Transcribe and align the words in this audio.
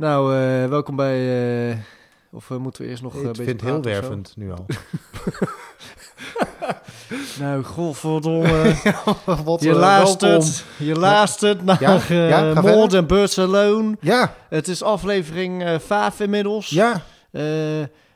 Nou, 0.00 0.34
eh, 0.34 0.68
welkom 0.68 0.96
bij... 0.96 1.70
eh, 1.70 1.76
of 2.30 2.50
eh, 2.50 2.56
moeten 2.56 2.82
we 2.82 2.88
eerst 2.88 3.02
nog 3.02 3.14
ik 3.14 3.34
vind 3.34 3.48
het 3.48 3.60
heel 3.60 3.82
wervend 3.82 4.32
nu 4.36 4.52
al. 4.52 4.66
Nou, 7.38 7.62
godverdomme. 7.62 8.74
Wat, 9.44 9.62
je 9.62 9.72
luistert, 9.72 10.64
je 10.78 10.94
luistert 10.94 11.62
naar 11.64 11.80
Ja, 11.80 11.94
eh, 12.08 12.28
ja. 12.28 12.86
Than 12.86 13.06
Birds 13.06 13.38
Alone. 13.38 13.96
Ja, 14.00 14.34
Het 14.48 14.68
is 14.68 14.82
aflevering 14.82 15.62
eh 15.64 15.78
5 15.78 16.20
inmiddels. 16.20 16.70
ja. 16.70 17.02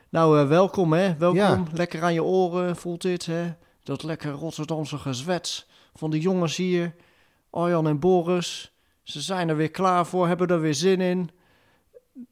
Nou, 0.09 0.47
welkom 0.47 0.93
hè. 0.93 1.15
Welkom. 1.17 1.39
Ja. 1.39 1.63
Lekker 1.73 2.03
aan 2.03 2.13
je 2.13 2.23
oren 2.23 2.75
voelt 2.75 3.01
dit 3.01 3.25
hè. 3.25 3.53
Dat 3.83 4.03
lekker 4.03 4.31
Rotterdamse 4.31 4.97
gezwets 4.97 5.67
van 5.95 6.09
de 6.11 6.19
jongens 6.19 6.55
hier. 6.55 6.95
Arjan 7.49 7.87
en 7.87 7.99
Boris. 7.99 8.71
Ze 9.03 9.21
zijn 9.21 9.49
er 9.49 9.55
weer 9.55 9.71
klaar 9.71 10.05
voor, 10.05 10.27
hebben 10.27 10.47
er 10.47 10.61
weer 10.61 10.75
zin 10.75 11.01
in. 11.01 11.29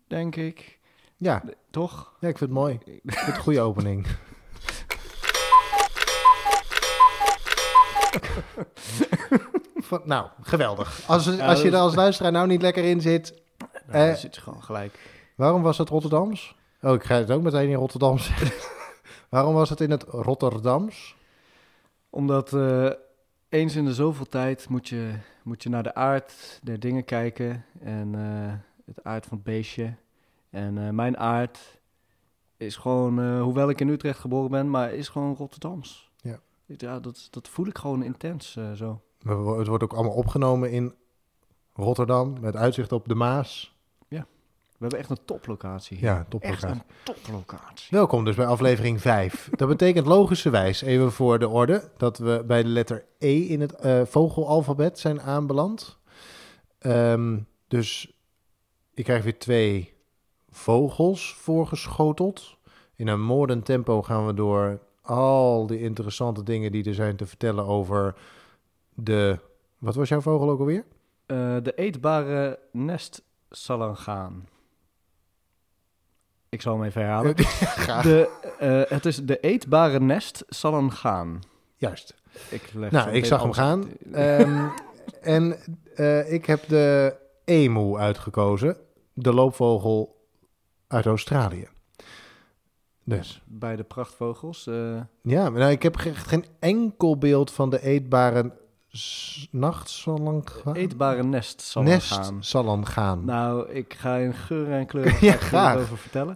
Denk 0.08 0.36
ik. 0.36 0.80
Ja, 1.18 1.44
Toch? 1.72 2.14
ja, 2.20 2.28
ik 2.28 2.38
vind 2.38 2.50
het 2.50 2.60
mooi. 2.60 2.74
Ik 2.86 3.02
vind 3.06 3.20
het 3.26 3.36
een 3.36 3.42
goede 3.42 3.62
opening. 3.62 4.06
Van- 9.76 10.02
nou, 10.06 10.28
geweldig. 10.42 11.02
Als, 11.08 11.26
Ja, 11.26 11.48
als 11.48 11.62
je 11.62 11.70
er 11.72 11.76
als 11.78 11.96
luisteraar 11.96 12.32
nou 12.32 12.48
niet 12.48 12.62
lekker 12.62 12.84
in 12.84 13.02
zit, 13.02 13.42
Nou, 13.88 14.10
Eh, 14.10 14.16
zit 14.16 14.36
je 14.36 14.42
gewoon 14.42 14.64
gelijk. 14.64 15.00
waarom 15.36 15.62
was 15.62 15.78
het 15.78 15.90
Rotterdams? 15.90 16.56
Oh, 16.82 16.94
ik 16.94 17.04
ga 17.04 17.16
het 17.16 17.32
ook 17.32 17.42
meteen 17.42 17.70
in 17.70 17.76
Rotterdams 17.76 18.32
waarom 19.30 19.54
was 19.54 19.70
het 19.70 19.82
in 19.82 19.92
het 19.92 20.04
Rotterdams? 20.04 21.16
Omdat 22.10 22.54
eh, 22.54 22.90
eens 23.50 23.76
in 23.76 23.86
de 23.86 23.94
zoveel 23.94 24.26
tijd 24.26 24.70
moet 24.70 24.90
je, 24.90 25.12
moet 25.44 25.64
je 25.64 25.70
naar 25.70 25.84
de 25.84 25.96
aard 25.96 26.60
der 26.64 26.80
dingen 26.80 27.06
kijken. 27.06 27.66
En 27.82 28.16
eh, 28.16 28.54
het 28.86 29.04
aard 29.04 29.26
van 29.26 29.38
het 29.38 29.46
beestje. 29.46 29.96
En 30.50 30.78
eh, 30.78 30.90
mijn 30.90 31.18
aard 31.18 31.82
is 32.58 32.76
gewoon, 32.76 33.20
eh, 33.20 33.42
hoewel 33.42 33.70
ik 33.70 33.82
in 33.82 33.88
Utrecht 33.88 34.20
geboren 34.20 34.52
ben, 34.52 34.70
maar 34.70 34.94
is 34.94 35.08
gewoon 35.08 35.36
Rotterdams. 35.36 36.12
Ja. 36.22 36.40
Ja, 36.66 37.00
dat, 37.00 37.28
dat 37.32 37.48
voel 37.48 37.68
ik 37.68 37.78
gewoon 37.78 38.04
intens 38.04 38.56
eh, 38.56 38.72
zo. 38.72 39.02
Het 39.58 39.68
wordt 39.68 39.84
ook 39.84 39.94
allemaal 39.94 40.14
opgenomen 40.14 40.72
in 40.72 40.94
Rotterdam, 41.74 42.40
met 42.40 42.56
uitzicht 42.56 42.92
op 42.92 43.08
de 43.08 43.16
Maas. 43.16 43.72
We 44.74 44.90
hebben 44.90 45.10
echt 45.10 45.20
een 45.20 45.26
toplocatie 45.26 45.98
hier. 45.98 46.06
Ja, 46.06 46.18
echt 46.18 46.30
toplocatie. 46.30 46.68
een 46.68 46.82
toplocatie. 47.04 47.88
Welkom 47.90 48.26
dus 48.26 48.36
bij 48.36 48.46
aflevering 48.46 49.02
5. 49.02 49.50
Dat 49.52 49.68
betekent 49.68 50.08
logischerwijs, 50.08 50.82
even 50.82 51.12
voor 51.12 51.40
de 51.40 51.48
orde, 51.48 51.92
dat 51.98 52.18
we 52.18 52.44
bij 52.48 52.64
de 52.64 52.70
letter 52.70 53.06
E 53.20 53.40
in 53.40 53.62
het 53.62 53.76
vogelalfabet 54.10 55.00
zijn 55.00 55.22
aanbeland. 55.22 56.00
Ehm, 56.80 57.40
dus 57.68 58.14
ik 58.94 59.04
krijg 59.04 59.24
weer 59.24 59.38
twee 59.38 59.94
vogels 60.50 61.34
voorgeschoteld. 61.34 62.58
In 62.96 63.08
een 63.08 63.22
moordend 63.22 63.66
tempo 63.66 64.02
gaan 64.02 64.26
we 64.26 64.34
door 64.34 64.80
al 65.02 65.68
die 65.68 65.80
interessante 65.80 66.44
dingen 66.44 66.72
die 66.72 66.86
er 66.86 66.94
zijn 66.94 67.16
te 67.16 67.26
vertellen 67.26 67.66
over 67.66 68.16
de... 68.94 69.40
Wat 69.78 69.96
was 69.96 70.10
jouw 70.10 70.22
vogel 70.22 70.50
ook 70.50 70.60
alweer? 70.60 70.86
Eh, 71.26 71.56
de 71.64 71.74
eetbare 71.76 72.60
nestsalangaan. 72.72 74.48
Ik 76.50 76.62
zal 76.62 76.74
hem 76.74 76.84
even 76.84 77.02
herhalen. 77.02 77.36
De, 78.02 78.30
eh, 78.60 78.82
het 78.88 79.06
is 79.06 79.26
de 79.26 79.40
eetbare 79.40 80.00
nest 80.00 80.44
salangaan. 80.50 81.40
Juist. 81.76 82.16
Ik 82.50 82.74
leg 82.74 82.92
Nou, 82.92 83.12
ik 83.12 83.26
zag 83.26 83.42
hem 83.42 83.54
gaan. 83.54 83.92
Ehm, 84.12 84.68
en 85.22 85.58
eh, 85.96 86.34
ik 86.34 86.46
heb 86.46 86.68
de 86.68 87.16
emu 87.46 87.98
uitgekozen. 87.98 88.78
De 89.14 89.34
loopvogel 89.34 90.26
uit 90.88 91.06
Australië. 91.06 91.68
Dus, 93.06 93.42
Bij 93.46 93.76
de 93.76 93.84
prachtvogels. 93.84 94.68
eh, 94.68 95.02
ja, 95.22 95.50
maar 95.50 95.60
nou, 95.60 95.72
ik 95.72 95.84
heb 95.84 95.98
echt 95.98 96.28
geen 96.28 96.46
enkel 96.60 97.18
beeld 97.18 97.52
van 97.52 97.70
de 97.70 97.82
eetbare 97.84 98.52
nachtsalangaan. 99.52 100.76
eetbare 100.76 101.24
nest 101.24 101.62
salangaan. 101.62 102.34
Nestsalangaan. 102.36 103.26
Nou, 103.26 103.70
ik 103.70 103.94
ga 103.94 104.16
in 104.16 104.34
geur 104.34 104.72
en 104.72 104.86
kleur 104.86 105.18
Ja, 105.26 105.34
graag. 105.34 105.78
over 105.78 105.98
vertellen. 105.98 106.36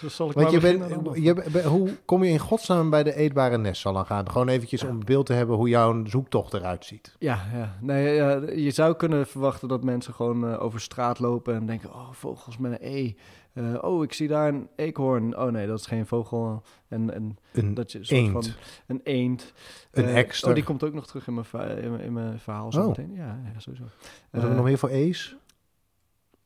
Dus 0.00 0.14
zal 0.16 0.28
ik 0.28 0.34
Want 0.34 0.46
maar 0.46 0.50
je 0.50 0.60
bent, 0.60 1.16
je, 1.22 1.62
hoe 1.68 1.90
kom 2.04 2.24
je 2.24 2.30
in 2.30 2.38
godsnaam 2.38 2.90
bij 2.90 3.02
de 3.02 3.14
eetbare 3.14 3.58
nestsalangaan? 3.58 4.30
Gewoon 4.30 4.48
eventjes 4.48 4.80
Ja. 4.80 4.88
om 4.88 5.04
beeld 5.04 5.26
te 5.26 5.32
hebben 5.32 5.56
hoe 5.56 5.68
jouw 5.68 6.04
zoektocht 6.06 6.54
eruit 6.54 6.84
ziet. 6.84 7.16
Ja, 7.18 7.38
ja. 7.54 7.76
Nee, 7.80 8.14
ja, 8.14 8.40
je 8.54 8.70
zou 8.70 8.94
kunnen 8.96 9.26
verwachten 9.26 9.68
dat 9.68 9.84
mensen 9.84 10.14
gewoon 10.14 10.48
eh, 10.52 10.62
over 10.62 10.80
straat 10.80 11.18
lopen 11.18 11.54
en 11.54 11.66
denken: 11.66 11.94
oh, 11.94 12.12
vogels 12.12 12.58
met 12.58 12.72
een 12.72 12.78
E. 12.92 13.12
Eh, 13.52 13.74
oh, 13.80 14.02
ik 14.04 14.12
zie 14.12 14.28
daar 14.28 14.48
een 14.48 14.68
eekhoorn. 14.76 15.36
Oh 15.38 15.50
nee, 15.50 15.66
dat 15.66 15.78
is 15.78 15.86
geen 15.86 16.06
vogel. 16.06 16.62
En, 16.88 17.14
en 17.14 17.36
Een 17.52 17.74
dat 17.74 17.92
je 17.92 17.98
een 17.98 18.04
soort 18.06 18.20
eend. 18.20 18.32
van 18.32 18.44
een 18.86 19.00
eend. 19.04 19.52
Een 19.92 20.04
Eh, 20.04 20.16
ekster. 20.18 20.48
Oh, 20.48 20.54
die 20.54 20.64
komt 20.64 20.84
ook 20.84 20.94
nog 20.94 21.06
terug 21.06 21.26
in 21.26 21.34
mijn, 21.34 21.78
in 21.78 21.90
mijn, 21.90 22.02
in 22.04 22.12
mijn 22.12 22.38
verhaal 22.38 22.72
zo 22.72 22.80
Oh. 22.80 22.86
meteen. 22.86 23.12
Ja, 23.14 23.38
ja 23.54 23.60
sowieso. 23.60 23.84
Wat 23.84 23.92
hebben 24.30 24.50
we 24.50 24.56
nog 24.56 24.64
meer 24.64 24.78
voor 24.78 24.88
E's? 24.88 25.36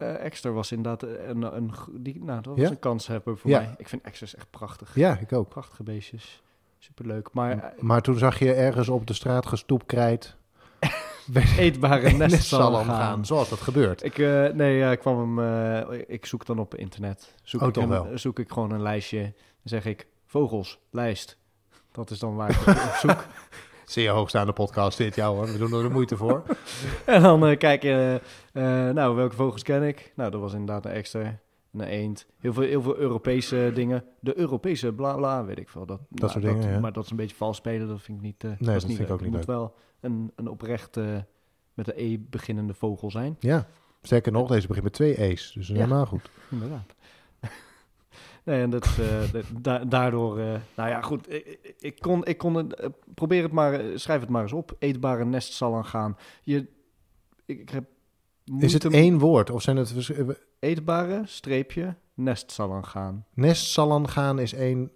Eh, 0.05 0.25
Exter 0.25 0.53
was 0.53 0.73
inderdaad 0.73 1.03
een, 1.03 1.57
een, 1.57 1.75
g- 1.75 1.89
die, 1.93 2.25
nou, 2.25 2.41
dat 2.43 2.53
was 2.57 2.65
Ja? 2.65 2.71
een 2.71 2.79
kanshebber 2.79 3.39
voor 3.39 3.51
Ja. 3.51 3.59
mij. 3.61 3.75
Ik 3.77 3.89
vind 3.89 4.03
Exters 4.03 4.35
echt 4.35 4.51
prachtig. 4.51 4.95
Ja, 4.95 5.19
ik 5.19 5.33
ook. 5.33 5.49
Prachtige 5.49 5.83
beestjes. 5.83 6.43
Superleuk. 6.79 7.29
Maar 7.33 7.59
eh, 7.59 7.83
Maar 7.83 8.03
toen 8.03 8.19
zag 8.19 8.39
je 8.39 8.53
ergens 8.55 8.89
op 8.89 9.07
de 9.07 9.13
straat 9.15 9.47
gestoept 9.47 9.87
krijt. 9.87 10.37
eetbare 11.59 12.11
nestsalam 12.17 12.85
gaan. 12.85 12.95
gaan. 12.97 13.25
Zoals 13.27 13.49
dat 13.49 13.61
gebeurt. 13.61 14.05
Ik, 14.05 14.19
eh, 14.19 14.47
nee, 14.49 14.91
ik 14.91 14.99
kwam 14.99 15.37
hem. 15.37 15.39
eh, 15.91 16.01
ik 16.07 16.27
zoek 16.27 16.47
dan 16.47 16.59
op 16.59 16.75
internet. 16.75 17.35
Zoek 17.43 17.61
Oh, 17.63 17.69
ik 17.69 17.77
een- 17.77 17.89
wel. 17.89 18.09
Zoek 18.15 18.39
ik 18.39 18.51
gewoon 18.51 18.71
een 18.71 18.83
lijstje. 18.83 19.21
Dan 19.23 19.33
zeg 19.63 19.85
ik 19.85 20.07
vogels, 20.27 20.79
lijst. 20.91 21.39
Dat 21.93 22.11
is 22.11 22.19
dan 22.19 22.35
waar 22.35 22.51
ik 22.51 22.67
op 22.67 22.95
zoek. 22.99 23.25
Zeer 23.85 24.11
hoogstaande 24.11 24.53
podcast 24.53 24.99
dit, 24.99 25.15
jou 25.15 25.37
hoor. 25.37 25.47
We 25.53 25.59
doen 25.59 25.73
er 25.73 25.83
de 25.83 25.89
moeite 25.95 26.17
voor. 26.17 26.43
En 27.07 27.23
dan 27.23 27.47
eh, 27.47 27.59
kijk 27.59 27.83
je, 27.83 28.21
eh, 28.53 28.63
nou, 28.91 29.17
welke 29.17 29.35
vogels 29.37 29.63
ken 29.63 29.83
ik? 29.83 30.13
Nou, 30.17 30.31
dat 30.31 30.41
was 30.41 30.53
inderdaad 30.53 30.85
een 30.85 30.91
extra, 30.93 31.39
een 31.73 31.81
eend. 31.81 32.27
Heel 32.39 32.53
veel, 32.53 32.63
heel 32.63 32.83
veel 32.83 32.97
Europese 32.97 33.71
dingen. 33.75 34.05
De 34.21 34.39
Europese 34.39 34.93
bla 34.93 35.17
bla, 35.17 35.45
weet 35.45 35.59
ik 35.59 35.69
veel. 35.69 35.87
Dat, 35.87 36.01
nou, 36.09 36.31
soort 36.33 36.45
dingen, 36.45 36.71
ja. 36.73 36.81
Maar 36.81 36.93
dat 36.93 37.05
is 37.05 37.11
een 37.11 37.17
beetje 37.17 37.37
vals 37.37 37.57
spelen, 37.57 37.89
dat 37.89 38.01
vind 38.03 38.19
ik 38.19 38.25
niet... 38.25 38.45
eh, 38.45 38.51
dat 38.59 38.85
vind 38.85 39.01
ik 39.01 39.11
ook 39.11 39.21
niet 39.21 39.29
Het 39.29 39.37
moet 39.37 39.45
wel 39.45 39.75
een, 40.01 40.33
een 40.37 40.49
oprecht 40.49 40.97
eh, 40.97 41.05
met 41.75 41.87
de 41.87 42.03
E 42.03 42.19
beginnende 42.31 42.75
vogel 42.75 43.11
zijn. 43.11 43.37
Ja. 43.41 43.67
Sterker 44.03 44.33
nog, 44.33 44.49
deze 44.49 44.67
begint 44.67 44.85
met 44.85 44.93
twee 44.95 45.21
E's. 45.21 45.53
Dus 45.55 45.69
Ja. 45.69 45.75
helemaal 45.75 46.07
goed. 46.07 46.31
Inderdaad. 46.51 46.95
Nee, 48.45 48.63
en 48.63 48.71
dat, 48.71 48.87
eh, 49.01 49.43
da- 49.61 49.85
daardoor... 49.85 50.39
eh, 50.39 50.55
nou 50.77 50.89
ja, 50.89 51.01
goed. 51.03 51.33
Ik, 51.79 51.99
kon, 52.01 52.25
ik 52.25 52.39
kon 52.39 52.55
het, 52.55 52.75
eh, 52.75 52.89
probeer 53.15 53.43
het 53.43 53.53
maar, 53.53 53.81
schrijf 53.95 54.21
het 54.21 54.29
maar 54.31 54.43
eens 54.43 54.53
op. 54.53 54.77
Eetbare 54.79 55.25
nest 55.25 55.53
zal 55.53 55.75
aan 55.75 55.85
gaan. 55.85 56.17
Je, 56.43 56.67
ik, 57.45 57.59
ik 57.61 57.69
heb 57.69 57.85
Is 58.59 58.73
het 58.73 58.85
één 58.85 59.19
woord? 59.19 59.51
Of 59.51 59.63
zijn 59.63 59.77
het... 59.77 60.11
Eetbare, 60.59 61.23
streepje, 61.25 61.95
nest 62.15 62.53
zal 62.53 62.73
aan 62.73 62.85
gaan. 62.87 63.25
Nestsalan 63.35 64.09
gaan 64.09 64.39
is 64.39 64.53
één 64.53 64.91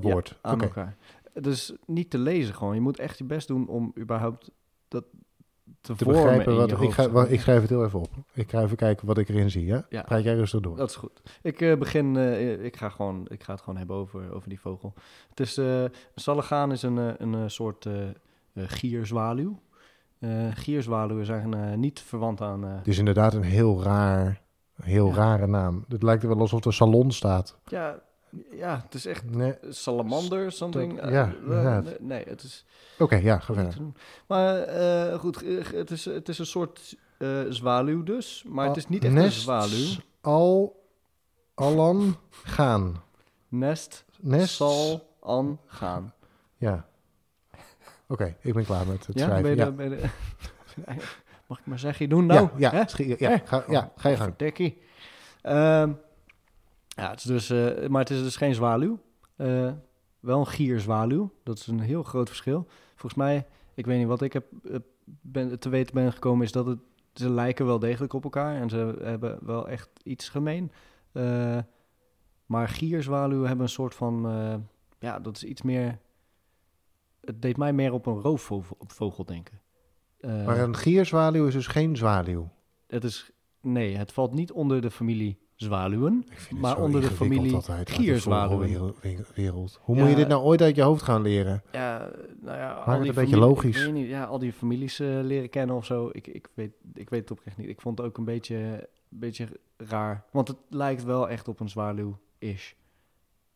woord. 0.00 0.28
Ja, 0.28 0.36
aan 0.42 0.54
Oké. 0.54 0.64
elkaar. 0.64 0.96
Dus 1.40 1.72
niet 1.86 2.10
te 2.10 2.18
lezen 2.18 2.54
gewoon. 2.54 2.74
Je 2.74 2.80
moet 2.80 2.98
echt 2.98 3.18
je 3.18 3.24
best 3.24 3.48
doen 3.48 3.68
om 3.68 3.92
überhaupt 3.98 4.50
dat 4.88 5.04
te, 5.84 6.04
begrijpen 6.04 6.56
wat... 6.56 6.80
Ik, 6.80 6.92
ga, 6.92 7.26
ik 7.26 7.40
schrijf 7.40 7.60
het 7.60 7.70
heel 7.70 7.84
even 7.84 8.00
op. 8.00 8.10
Ik 8.32 8.50
ga 8.50 8.62
even 8.62 8.76
kijken 8.76 9.06
wat 9.06 9.18
ik 9.18 9.28
erin 9.28 9.50
zie, 9.50 9.66
ja? 9.66 9.86
Ja. 9.88 10.02
Praat 10.02 10.22
jij 10.22 10.34
rustig 10.34 10.60
door. 10.60 10.76
Dat 10.76 10.90
is 10.90 10.96
goed. 10.96 11.22
Ik 11.42 11.60
eh, 11.60 11.76
begin, 11.76 12.16
eh, 12.16 12.64
ik, 12.64 12.76
ga 12.76 12.88
gewoon, 12.88 13.26
ik 13.28 13.42
ga 13.42 13.52
het 13.52 13.62
gewoon 13.62 13.78
hebben 13.78 13.96
over, 13.96 14.34
over 14.34 14.48
die 14.48 14.60
vogel. 14.60 14.92
Het 15.28 15.40
is, 15.40 15.60
salagaan 16.14 16.72
is 16.72 16.82
een, 16.82 16.96
een, 17.22 17.50
soort 17.50 17.88
gierzwaluw. 18.54 19.60
Gierzwaluwen 20.50 21.26
zijn 21.26 21.80
niet 21.80 22.00
verwant 22.00 22.40
aan... 22.40 22.62
Het 22.62 22.88
is 22.88 22.98
inderdaad 22.98 23.34
een 23.34 23.42
heel 23.42 23.82
raar... 23.82 24.42
Heel 24.82 25.08
Ja. 25.08 25.14
rare 25.14 25.46
naam. 25.46 25.84
Het 25.88 26.02
lijkt 26.02 26.22
er 26.22 26.28
wel 26.28 26.38
alsof 26.38 26.64
er 26.64 26.72
salon 26.72 27.12
staat. 27.12 27.58
ja, 27.66 28.02
ja, 28.50 28.80
het 28.84 28.94
is 28.94 29.06
echt 29.06 29.30
Nee. 29.30 29.54
salamander, 29.68 30.52
something. 30.52 31.00
Ja, 31.10 31.26
Eh, 31.26 31.32
inderdaad. 31.42 31.84
nee, 31.84 31.96
nee, 32.00 32.24
het 32.28 32.42
is... 32.42 32.64
Oké, 32.98 33.16
ja, 33.16 33.38
ga 33.38 33.54
verder. 33.54 33.74
Maar 34.26 34.58
eh, 34.58 35.18
goed, 35.18 35.42
eh, 35.42 35.66
het 35.72 35.90
is, 35.90 36.04
het 36.04 36.28
is 36.28 36.38
een 36.38 36.46
soort 36.46 36.96
eh, 37.18 37.40
zwaluw 37.48 38.02
dus. 38.02 38.44
Maar 38.48 38.66
het 38.66 38.76
is 38.76 38.88
niet 38.88 39.04
echt 39.04 39.14
een 39.14 39.32
zwaluw. 39.32 39.86
Al... 40.20 40.82
Allan 41.54 42.16
gaan. 42.30 43.02
Nest, 43.48 44.04
Nest... 44.20 44.54
zal 44.54 45.08
aan 45.22 45.60
gaan. 45.66 46.14
Ja. 46.56 46.86
Oké, 48.08 48.36
ik 48.40 48.54
ben 48.54 48.64
klaar 48.64 48.86
met 48.86 49.06
het 49.06 49.18
Ja, 49.18 49.26
ben 49.26 49.38
schrijven. 49.38 49.50
je 49.50 49.56
ja. 49.56 49.70
ben 49.70 49.90
je 49.90 50.08
Mag 51.48 51.58
ik 51.58 51.66
maar 51.66 51.78
zeggen, 51.78 52.08
doen 52.08 52.26
nou? 52.26 52.48
ja, 52.56 52.86
ja, 53.18 53.38
ga, 53.44 53.64
ja, 53.68 53.92
ga 53.96 54.08
je 54.08 54.16
gang. 54.16 54.28
Verdekkie. 54.36 54.78
Ehm, 55.42 55.92
ja, 56.94 57.10
het 57.10 57.18
is 57.18 57.24
dus, 57.24 57.50
eh, 57.50 57.88
maar 57.88 58.00
het 58.00 58.10
is 58.10 58.22
dus 58.22 58.36
geen 58.36 58.54
zwaluw. 58.54 58.98
Eh, 59.36 59.72
wel 60.20 60.38
een 60.38 60.46
gierzwaluw. 60.46 61.30
Dat 61.42 61.58
is 61.58 61.66
een 61.66 61.80
heel 61.80 62.02
groot 62.02 62.28
verschil. 62.28 62.66
Volgens 62.90 63.14
mij, 63.14 63.46
ik 63.74 63.86
weet 63.86 63.98
niet 63.98 64.06
wat 64.06 64.22
ik 64.22 64.32
heb, 64.32 64.46
eh, 64.64 64.76
ben, 65.04 65.58
te 65.58 65.68
weten 65.68 65.94
ben 65.94 66.12
gekomen, 66.12 66.44
is 66.44 66.52
dat 66.52 66.66
het 66.66 66.78
ze 67.14 67.30
lijken 67.30 67.66
wel 67.66 67.78
degelijk 67.78 68.12
op 68.12 68.24
elkaar 68.24 68.60
en 68.60 68.68
ze 68.68 68.98
hebben 69.02 69.38
wel 69.42 69.68
echt 69.68 69.90
iets 70.02 70.28
gemeen. 70.28 70.72
Eh, 71.12 71.58
maar 72.46 72.68
gierzwaluwen 72.68 73.46
hebben 73.46 73.64
een 73.64 73.72
soort 73.72 73.94
van, 73.94 74.22
ja, 74.98 75.20
dat 75.20 75.36
is 75.36 75.44
iets 75.44 75.62
meer. 75.62 75.98
Het 77.20 77.42
deed 77.42 77.56
mij 77.56 77.72
meer 77.72 77.92
op 77.92 78.06
een 78.06 78.20
roofvogel 78.20 79.24
denken. 79.24 79.60
Maar 80.20 80.58
een 80.58 80.76
gierzwaluw 80.76 81.46
is 81.46 81.52
dus 81.52 81.66
geen 81.66 81.96
zwaluw. 81.96 82.48
Het 82.86 83.04
is, 83.04 83.30
nee, 83.60 83.96
het 83.96 84.12
valt 84.12 84.32
niet 84.32 84.52
onder 84.52 84.80
de 84.80 84.90
familie 84.90 85.38
zwaluwen. 85.54 86.24
Maar 86.50 86.80
onder 86.82 87.00
de 87.00 87.10
familie 87.10 87.50
gierzwaluwen. 87.50 87.86
gierzwaluwen. 87.86 89.74
Hoe 89.80 89.96
Ja. 89.96 90.00
moet 90.02 90.10
je 90.10 90.16
dit 90.16 90.28
nou 90.28 90.42
ooit 90.42 90.62
uit 90.62 90.76
je 90.76 90.82
hoofd 90.82 91.02
gaan 91.02 91.22
leren? 91.22 91.62
Ja, 91.72 92.10
nou 92.40 92.56
ja, 92.58 92.78
het 92.78 92.86
al 92.86 92.94
een 92.94 93.02
die 93.02 93.12
beetje 93.12 93.36
logisch. 93.36 93.76
Ik 93.78 93.84
weet 93.84 93.92
niet, 93.94 94.08
ja, 94.08 94.24
al 94.24 94.38
die 94.38 94.52
families 94.52 95.00
eh, 95.00 95.08
leren 95.22 95.48
kennen 95.50 95.76
of 95.76 95.84
zo. 95.84 96.08
Ik, 96.12 96.26
ik, 96.26 96.48
weet, 96.54 96.72
ik 96.94 97.10
weet 97.10 97.20
het 97.20 97.30
oprecht 97.30 97.56
niet. 97.56 97.68
Ik 97.68 97.80
vond 97.80 97.98
het 97.98 98.06
ook 98.06 98.18
een 98.18 98.24
beetje, 98.24 98.88
beetje 99.08 99.46
raar. 99.76 100.24
Want 100.32 100.48
het 100.48 100.56
lijkt 100.68 101.04
wel 101.04 101.28
echt 101.28 101.48
op 101.48 101.60
een 101.60 101.68
zwaluw-ish. 101.68 102.72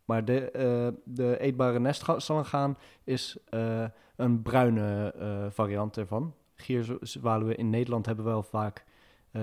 Maar 0.04 0.24
de, 0.24 0.50
eh, 0.50 0.88
de 1.04 1.38
eetbare 1.40 1.80
nestsalangaan 1.80 2.76
is 3.04 3.36
eh, 3.48 3.84
een 4.16 4.42
bruine 4.42 5.12
eh, 5.18 5.46
variant 5.50 5.96
ervan. 5.96 6.34
Gierzwaluwen 6.54 7.56
in 7.56 7.70
Nederland 7.70 8.06
hebben 8.06 8.24
wel 8.24 8.42
vaak... 8.42 8.84
eh, 9.30 9.42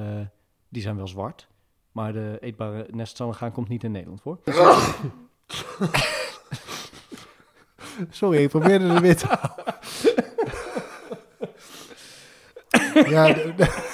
die 0.70 0.82
zijn 0.82 0.96
wel 0.96 1.08
zwart. 1.08 1.48
Maar 1.96 2.14
de 2.14 2.38
eetbare 2.42 2.88
nestsalangaan 2.92 3.52
komt 3.52 3.68
niet 3.68 3.84
in 3.84 3.92
Nederland 3.92 4.22
voor. 4.22 4.40
Sorry, 8.10 8.44
ik 8.44 8.50
probeerde 8.50 8.88
er 8.88 9.02
weer 9.02 9.16
te 9.18 9.26
houden. 9.28 9.74
ja, 13.12 13.34
d- 13.34 13.58
d- 13.58 13.85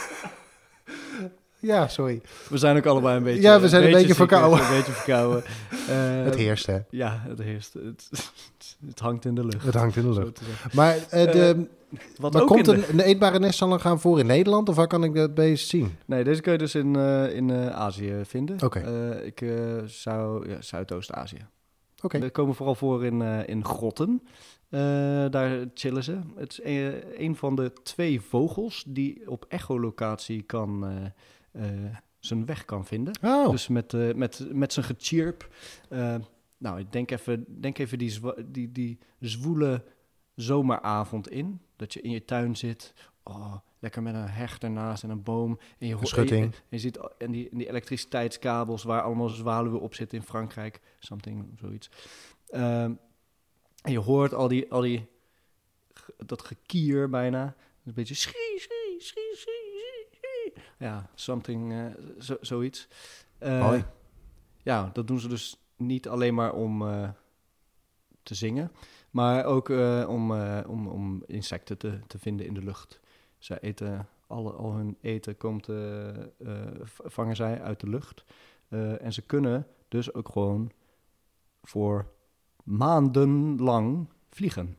ja, 1.62 1.88
sorry. 1.88 2.22
We 2.50 2.58
zijn 2.58 2.78
ook 2.78 2.86
allebei 2.86 3.18
een 3.18 3.24
beetje... 3.24 3.42
Ja, 3.42 3.60
we 3.60 3.70
zijn 3.70 3.84
een 3.84 3.92
beetje 3.92 4.16
verkouden. 4.16 4.60
Een 4.66 4.76
beetje 4.78 4.92
verkouden. 4.92 5.44
Eh, 5.90 6.24
Het 6.24 6.36
heerst, 6.36 6.66
hè. 6.66 6.80
Ja, 6.90 7.24
het 7.28 7.40
heerst. 7.40 7.74
Het, 7.74 8.10
het 8.90 9.00
hangt 9.00 9.26
in 9.26 9.36
de 9.36 9.46
lucht. 9.46 9.64
Het 9.66 9.74
hangt 9.76 9.96
in 9.96 10.02
de 10.12 10.20
lucht. 10.20 10.42
Maar, 10.74 10.98
eh, 11.10 11.32
de, 11.32 11.68
Wat 12.18 12.34
maar 12.34 12.42
ook 12.42 12.48
komt 12.48 12.68
in 12.68 12.74
een, 12.74 12.84
een 12.90 13.00
eetbare 13.00 13.40
nestsalangaan 13.40 14.00
voor 14.00 14.20
in 14.20 14.26
Nederland? 14.26 14.70
Of 14.70 14.76
waar 14.76 14.88
kan 14.88 15.04
ik 15.04 15.16
dat 15.16 15.34
beest 15.34 15.68
zien? 15.70 15.96
Nee, 16.06 16.24
deze 16.24 16.42
kun 16.42 16.52
je 16.52 16.58
dus 16.58 16.76
in, 16.76 16.96
eh, 16.96 17.36
in 17.36 17.50
eh, 17.50 17.68
Azië 17.68 18.14
vinden. 18.24 18.58
Oké. 18.64 18.80
Eh, 18.80 19.26
ik 19.26 19.42
eh, 19.42 19.50
zou... 19.86 20.50
Ja, 20.50 20.62
Zuidoost-Azië. 20.62 21.46
Oké. 22.02 22.20
Die 22.20 22.30
komen 22.30 22.56
vooral 22.56 22.76
voor 22.76 23.06
in, 23.06 23.22
eh, 23.22 23.48
in 23.48 23.66
grotten. 23.66 24.22
Eh, 24.70 24.80
daar 25.30 25.66
chillen 25.74 26.04
ze. 26.04 26.18
Het 26.36 26.52
is 26.52 26.60
een, 26.64 26.94
een 27.18 27.36
van 27.36 27.56
de 27.56 27.72
twee 27.84 28.22
vogels 28.22 28.84
die 28.88 29.30
op 29.30 29.46
echolocatie 29.50 30.42
kan... 30.42 30.86
zijn 32.22 32.46
weg 32.46 32.66
kan 32.66 32.86
vinden. 32.86 33.14
Oh, 33.24 33.50
Dus 33.50 33.68
met, 33.68 33.94
eh, 33.94 34.14
met, 34.14 34.48
met 34.52 34.74
zijn 34.74 34.86
gechirp. 34.86 35.56
eh, 35.90 36.16
nou, 36.58 36.80
ik 36.80 36.92
denk 36.92 37.12
even, 37.12 37.62
denk 37.62 37.78
even 37.78 37.98
die, 37.98 38.20
die, 38.52 38.72
die 38.72 39.00
zwoele 39.20 39.84
zomeravond 40.36 41.30
in. 41.30 41.62
Dat 41.76 41.94
je 41.94 42.02
in 42.02 42.12
je 42.12 42.26
tuin 42.26 42.58
zit. 42.58 42.94
Oh, 43.24 43.56
lekker 43.80 44.02
met 44.02 44.16
een 44.16 44.28
hecht 44.28 44.64
ernaast 44.64 45.04
en 45.04 45.10
een 45.10 45.24
boom. 45.24 45.60
En 45.78 45.88
je, 45.88 45.98
schutting. 46.02 46.44
En 46.44 46.54
je, 46.70 46.80
ziet 46.80 47.00
en 47.18 47.32
die, 47.32 47.50
en 47.50 47.58
die 47.58 47.68
elektriciteitskabels 47.70 48.84
waar 48.84 49.02
allemaal 49.02 49.30
zwaluwen 49.30 49.82
op 49.82 49.96
zitten 49.96 50.18
in 50.18 50.24
Frankrijk. 50.24 50.80
Something, 51.00 51.46
zoiets. 51.60 51.90
Ehm, 52.50 52.94
en 53.82 53.92
je 53.92 54.00
hoort 54.00 54.34
al 54.34 54.48
die, 54.48 54.72
al 54.72 54.82
die, 54.82 55.08
dat 56.18 56.42
gekier 56.42 57.10
bijna. 57.10 57.56
Een 57.86 57.94
beetje 57.94 58.16
schrie. 58.16 58.60
Ja, 60.82 61.10
something, 61.16 61.74
eh, 61.74 61.86
zo, 62.20 62.38
zoiets. 62.42 62.88
Mooi. 63.40 63.86
Ja, 64.64 64.90
dat 64.94 65.08
doen 65.08 65.20
ze 65.20 65.28
dus 65.28 65.58
niet 65.76 66.08
alleen 66.08 66.34
maar 66.34 66.54
om 66.54 66.82
eh, 66.82 67.10
te 68.24 68.36
zingen, 68.36 68.72
maar 69.10 69.46
ook 69.46 69.70
om, 70.08 70.32
om, 70.62 70.88
om 70.88 71.24
insecten 71.26 71.78
te, 71.78 72.00
te 72.08 72.20
vinden 72.20 72.46
in 72.46 72.54
de 72.54 72.64
lucht. 72.64 73.00
Zij 73.38 73.60
eten, 73.60 74.08
alle, 74.28 74.52
al 74.52 74.74
hun 74.74 74.98
eten 75.02 75.38
komt, 75.38 75.68
vangen 76.88 77.36
zij 77.36 77.62
uit 77.62 77.80
de 77.80 77.90
lucht. 77.90 78.24
En 79.00 79.14
ze 79.14 79.22
kunnen 79.22 79.68
dus 79.88 80.14
ook 80.14 80.30
gewoon 80.30 80.72
voor 81.64 82.12
maandenlang 82.64 84.10
vliegen, 84.30 84.78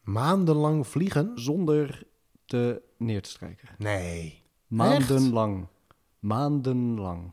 maandenlang 0.00 0.86
vliegen? 0.86 1.32
zonder 1.34 2.06
te 2.44 2.82
neer 2.98 3.22
te 3.22 3.30
strijken. 3.30 3.68
Nee. 3.78 4.41
Maandenlang. 4.72 5.66
Maandenlang. 6.18 7.30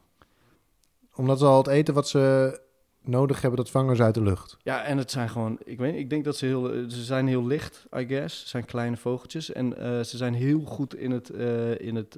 Omdat 1.16 1.40
ze 1.40 1.46
al 1.46 1.58
het 1.58 1.68
eten 1.68 1.94
wat 1.94 2.08
ze 2.08 2.62
nodig 3.02 3.42
hebben, 3.42 3.60
dat 3.60 3.70
vangen 3.70 3.96
ze 3.96 4.04
uit 4.04 4.14
de 4.14 4.22
lucht. 4.22 4.58
Ja, 4.64 4.84
en 4.84 4.98
het 4.98 5.12
zijn 5.12 5.30
gewoon, 5.30 5.60
ik 5.64 5.78
weet 5.78 5.96
ik 5.96 6.10
denk 6.10 6.24
dat 6.24 6.38
ze 6.38 6.46
heel, 6.46 6.74
eh, 6.74 6.84
ze 6.88 7.04
zijn 7.04 7.28
heel 7.28 7.46
licht, 7.46 7.88
I 7.98 8.08
guess. 8.08 8.42
Ze 8.42 8.48
zijn 8.48 8.66
kleine 8.66 8.98
vogeltjes 8.98 9.52
en 9.52 9.78
eh, 9.78 10.04
ze 10.04 10.18
zijn 10.18 10.34
heel 10.34 10.62
goed 10.62 10.96
in 10.96 11.12
het, 11.12 11.30
eh, 11.30 11.80
in 11.80 11.96
het 11.96 12.18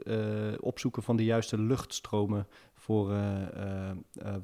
opzoeken 0.60 1.04
van 1.04 1.16
de 1.16 1.24
juiste 1.24 1.58
luchtstromen 1.58 2.48
voor 2.74 3.08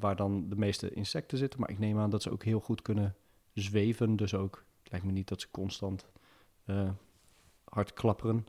waar 0.00 0.16
dan 0.16 0.48
de 0.48 0.56
meeste 0.56 0.90
insecten 0.90 1.38
zitten. 1.38 1.60
Maar 1.60 1.70
ik 1.70 1.78
neem 1.78 1.98
aan 1.98 2.10
dat 2.10 2.22
ze 2.22 2.30
ook 2.30 2.44
heel 2.44 2.60
goed 2.60 2.82
kunnen 2.82 3.14
zweven, 3.52 4.16
dus 4.16 4.34
ook, 4.34 4.64
het 4.82 4.90
lijkt 4.90 5.06
me 5.06 5.12
niet 5.12 5.28
dat 5.28 5.40
ze 5.40 5.50
constant 5.50 6.06
hard 7.64 7.92
klapperen. 7.92 8.46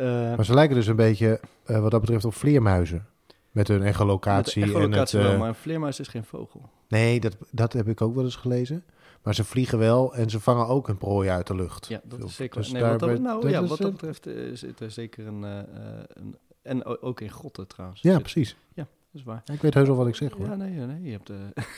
Eh, 0.00 0.36
Maar 0.36 0.44
ze 0.44 0.54
lijken 0.54 0.76
dus 0.76 0.86
een 0.86 0.96
beetje, 0.96 1.40
eh, 1.64 1.80
wat 1.80 1.90
dat 1.90 2.00
betreft, 2.00 2.24
op 2.24 2.34
vleermuizen. 2.34 3.06
Met 3.50 3.68
hun 3.68 3.82
echolocatie. 3.82 4.60
met 4.60 4.68
de 4.70 4.74
en 4.74 4.80
het, 4.80 4.90
echolocatie 4.90 5.18
wel, 5.18 5.32
eh, 5.32 5.38
maar 5.38 5.48
een 5.48 5.54
vleermuis 5.54 6.00
is 6.00 6.08
geen 6.08 6.24
vogel. 6.24 6.68
Nee, 6.88 7.20
dat, 7.20 7.36
dat 7.50 7.72
heb 7.72 7.88
ik 7.88 8.00
ook 8.00 8.14
wel 8.14 8.24
eens 8.24 8.36
gelezen. 8.36 8.84
Maar 9.22 9.34
ze 9.34 9.44
vliegen 9.44 9.78
wel 9.78 10.14
en 10.14 10.30
ze 10.30 10.40
vangen 10.40 10.66
ook 10.66 10.88
een 10.88 10.96
prooi 10.98 11.28
uit 11.28 11.46
de 11.46 11.54
lucht. 11.54 11.86
Ja, 11.86 12.00
dat 12.04 12.22
is 12.24 12.34
zeker. 12.34 12.60
dus 12.60 12.72
nee, 12.72 12.82
wat 12.82 12.98
dat, 12.98 13.18
nou, 13.18 13.40
dat 13.40 13.50
ja, 13.50 13.60
is 13.60 13.68
wat 13.68 13.78
dat 13.78 13.90
betreft 13.92 14.28
zit 14.52 14.80
er 14.80 14.90
zeker 14.90 15.26
een, 15.26 15.44
eh, 15.44 15.58
eh, 15.58 15.64
een... 16.08 16.36
En 16.62 16.84
ook 17.02 17.20
in 17.20 17.30
grotten 17.30 17.66
trouwens. 17.66 18.00
Ja, 18.02 18.12
Zit- 18.12 18.22
precies. 18.22 18.56
Dat 18.74 18.86
is 19.20 19.22
waar. 19.26 19.42
Ik 19.52 19.60
weet 19.62 19.74
heus 19.74 19.86
wel 19.86 19.96
wat 19.96 20.06
ik 20.06 20.14
zeg 20.14 20.32
hoor. 20.32 20.46
Ja, 20.46 20.54
nee, 20.54 20.70
nee, 20.70 21.02
je 21.02 21.10
hebt 21.10 21.28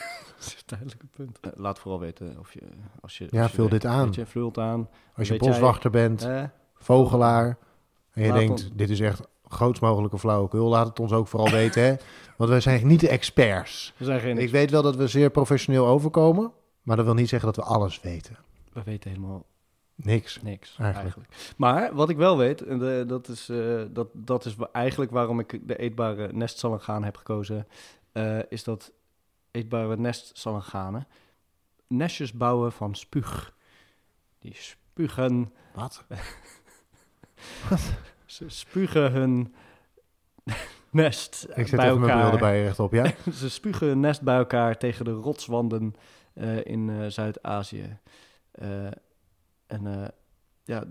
is 0.39 0.53
een 0.53 0.61
duidelijke 0.65 1.05
punt. 1.15 1.39
Laat 1.55 1.79
vooral 1.79 1.99
veten 1.99 2.35
of 2.39 2.53
je... 2.53 2.61
Als 3.01 3.17
je 3.17 3.27
Ja, 3.29 3.41
als 3.41 3.49
je 3.49 3.55
vul 3.55 3.69
weet- 3.69 3.81
dit 3.81 3.91
aan. 3.91 4.05
Weet 4.05 4.15
je, 4.15 4.25
vult 4.25 4.57
aan. 4.57 4.89
Als 5.15 5.27
je 5.27 5.35
jij- 5.37 5.47
boswachter 5.47 5.89
bent, 5.91 6.27
vogelaar, 6.75 7.57
en 8.13 8.21
je 8.21 8.27
Laat 8.27 8.37
denkt, 8.37 8.51
ons- 8.51 8.69
dit 8.73 8.89
is 8.89 8.99
echt 8.99 9.21
grootst 9.47 9.81
mogelijke 9.81 10.17
flauwekul, 10.19 10.67
laat 10.69 10.87
het 10.87 10.99
ons 10.99 11.11
ook 11.11 11.27
vooral 11.27 11.49
weten. 11.51 11.83
Hè? 11.83 11.95
Want 12.37 12.49
wij 12.49 12.59
zijn 12.59 12.87
niet 12.87 12.99
de 12.99 13.09
experts. 13.09 13.93
we 13.97 14.05
zijn 14.05 14.19
geen... 14.19 14.37
Ik 14.37 14.49
weet 14.49 14.71
wel 14.71 14.81
dat 14.81 14.95
we 14.95 15.07
zeer 15.07 15.29
professioneel 15.29 15.87
overkomen, 15.87 16.51
maar 16.81 16.95
dat 16.95 17.05
wil 17.05 17.13
niet 17.13 17.29
zeggen 17.29 17.53
dat 17.53 17.65
we 17.65 17.71
alles 17.71 18.01
weten. 18.01 18.37
We 18.73 18.83
weten 18.83 19.09
helemaal 19.09 19.45
Niks. 19.95 20.41
niks, 20.41 20.75
Eigenlijk. 20.79 21.15
eigenlijk. 21.15 21.53
Maar 21.57 21.93
wat 21.95 22.09
ik 22.09 22.17
wel 22.17 22.37
weet, 22.37 22.61
en 22.61 22.79
de, 22.79 23.03
dat, 23.07 23.27
is, 23.27 23.49
eh, 23.49 23.81
dat, 23.89 24.07
dat 24.13 24.45
is 24.45 24.55
eigenlijk 24.71 25.11
waarom 25.11 25.39
ik 25.39 25.59
de 25.67 25.75
eetbare 25.77 26.29
nestsalangaan 26.33 27.03
heb 27.03 27.17
gekozen, 27.17 27.67
eh, 28.11 28.39
is 28.49 28.63
dat 28.63 28.91
eetbare 29.51 29.97
nestsalanganen 29.97 31.07
nestjes 31.87 32.33
bouwen 32.33 32.71
van 32.71 32.95
spuug. 32.95 33.53
Die 34.39 34.55
spugen, 34.55 35.51
Wat? 35.75 36.03
ze 38.25 38.49
spugen 38.49 39.11
hun 39.11 39.53
nest 40.89 41.47
Ik 41.55 41.67
zet 41.67 41.79
bij 41.79 41.89
even 41.89 41.99
mijn 41.99 42.11
bril 42.11 42.23
elkaar. 42.23 42.33
erbij 42.33 42.63
rechtop, 42.63 42.91
ja? 42.91 43.13
Ze 43.41 43.49
spugen 43.49 43.87
hun 43.87 43.99
nest 43.99 44.21
bij 44.21 44.35
elkaar 44.35 44.77
tegen 44.77 45.05
de 45.05 45.11
rotswanden 45.11 45.95
eh, 46.33 46.65
in 46.65 46.89
eh, 46.89 47.07
Zuid-Azië. 47.07 47.97
Eh, 48.51 48.87
en 49.67 50.13
ja, 50.63 50.83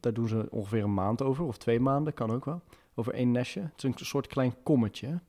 daar 0.00 0.12
doen 0.12 0.28
ze 0.28 0.46
ongeveer 0.50 0.82
een 0.82 0.94
maand 0.94 1.22
over, 1.22 1.44
of 1.44 1.58
twee 1.58 1.80
maanden, 1.80 2.14
kan 2.14 2.30
ook 2.30 2.44
wel. 2.44 2.62
Over 2.94 3.14
één 3.14 3.30
nestje. 3.30 3.60
Het 3.60 3.72
is 3.76 3.82
een 3.84 4.06
soort 4.06 4.26
klein 4.26 4.54
kommetje 4.62 5.20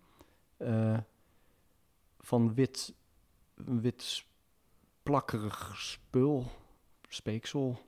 van 2.20 2.54
wit, 2.54 2.94
wit 3.56 4.26
plakkerig 5.04 5.74
spul, 5.76 6.46
speeksel, 7.08 7.80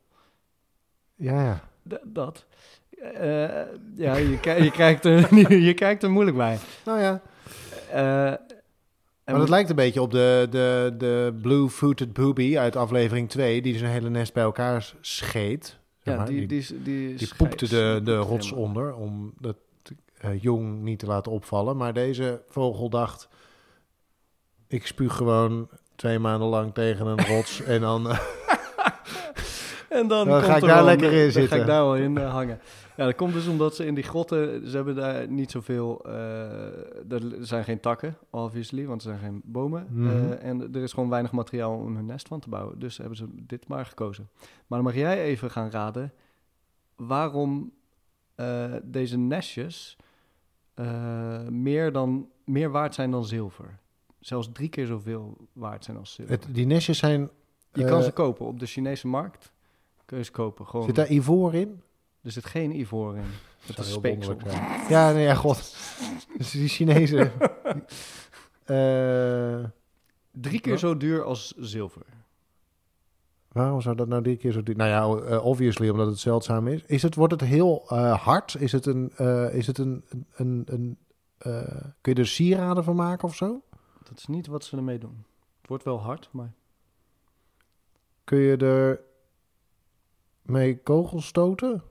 Ja. 1.16 1.62
D- 1.90 2.00
dat. 2.04 2.46
Eh, 3.00 3.50
ja, 3.96 4.16
je, 4.16 4.30
je, 4.42 4.72
kijkt 4.72 5.06
er, 5.06 5.36
je 5.70 5.74
kijkt 5.74 6.04
er 6.04 6.12
moeilijk 6.12 6.38
bij. 6.38 6.58
Nou 6.86 7.00
ja, 7.00 7.22
en 9.26 9.34
maar 9.34 9.40
dat 9.40 9.50
lijkt 9.50 9.70
een 9.70 9.76
beetje 9.76 10.02
op 10.02 10.12
de, 10.12 10.48
de, 10.50 10.94
de 10.98 11.34
blue-footed 11.42 12.14
booby 12.14 12.58
uit 12.58 12.76
aflevering 12.76 13.30
2, 13.30 13.62
die 13.62 13.78
zijn 13.78 13.92
hele 13.92 14.10
nest 14.10 14.34
bij 14.34 14.44
elkaar 14.44 14.94
scheet. 15.02 15.80
Ja, 16.02 16.16
maar. 16.16 16.26
die, 16.26 16.48
die, 16.48 16.82
die, 16.84 17.16
die, 17.16 17.36
poepte 17.38 17.68
de, 17.68 18.02
de 18.04 18.18
rots 18.18 18.52
onder 18.52 18.96
om 18.96 19.34
dat 19.40 19.56
eh, 20.18 20.42
jong 20.42 20.82
niet 20.82 21.00
te 21.00 21.06
laten 21.06 21.32
opvallen. 21.32 21.78
Maar 21.78 21.94
deze 21.94 22.42
vogel 22.48 22.90
dacht, 22.90 23.28
ik 24.68 24.88
spuug 24.88 25.16
gewoon 25.16 25.70
twee 25.96 26.20
maanden 26.20 26.48
lang 26.48 26.74
tegen 26.74 27.08
een 27.08 27.26
rots 27.26 27.62
en 27.62 27.82
dan... 27.82 28.08
En 29.90 30.08
dan, 30.08 30.28
Dan 30.28 30.38
komt 30.40 30.52
ga 30.52 30.56
ik 30.56 30.62
er 30.62 30.68
daar 30.68 30.84
lekker 30.84 31.12
in 31.12 31.22
dan 31.24 31.32
zitten. 31.32 31.48
ga 31.48 31.56
ik 31.56 31.68
daar 31.68 31.84
wel 31.84 31.96
in 31.96 32.18
eh, 32.18 32.32
hangen. 32.32 32.60
Ja, 32.98 33.06
dat 33.06 33.16
komt 33.16 33.34
dus 33.34 33.48
omdat 33.48 33.76
ze 33.76 33.86
in 33.86 33.96
die 33.96 34.04
grotten, 34.04 34.70
ze 34.70 34.76
hebben 34.76 34.96
daar 34.96 35.28
niet 35.28 35.52
zoveel, 35.52 36.06
eh, 36.06 37.12
er 37.12 37.22
zijn 37.40 37.64
geen 37.64 37.80
takken, 37.80 38.18
obviously, 38.30 38.86
want 38.86 39.04
er 39.04 39.08
zijn 39.08 39.20
geen 39.20 39.42
bomen. 39.44 39.88
Mhm. 39.90 40.08
Eh, 40.08 40.44
en 40.44 40.74
er 40.74 40.82
is 40.82 40.94
gewoon 40.94 41.10
weinig 41.10 41.32
materiaal 41.32 41.78
om 41.78 41.96
hun 41.96 42.06
nest 42.06 42.28
van 42.28 42.40
te 42.40 42.50
bouwen. 42.50 42.80
Dus 42.80 42.98
hebben 42.98 43.18
ze 43.18 43.26
dit 43.32 43.68
maar 43.68 43.86
gekozen. 43.86 44.30
Maar 44.68 44.84
dan 44.84 44.88
mag 44.88 44.96
jij 44.96 45.24
even 45.24 45.52
gaan 45.52 45.70
raden 45.70 46.14
waarom 46.96 47.74
deze 48.84 49.18
nestjes 49.18 49.98
meer, 51.50 51.92
dan, 51.92 52.30
meer 52.46 52.72
waard 52.72 52.94
zijn 52.94 53.12
dan 53.12 53.26
zilver. 53.26 53.80
Zelfs 54.20 54.50
drie 54.52 54.70
keer 54.70 54.86
zoveel 54.86 55.38
waard 55.54 55.84
zijn 55.84 55.98
als 55.98 56.14
zilver. 56.14 56.36
Het, 56.36 56.48
die 56.52 56.66
nestjes 56.66 56.98
zijn... 56.98 57.30
Je 57.74 57.86
kan 57.86 58.04
ze 58.04 58.12
kopen 58.12 58.46
op 58.46 58.60
de 58.60 58.66
Chinese 58.66 59.08
markt. 59.08 59.54
Kun 60.06 60.18
je 60.18 60.32
kopen. 60.32 60.66
Gewoon. 60.68 60.86
Zit 60.86 60.96
daar 60.96 61.12
ivoor 61.12 61.54
in? 61.54 61.82
Er 62.22 62.32
zit 62.32 62.46
geen 62.46 62.80
ivoor 62.80 63.16
in. 63.16 63.26
Het 63.66 63.78
is 63.78 63.94
speeksel. 63.94 64.38
Ja, 64.90 65.12
nee, 65.12 65.24
ja, 65.24 65.36
god. 65.36 65.76
Dus 66.38 66.52
die 66.52 66.68
Chinezen... 66.68 67.32
Eh, 68.66 69.64
Drie 70.32 70.60
keer 70.60 70.78
zo 70.78 70.98
duur 70.98 71.24
als 71.24 71.54
zilver. 71.58 72.06
waarom 73.52 73.82
zou 73.82 73.96
dat 73.96 74.08
nou 74.08 74.24
drie 74.24 74.38
keer 74.38 74.52
zo 74.52 74.64
duur... 74.64 74.76
Nou 74.76 74.90
ja, 74.90 75.28
eh, 75.30 75.46
obviously 75.46 75.90
omdat 75.90 76.08
het 76.08 76.20
zeldzaam 76.20 76.68
is. 76.68 76.84
is 76.86 77.02
het, 77.02 77.16
wordt 77.16 77.34
het 77.34 77.42
heel 77.42 77.84
eh, 77.88 78.24
hard? 78.24 78.56
Is 78.60 78.72
het 78.72 78.86
een... 78.86 79.18
is 79.52 79.68
het 79.68 79.78
een, 79.78 80.06
een, 80.36 80.64
een, 80.66 80.98
kun 82.02 82.14
je 82.14 82.20
er 82.20 82.28
sieraden 82.28 82.84
van 82.84 82.96
maken 82.96 83.28
of 83.28 83.36
zo? 83.36 83.62
Dat 84.04 84.18
is 84.18 84.28
niet 84.28 84.48
wat 84.48 84.64
ze 84.64 84.78
ermee 84.78 84.98
doen. 84.98 85.26
Het 85.60 85.70
wordt 85.70 85.84
wel 85.84 86.02
hard, 86.02 86.30
maar 86.32 86.54
Kun 88.24 88.38
je 88.38 88.58
er 88.58 89.00
mee 90.46 90.78
kogels 90.78 91.26
stoten? 91.26 91.84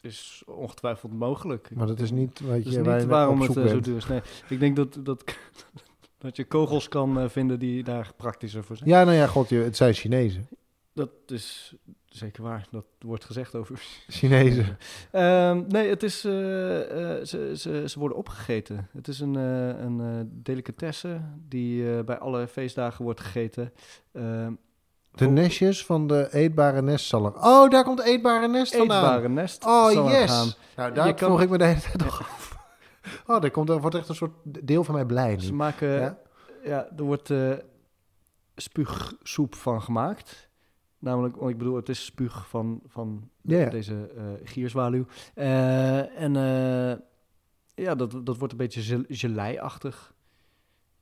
is 0.00 0.42
ongetwijfeld 0.46 1.12
mogelijk. 1.12 1.70
Maar 1.74 1.86
dat 1.86 2.00
is 2.00 2.10
niet 2.10 2.40
wat 2.40 2.50
Dat 2.50 2.72
je 2.72 2.80
is 2.80 2.86
niet 2.86 3.04
waarom 3.04 3.40
het 3.40 3.56
eh, 3.56 3.66
zo 3.66 3.80
duur 3.80 3.96
is. 3.96 4.06
Nee, 4.06 4.20
ik 4.48 4.60
denk 4.60 4.76
dat, 4.76 4.98
dat, 5.00 5.24
dat 6.18 6.36
je 6.36 6.44
kogels 6.44 6.88
kan 6.88 7.18
eh, 7.18 7.28
vinden 7.28 7.58
die 7.58 7.82
daar 7.82 8.12
praktischer 8.16 8.64
voor 8.64 8.76
zijn. 8.76 8.88
Ja, 8.88 9.04
nou 9.04 9.16
ja, 9.16 9.26
god, 9.26 9.50
het 9.50 9.76
zijn 9.76 9.94
Chinezen. 9.94 10.48
Dat 10.92 11.10
is 11.26 11.74
zeker 12.06 12.42
waar. 12.42 12.66
Dat 12.70 12.84
wordt 12.98 13.24
gezegd 13.24 13.54
over 13.54 13.82
Chinezen. 14.08 14.78
Ehm, 15.10 15.64
nee, 15.68 15.88
het 15.88 16.02
is, 16.02 16.24
eh, 16.24 16.32
ze, 16.32 17.52
ze, 17.56 17.84
ze 17.86 17.98
worden 17.98 18.18
opgegeten. 18.18 18.88
Het 18.92 19.08
is 19.08 19.20
een, 19.20 19.34
een 19.34 20.28
delicatesse 20.32 21.20
die 21.48 22.04
bij 22.04 22.18
alle 22.18 22.48
feestdagen 22.48 23.04
wordt 23.04 23.20
gegeten. 23.20 23.72
De 25.14 25.26
nestjes 25.28 25.84
van 25.86 26.06
de 26.06 26.28
eetbare 26.32 26.82
nestzaller. 26.82 27.34
Oh, 27.34 27.70
daar 27.70 27.84
komt 27.84 28.00
eetbare 28.00 28.48
nest 28.48 28.76
vandaan. 28.76 29.04
Eetbare 29.04 29.28
nest. 29.28 29.64
Oh, 29.66 29.90
yes. 30.10 30.30
gaan. 30.30 30.48
Nou, 30.76 30.92
daar 30.94 31.14
kan- 31.14 31.28
vroeg 31.28 31.40
ik 31.42 31.48
me 31.50 31.58
de 31.58 31.64
hele 31.64 31.80
tijd 31.80 31.96
nog 32.04 32.20
af. 32.30 32.56
Oh, 33.26 33.40
daar 33.40 33.50
komt, 33.50 33.68
er 33.68 33.80
wordt 33.80 33.96
echt 33.96 34.08
een 34.08 34.14
soort 34.14 34.32
deel 34.44 34.84
van 34.84 34.94
mij 34.94 35.04
blij 35.04 35.34
nu. 35.34 35.40
Ze 35.40 35.54
maken, 35.54 35.88
Ja? 35.88 36.18
ja? 36.64 36.88
er 36.96 37.02
wordt 37.04 37.30
eh 37.30 37.52
spuugsoep 38.56 39.54
van 39.54 39.82
gemaakt. 39.82 40.48
Namelijk, 40.98 41.36
want 41.36 41.50
ik 41.50 41.58
bedoel, 41.58 41.76
het 41.76 41.88
is 41.88 42.04
spuug 42.04 42.48
van, 42.48 42.80
van 42.86 43.28
deze 43.42 44.10
eh 44.16 44.24
gierzwaluw. 44.44 45.04
Eh, 45.34 46.20
en 46.22 46.32
ja, 47.74 47.94
dat, 47.94 48.20
dat 48.26 48.36
wordt 48.38 48.52
een 48.52 48.58
beetje 48.58 48.80
gel- 48.82 49.04
gelei-achtig. 49.08 50.14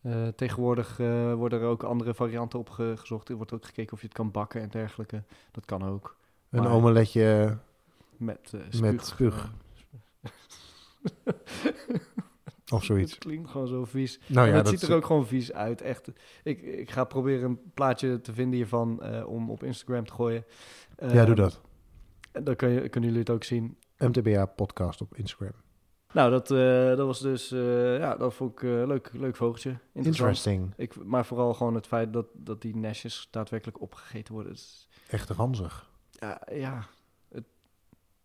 Eh, 0.02 0.26
tegenwoordig 0.28 1.00
eh, 1.00 1.34
worden 1.34 1.60
er 1.60 1.66
ook 1.66 1.82
andere 1.82 2.14
varianten 2.14 2.58
op 2.58 2.68
ge- 2.70 2.94
gezocht. 2.96 3.28
Er 3.28 3.36
wordt 3.36 3.52
ook 3.52 3.64
gekeken 3.64 3.92
of 3.92 4.00
je 4.00 4.06
het 4.06 4.16
kan 4.16 4.30
bakken 4.30 4.60
en 4.60 4.68
dergelijke. 4.68 5.22
Dat 5.50 5.64
kan 5.64 5.84
ook. 5.84 6.16
Een 6.50 6.62
Maar- 6.62 6.72
omeletje. 6.72 7.56
Met 8.16 8.52
eh 8.54 8.60
spuug. 8.68 8.80
Met 8.92 9.06
spuug. 9.06 9.52
Of 12.72 12.84
zoiets. 12.84 13.10
Het 13.12 13.20
klinkt 13.20 13.50
gewoon 13.50 13.66
zo 13.68 13.84
vies. 13.84 14.20
Nou 14.26 14.46
En 14.46 14.52
ja, 14.52 14.56
het 14.58 14.66
dat 14.66 14.78
ziet 14.80 14.88
er 14.88 14.96
ook 14.96 15.04
gewoon 15.06 15.26
vies 15.26 15.52
uit. 15.52 15.80
Echt. 15.80 16.08
Ik, 16.42 16.62
ik 16.62 16.90
ga 16.90 17.04
proberen 17.04 17.44
een 17.50 17.60
plaatje 17.74 18.20
te 18.20 18.32
vinden 18.32 18.54
hiervan 18.56 19.02
om 19.24 19.50
op 19.50 19.62
Instagram 19.62 20.04
te 20.06 20.12
gooien. 20.12 20.44
Ja, 21.12 21.24
doe 21.24 21.34
dat. 21.34 21.60
en 22.32 22.44
Dan 22.44 22.56
kun 22.56 22.68
je, 22.68 22.88
kunnen 22.88 23.10
jullie 23.10 23.24
het 23.24 23.34
ook 23.34 23.44
zien. 23.44 23.76
MTBA 23.98 24.46
podcast 24.46 25.00
op 25.00 25.16
Instagram. 25.16 25.52
Nou, 26.12 26.30
dat, 26.30 26.50
eh, 26.50 26.86
dat 26.86 27.06
was 27.06 27.20
dus... 27.20 27.52
eh, 27.52 27.98
ja, 27.98 28.16
dat 28.16 28.34
vond 28.34 28.52
ik 28.52 28.62
eh, 28.62 28.86
leuk, 28.86 29.10
leuk 29.12 29.36
vogeltje. 29.36 29.68
Interessant. 29.70 30.06
Interesting. 30.06 30.72
Ik, 30.76 31.04
maar 31.04 31.26
vooral 31.26 31.54
gewoon 31.54 31.74
het 31.74 31.86
feit 31.86 32.12
dat, 32.12 32.26
dat 32.32 32.62
die 32.62 32.76
nestjes 32.76 33.28
daadwerkelijk 33.30 33.80
opgegeten 33.80 34.34
worden. 34.34 34.52
Is- 34.52 34.88
Echt 35.08 35.30
ranzig. 35.30 35.90
ja, 36.10 36.40
ja, 36.52 36.86
het, 37.28 37.44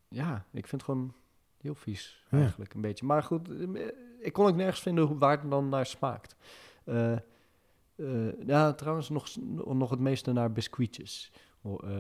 ja, 0.08 0.46
ik 0.52 0.68
vind 0.68 0.72
het 0.82 0.84
gewoon 0.84 1.14
heel 1.62 1.76
vies 1.76 2.24
Ja. 2.32 2.38
eigenlijk 2.38 2.74
een 2.74 2.82
beetje. 2.82 3.06
Maar 3.06 3.24
goed, 3.24 3.50
ik 4.20 4.34
kon 4.34 4.46
ook 4.48 4.56
nergens 4.56 4.82
vinden 4.82 5.04
hoe, 5.04 5.18
waar 5.18 5.42
het 5.42 5.50
dan 5.50 5.70
naar 5.70 5.86
smaakt. 5.86 6.36
Ja, 8.46 8.74
trouwens 8.74 9.10
nog, 9.10 9.28
nog 9.66 9.90
het 9.90 10.00
meeste 10.00 10.32
naar 10.32 10.52
biscuitjes, 10.52 11.32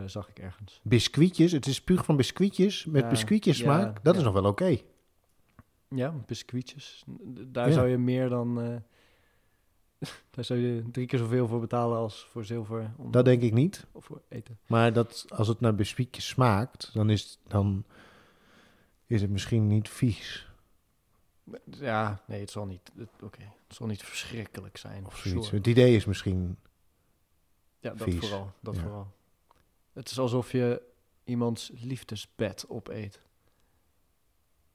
zag 0.06 0.30
ik 0.30 0.40
ergens. 0.40 0.80
Biscuitjes. 0.84 1.52
Het 1.52 1.66
is 1.66 1.75
spuug 1.75 2.06
van 2.06 2.16
biscuitjes 2.16 2.86
met 2.86 3.02
Ja, 3.04 3.10
biscuitjes 3.10 3.58
ja, 3.58 3.63
smaak. 3.63 4.04
Dat 4.04 4.16
is 4.16 4.24
nog 4.24 4.34
wel 4.34 4.46
oké. 4.46 4.78
Ja, 5.96 6.10
biscuitjes. 6.26 7.04
Daar 7.48 7.68
Ja. 7.68 7.74
zou 7.74 7.88
je 7.88 7.98
meer 7.98 8.30
dan... 8.30 8.62
eh, 8.62 8.76
daar 10.32 10.44
zou 10.46 10.60
je 10.60 10.92
drie 10.92 11.06
keer 11.08 11.20
zoveel 11.20 11.48
voor 11.48 11.60
betalen 11.60 11.98
als 11.98 12.26
voor 12.32 12.46
zilver 12.46 12.92
om, 12.98 13.12
Dat 13.12 13.26
denk 13.26 13.42
ik 13.42 13.54
niet. 13.54 13.86
of 13.92 14.06
voor 14.06 14.22
eten. 14.30 14.60
Maar 14.68 14.94
dat, 14.94 15.26
als 15.30 15.48
het 15.48 15.60
naar 15.60 15.76
biscuitjes 15.76 16.28
smaakt, 16.28 16.94
dan 16.94 17.10
is, 17.10 17.40
dan 17.48 17.86
is 19.06 19.22
het 19.22 19.30
misschien 19.30 19.68
niet 19.68 19.90
vies. 19.90 20.48
Ja, 21.66 22.24
nee, 22.28 22.40
het 22.40 22.52
zal 22.52 22.66
niet... 22.66 22.92
het- 22.98 23.10
Oké, 23.24 23.42
het 23.68 23.76
zal 23.76 23.88
niet 23.88 24.04
verschrikkelijk 24.04 24.78
zijn. 24.78 25.06
Of 25.06 25.18
zoiets. 25.18 25.50
Het 25.52 25.68
idee 25.68 25.96
is 25.96 26.06
misschien... 26.06 26.58
Ja, 27.80 27.94
dat 27.94 28.14
vooral. 28.14 28.52
Dat 28.60 28.76
Ja. 28.76 28.82
vooral. 28.82 29.12
Het 29.94 30.10
is 30.12 30.20
alsof 30.20 30.52
je 30.52 30.82
iemands 31.24 31.72
liefdesbed 31.74 32.66
opeet. 32.70 33.22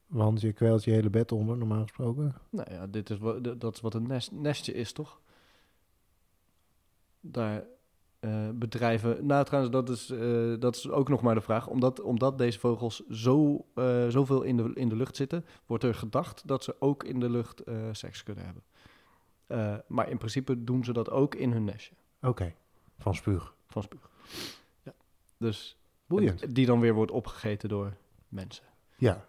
Want 0.08 0.40
je 0.40 0.52
kwelt 0.52 0.84
je 0.84 0.90
hele 0.90 1.10
bed 1.10 1.32
onder, 1.32 1.56
normaal 1.56 1.82
gesproken. 1.82 2.34
Nou 2.50 2.72
ja, 2.72 2.86
dit 2.86 3.10
is 3.10 3.18
wat, 3.18 3.60
dat 3.60 3.74
is 3.74 3.80
wat 3.80 3.94
een 3.94 4.06
nest, 4.06 4.32
nestje 4.32 4.72
is, 4.72 4.92
toch? 4.92 5.20
Daar 7.20 7.64
eh, 8.20 8.48
bedrijven... 8.54 9.26
Nou, 9.26 9.44
trouwens, 9.44 9.72
dat 9.74 9.88
is, 9.88 10.10
eh, 10.10 10.54
dat 10.58 10.76
is 10.76 10.88
ook 10.90 11.08
nog 11.08 11.22
maar 11.22 11.34
de 11.34 11.40
vraag. 11.40 11.66
Omdat, 11.66 12.00
omdat 12.00 12.38
deze 12.38 12.58
vogels 12.58 13.06
zo, 13.08 13.66
eh, 13.74 14.08
zoveel 14.08 14.42
in 14.42 14.56
de, 14.56 14.70
in 14.74 14.88
de 14.88 14.96
lucht 14.96 15.16
zitten... 15.16 15.44
wordt 15.66 15.84
er 15.84 15.94
gedacht 15.94 16.48
dat 16.48 16.64
ze 16.64 16.76
ook 16.78 17.04
in 17.04 17.20
de 17.20 17.30
lucht 17.30 17.62
seks 17.92 18.22
kunnen 18.22 18.44
hebben. 18.44 18.62
Maar 19.86 20.10
in 20.10 20.18
principe 20.18 20.64
doen 20.64 20.84
ze 20.84 20.92
dat 20.92 21.10
ook 21.10 21.34
in 21.34 21.52
hun 21.52 21.64
nestje 21.64 21.94
Oké, 22.22 22.54
van 22.98 23.14
spuug. 23.14 23.54
van 23.66 23.82
spuug. 23.82 24.10
Ja. 24.82 24.94
Dus 25.36 25.76
Boeiend. 26.06 26.54
die 26.54 26.66
dan 26.66 26.80
weer 26.80 26.94
wordt 26.94 27.10
opgegeten 27.10 27.68
door 27.68 27.96
mensen. 28.28 28.64
Ja. 28.96 29.24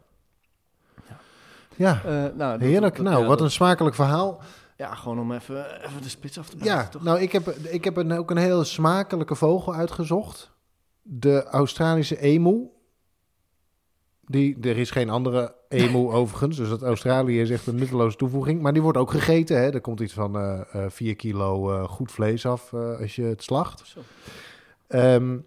Ja, 1.79 2.01
Eh, 2.05 2.25
nou, 2.37 2.63
heerlijk. 2.63 2.95
dat- 2.95 3.05
nou, 3.05 3.21
ja, 3.21 3.27
wat 3.27 3.37
dat- 3.37 3.47
een 3.47 3.51
smakelijk 3.53 3.95
verhaal. 3.95 4.41
Ja, 4.77 4.95
gewoon 4.95 5.19
om 5.19 5.31
even, 5.31 5.83
even 5.85 6.01
de 6.01 6.09
spits 6.09 6.39
af 6.39 6.49
te 6.49 6.57
maken. 6.57 6.71
Ja, 6.73 6.87
toch? 6.87 7.03
nou, 7.03 7.19
ik 7.19 7.31
heb, 7.31 7.47
ik 7.49 7.83
heb 7.83 7.97
een, 7.97 8.11
ook 8.11 8.31
een 8.31 8.37
hele 8.37 8.63
smakelijke 8.63 9.35
vogel 9.35 9.73
uitgezocht. 9.73 10.51
De 11.01 11.43
Australische 11.43 12.19
emu. 12.19 12.67
Die, 14.25 14.57
er 14.61 14.77
is 14.77 14.91
geen 14.91 15.09
andere 15.09 15.55
emu 15.69 15.97
overigens, 16.11 16.57
dus 16.57 16.69
dat 16.69 16.81
Australië 16.81 17.41
is 17.41 17.49
echt 17.49 17.67
een 17.67 17.75
nutteloze 17.75 18.17
toevoeging. 18.17 18.61
Maar 18.61 18.73
die 18.73 18.81
wordt 18.81 18.97
ook 18.97 19.11
gegeten. 19.11 19.57
Hè. 19.57 19.69
Er 19.73 19.81
komt 19.81 19.99
iets 19.99 20.13
van 20.13 20.39
eh 20.39 20.85
4 20.87 21.15
kilo 21.15 21.71
eh, 21.73 21.83
goed 21.89 22.11
vlees 22.11 22.45
af 22.45 22.73
als 22.73 23.15
je 23.15 23.23
het 23.23 23.43
slacht. 23.43 23.95
Ehm, 24.87 25.37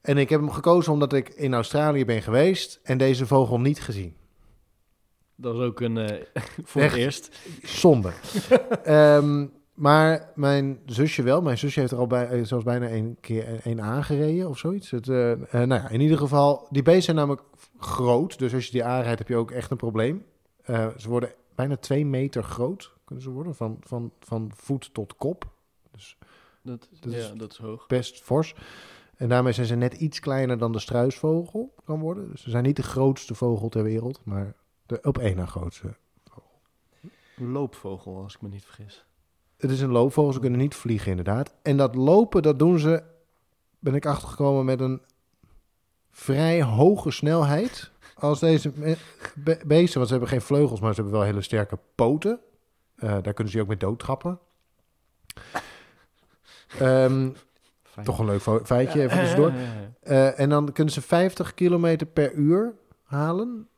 en 0.00 0.18
ik 0.18 0.28
heb 0.28 0.40
hem 0.40 0.50
gekozen 0.50 0.92
omdat 0.92 1.12
ik 1.12 1.28
in 1.28 1.54
Australië 1.54 2.04
ben 2.04 2.22
geweest 2.22 2.80
en 2.82 2.98
deze 2.98 3.26
vogel 3.26 3.60
niet 3.60 3.80
gezien. 3.80 4.16
Dat 5.40 5.54
is 5.54 5.60
ook 5.60 5.80
een 5.80 5.96
eh, 5.98 6.22
voor 6.64 6.82
Echt? 6.82 6.92
het 6.94 7.00
eerst. 7.02 7.38
Zonde. 7.62 8.10
Ehm, 8.82 9.46
maar 9.74 10.32
mijn 10.34 10.78
zusje 10.86 11.22
wel. 11.22 11.42
Mijn 11.42 11.58
zusje 11.58 11.80
heeft 11.80 11.92
er 11.92 11.98
al 11.98 12.06
bij, 12.06 12.28
eh, 12.28 12.44
zelfs 12.44 12.64
bijna 12.64 12.88
één 12.88 13.16
keer 13.20 13.60
één 13.62 13.80
aangereden 13.80 14.48
of 14.48 14.58
zoiets. 14.58 14.90
Het, 14.90 15.08
eh, 15.08 15.14
nou 15.50 15.68
ja, 15.68 15.88
in 15.88 16.00
ieder 16.00 16.18
geval, 16.18 16.66
die 16.70 16.82
beesten 16.82 17.02
zijn 17.02 17.16
namelijk 17.16 17.42
groot. 17.78 18.38
Dus 18.38 18.54
als 18.54 18.64
je 18.64 18.70
die 18.72 18.84
aanrijdt, 18.84 19.18
heb 19.18 19.28
je 19.28 19.36
ook 19.36 19.50
echt 19.50 19.70
een 19.70 19.76
probleem. 19.76 20.24
Ze 20.96 21.08
worden 21.08 21.32
bijna 21.54 21.76
twee 21.76 22.06
meter 22.06 22.42
groot, 22.42 22.92
kunnen 23.04 23.24
ze 23.24 23.30
worden, 23.30 23.54
van, 23.54 23.76
van, 23.80 24.12
van 24.20 24.50
voet 24.54 24.94
tot 24.94 25.16
kop. 25.16 25.44
Dat, 26.62 26.88
Dat 27.00 27.12
ja, 27.12 27.18
is- 27.18 27.32
dat 27.36 27.52
is 27.52 27.58
hoog. 27.58 27.86
Best 27.86 28.22
fors. 28.22 28.54
En 29.16 29.28
daarmee 29.28 29.52
zijn 29.52 29.66
ze 29.66 29.74
net 29.74 29.94
iets 29.94 30.20
kleiner 30.20 30.58
dan 30.58 30.72
de 30.72 30.78
struisvogel 30.78 31.74
kan 31.84 32.00
worden. 32.00 32.30
Dus 32.30 32.42
ze 32.42 32.50
zijn 32.50 32.64
niet 32.64 32.76
de 32.76 32.82
grootste 32.82 33.34
vogel 33.34 33.68
ter 33.68 33.82
wereld, 33.82 34.20
maar 34.24 34.54
de 34.88 34.98
op 35.02 35.18
één 35.18 35.36
na 35.36 35.46
grootste. 35.46 35.94
Een 37.36 37.50
loopvogel, 37.52 38.22
als 38.22 38.34
ik 38.34 38.40
me 38.42 38.48
niet 38.48 38.64
vergis. 38.64 39.04
Het 39.56 39.70
is 39.70 39.80
een 39.80 39.90
loopvogel, 39.90 40.32
ze 40.32 40.40
kunnen 40.40 40.58
niet 40.58 40.74
vliegen 40.74 41.10
inderdaad. 41.10 41.54
En 41.62 41.76
dat 41.76 41.94
lopen, 41.94 42.42
dat 42.42 42.58
doen 42.58 42.78
ze, 42.78 43.02
ben 43.78 43.94
ik 43.94 44.06
achtergekomen 44.06 44.64
met 44.64 44.80
een 44.80 45.02
vrij 46.10 46.62
hoge 46.62 47.10
snelheid 47.10 47.90
als 48.14 48.40
deze 48.40 48.70
be- 49.34 49.60
beesten. 49.66 49.94
Want 49.96 50.06
ze 50.06 50.12
hebben 50.12 50.28
geen 50.28 50.40
vleugels, 50.40 50.80
maar 50.80 50.94
ze 50.94 51.00
hebben 51.00 51.18
wel 51.18 51.26
hele 51.26 51.42
sterke 51.42 51.78
poten. 51.94 52.40
Eh, 52.94 53.08
daar 53.22 53.32
kunnen 53.32 53.48
ze 53.52 53.56
je 53.56 53.62
ook 53.62 53.68
mee 53.68 53.76
doodtrappen. 53.76 54.38
Fijn. 56.68 57.36
toch 58.04 58.18
een 58.18 58.24
leuk 58.26 58.42
feitje, 58.64 59.02
even 59.02 59.18
tussendoor. 59.18 59.52
Ja. 59.52 59.90
Eh, 60.00 60.40
en 60.40 60.48
dan 60.48 60.72
kunnen 60.72 60.92
ze 60.92 61.02
50 61.02 61.54
kilometer 61.54 62.06
per 62.06 62.32
uur 62.32 62.74
halen. 63.02 63.68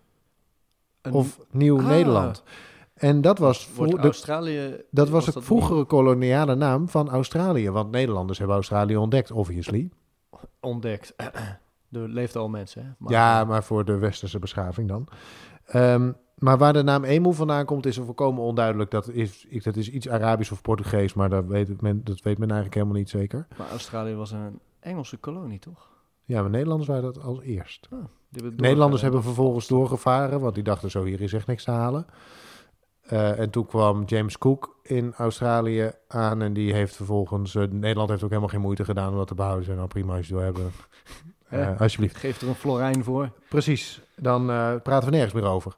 of 1.10 1.38
Nieuw-Nederland. 1.50 2.42
En 3.02 3.20
dat 3.20 3.38
was, 3.38 3.72
wordt 3.74 3.90
voor, 3.92 4.00
de, 4.00 4.06
Australië... 4.06 4.82
dat 4.90 5.08
was 5.08 5.24
de 5.24 5.42
vroegere 5.42 5.84
koloniale 5.84 6.54
naam 6.54 6.88
van 6.88 7.10
Australië. 7.10 7.70
Want 7.70 7.90
Nederlanders 7.90 8.38
hebben 8.38 8.56
Australië 8.56 8.96
ontdekt, 8.96 9.30
obviously. 9.30 9.90
ontdekt. 10.60 11.14
er 11.92 12.08
leefden 12.08 12.40
al 12.40 12.48
mensen, 12.48 12.82
hè? 12.82 12.88
Maar, 12.98 13.12
ja, 13.12 13.44
maar 13.44 13.64
voor 13.64 13.84
de 13.84 13.96
westerse 13.96 14.38
beschaving 14.38 14.88
dan. 14.88 15.08
Ehm, 15.66 16.12
maar 16.38 16.58
waar 16.58 16.72
de 16.72 16.82
naam 16.82 17.04
Emu 17.04 17.34
vandaan 17.34 17.64
komt, 17.64 17.86
is 17.86 17.96
er 17.96 18.04
volkomen 18.04 18.42
onduidelijk. 18.42 18.90
Dat 18.90 19.08
is, 19.08 19.46
ik- 19.48 19.64
dat 19.64 19.76
is 19.76 19.90
iets 19.90 20.08
Arabisch 20.08 20.52
of 20.52 20.62
Portugees, 20.62 21.14
maar 21.14 21.30
dat 21.30 21.46
weet, 21.46 21.80
men, 21.80 22.04
dat 22.04 22.20
weet 22.20 22.38
men 22.38 22.48
eigenlijk 22.50 22.74
helemaal 22.74 22.96
niet 22.98 23.10
zeker. 23.10 23.46
maar 23.58 23.70
Australië 23.70 24.14
was 24.14 24.30
een 24.30 24.58
Engelse 24.80 25.16
kolonie, 25.16 25.58
toch? 25.58 25.88
Ja, 26.24 26.40
maar 26.40 26.50
Nederlanders 26.50 26.88
waren 26.88 27.02
dat 27.02 27.22
als 27.22 27.40
eerst. 27.40 27.88
Hebben 28.30 28.54
Nederlanders 28.56 29.02
hebben 29.02 29.22
vervolgens 29.22 29.66
doorgevaren, 29.66 30.40
want 30.40 30.54
die 30.54 30.64
dachten 30.64 30.90
zo, 30.90 31.04
hier 31.04 31.20
is 31.20 31.32
echt 31.32 31.46
niks 31.46 31.64
te 31.64 31.70
halen. 31.70 32.06
Eh, 33.02 33.38
en 33.38 33.50
toen 33.50 33.66
kwam 33.66 34.02
James 34.04 34.38
Cook 34.38 34.76
in 34.82 35.14
Australië 35.16 35.90
aan 36.08 36.42
en 36.42 36.52
die 36.52 36.72
heeft 36.74 36.96
vervolgens... 36.96 37.54
eh, 37.54 37.62
Nederland 37.70 38.08
heeft 38.10 38.22
ook 38.22 38.28
helemaal 38.28 38.50
geen 38.50 38.60
moeite 38.60 38.84
gedaan 38.84 39.10
om 39.10 39.16
dat 39.16 39.26
te 39.26 39.34
behouden. 39.34 39.64
Ze 39.64 39.74
nou 39.74 39.88
prima 39.88 40.16
als 40.16 40.28
je 40.28 40.34
het 40.36 40.42
wil 40.44 40.52
hebben. 40.52 40.72
Hè? 41.44 41.76
alsjeblieft. 41.82 42.16
Geef 42.16 42.40
er 42.42 42.48
een 42.48 42.54
florijn 42.54 43.04
voor. 43.04 43.30
Precies, 43.48 44.00
dan 44.16 44.46
praten 44.82 45.04
we 45.10 45.10
nergens 45.14 45.32
meer 45.32 45.44
over. 45.50 45.76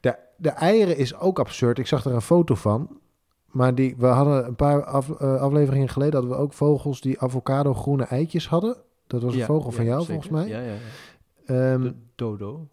De, 0.00 0.16
de 0.36 0.48
eieren 0.50 0.96
is 0.96 1.14
ook 1.18 1.38
absurd. 1.38 1.78
Ik 1.78 1.86
zag 1.86 2.04
er 2.04 2.12
een 2.14 2.20
foto 2.22 2.54
van. 2.54 3.00
Maar 3.46 3.74
die, 3.74 3.94
we 3.98 4.06
hadden 4.06 4.46
een 4.46 4.56
paar 4.56 4.84
af- 4.84 5.20
afleveringen 5.20 5.88
geleden... 5.88 6.14
hadden 6.14 6.30
we 6.36 6.42
ook 6.42 6.52
vogels 6.52 7.00
die 7.00 7.20
avocado 7.20 7.74
groene 7.74 8.04
eitjes 8.04 8.48
hadden. 8.48 8.76
Dat 9.06 9.22
was 9.22 9.32
een 9.32 9.38
Ja, 9.38 9.46
vogel 9.46 9.70
van 9.70 9.84
jou, 9.84 10.00
zeker. 10.04 10.12
volgens 10.22 10.32
mij. 10.32 10.48
Ja, 10.48 10.60
ja, 10.60 10.72
ja. 10.72 11.72
Ehm, 11.72 11.82
De 11.82 11.94
dodo. 12.14 12.68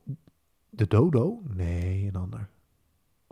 de 0.69 0.87
dodo? 0.87 1.39
Nee, 1.55 2.07
een 2.07 2.15
ander. 2.21 2.49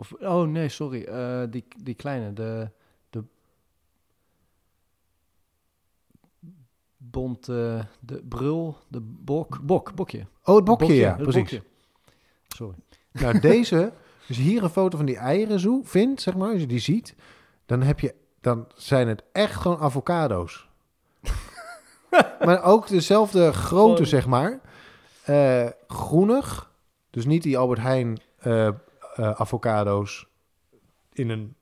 Of, 0.00 0.12
oh 0.20 0.48
nee, 0.48 0.68
sorry. 0.68 1.02
eh, 1.02 1.42
die, 1.50 1.64
die 1.82 1.94
kleine, 1.94 2.32
de, 2.32 2.70
de 3.10 3.24
bont, 6.96 7.44
de 7.46 8.22
brul, 8.28 8.76
de 8.88 9.00
bok, 9.00 9.60
bok, 9.62 9.94
bokje. 9.94 10.26
Oh, 10.44 10.56
het 10.56 10.64
bokje, 10.64 10.94
ja, 10.94 11.08
het 11.16 11.22
precies. 11.22 11.40
bokje. 11.40 11.62
Sorry. 12.48 12.76
Nou, 13.12 13.40
deze, 13.50 13.92
dus 14.26 14.36
hier 14.36 14.62
een 14.62 14.70
foto 14.70 14.96
van 14.96 15.06
die 15.06 15.16
eieren 15.16 15.60
zo 15.60 15.80
vindt, 15.84 16.22
zeg 16.22 16.36
maar, 16.36 16.50
als 16.52 16.60
je 16.60 16.66
die 16.66 16.78
ziet, 16.78 17.14
dan 17.66 17.82
heb 17.82 18.00
je, 18.00 18.14
dan 18.40 18.66
zijn 18.74 19.08
het 19.08 19.22
echt 19.32 19.54
gewoon 19.54 19.78
avocado's. 19.78 20.68
maar 22.46 22.62
ook 22.62 22.88
dezelfde 22.88 23.52
grootte, 23.52 24.04
zeg 24.04 24.26
maar. 24.26 24.60
Eh, 25.22 25.66
groenig, 25.86 26.72
dus 27.10 27.24
niet 27.26 27.42
die 27.42 27.58
Albert 27.58 27.80
Heijn 27.80 28.20
eh, 28.38 28.68
eh, 29.18 29.30
avocado's 29.30 30.26
in 31.12 31.28
een 31.28 31.54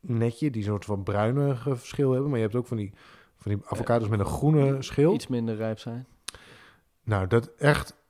netje, 0.00 0.50
die 0.50 0.62
soort 0.62 0.84
van 0.84 1.02
bruine 1.02 1.56
verschil 1.56 2.10
hebben, 2.10 2.28
maar 2.28 2.38
je 2.38 2.44
hebt 2.44 2.56
ook 2.56 2.66
van 2.66 2.76
die, 2.76 2.92
van 3.36 3.52
die 3.52 3.62
avocado's 3.64 4.08
met 4.08 4.18
een 4.18 4.26
groene 4.26 4.82
schil. 4.82 5.14
Iets 5.14 5.26
minder 5.26 5.56
rijp 5.56 5.78
zijn. 5.78 6.06
Nou, 7.02 7.26
dat 7.26 7.50
echt 7.58 8.02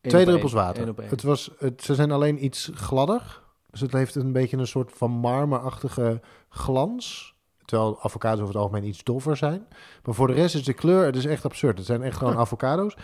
Twee 0.00 0.24
druppels 0.24 0.52
water. 0.52 0.94
Het 1.02 1.22
was, 1.22 1.50
het, 1.58 1.82
ze 1.82 1.94
zijn 1.94 2.10
alleen 2.10 2.44
iets 2.44 2.70
gladder. 2.74 3.40
Dus 3.70 3.80
het 3.80 3.92
heeft 3.92 4.14
een 4.14 4.32
beetje 4.32 4.56
een 4.56 4.66
soort 4.66 4.92
van 4.92 5.10
marmerachtige 5.10 6.20
glans. 6.48 7.34
Terwijl 7.64 7.98
avocados 8.02 8.40
over 8.40 8.54
het 8.54 8.62
algemeen 8.62 8.84
iets 8.84 9.04
doffer 9.04 9.36
zijn. 9.36 9.66
Maar 10.04 10.14
voor 10.14 10.26
de 10.26 10.32
rest 10.32 10.54
is 10.54 10.64
de 10.64 10.72
kleur, 10.72 11.04
het 11.04 11.16
is 11.16 11.24
echt 11.24 11.44
absurd. 11.44 11.78
Het 11.78 11.86
zijn 11.86 12.02
echt 12.02 12.16
gewoon 12.16 12.38
avocado's. 12.46 12.96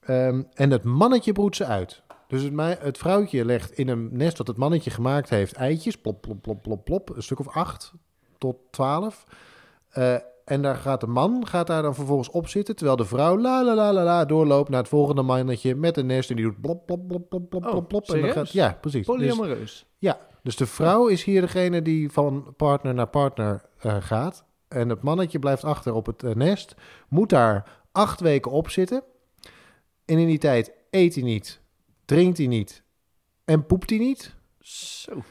Ehm, 0.00 0.42
en 0.52 0.70
het 0.70 0.82
mannetje 0.84 1.32
broedt 1.32 1.56
ze 1.56 1.64
uit. 1.64 2.02
Dus 2.28 2.42
het, 2.42 2.52
mei- 2.52 2.76
het 2.80 2.98
vrouwtje 2.98 3.44
legt 3.44 3.72
in 3.72 3.88
een 3.88 4.08
nest 4.12 4.38
wat 4.38 4.46
het 4.46 4.56
mannetje 4.56 4.90
gemaakt 4.90 5.30
heeft 5.30 5.52
eitjes. 5.52 5.98
Plop, 5.98 6.20
plop, 6.20 6.42
plop, 6.42 6.62
plop, 6.62 6.84
plop. 6.84 7.16
Een 7.16 7.22
stuk 7.22 7.38
of 7.40 7.48
acht 7.48 7.92
tot 8.38 8.56
twaalf. 8.70 9.24
Eh, 9.88 10.14
en 10.44 10.62
daar 10.62 10.76
gaat 10.76 11.00
de 11.00 11.06
man 11.06 11.46
gaat 11.46 11.66
daar 11.66 11.82
dan 11.82 11.94
vervolgens 11.94 12.30
op 12.30 12.48
zitten. 12.48 12.76
Terwijl 12.76 12.96
de 12.96 13.04
vrouw 13.04 13.38
la 13.38 13.64
la 13.64 13.74
la 13.74 13.92
la 13.92 14.04
la 14.04 14.24
doorloopt 14.24 14.68
naar 14.68 14.78
het 14.80 14.88
volgende 14.88 15.22
mannetje 15.22 15.74
met 15.74 15.96
een 15.96 16.06
nest. 16.06 16.30
En 16.30 16.36
die 16.36 16.44
doet 16.44 16.60
plop, 16.60 16.86
plop, 16.86 17.08
plop, 17.08 17.28
plop, 17.28 17.50
plop, 17.50 17.64
Oh, 17.64 17.70
plop, 17.70 17.88
plop. 17.88 18.08
En 18.10 18.20
dan 18.20 18.30
gaat, 18.32 18.52
ja, 18.52 18.78
precies. 18.80 19.06
Dus, 19.06 19.16
Polyamoreus. 19.16 19.86
dus 20.42 20.56
de 20.56 20.66
vrouw 20.66 21.06
is 21.06 21.24
hier 21.24 21.40
degene 21.40 21.82
die 21.82 22.10
van 22.10 22.54
partner 22.56 22.94
naar 22.94 23.06
partner 23.08 23.62
eh, 23.78 23.96
gaat. 24.00 24.44
En 24.68 24.88
het 24.88 25.02
mannetje 25.02 25.38
blijft 25.38 25.64
achter 25.64 25.92
op 25.94 26.06
het 26.06 26.22
eh, 26.22 26.34
nest. 26.34 26.74
Moet 27.08 27.28
daar 27.28 27.80
acht 27.92 28.20
weken 28.20 28.50
op 28.50 28.70
zitten. 28.70 29.02
En 30.04 30.18
in 30.18 30.26
die 30.26 30.38
tijd 30.38 30.72
eet 30.90 31.14
hij 31.14 31.24
niet, 31.24 31.60
drinkt 32.08 32.38
hij 32.38 32.46
niet 32.46 32.82
en 33.44 33.66
poept 33.66 33.90
hij 33.90 33.98
niet. 33.98 34.34
Zo. 34.60 35.22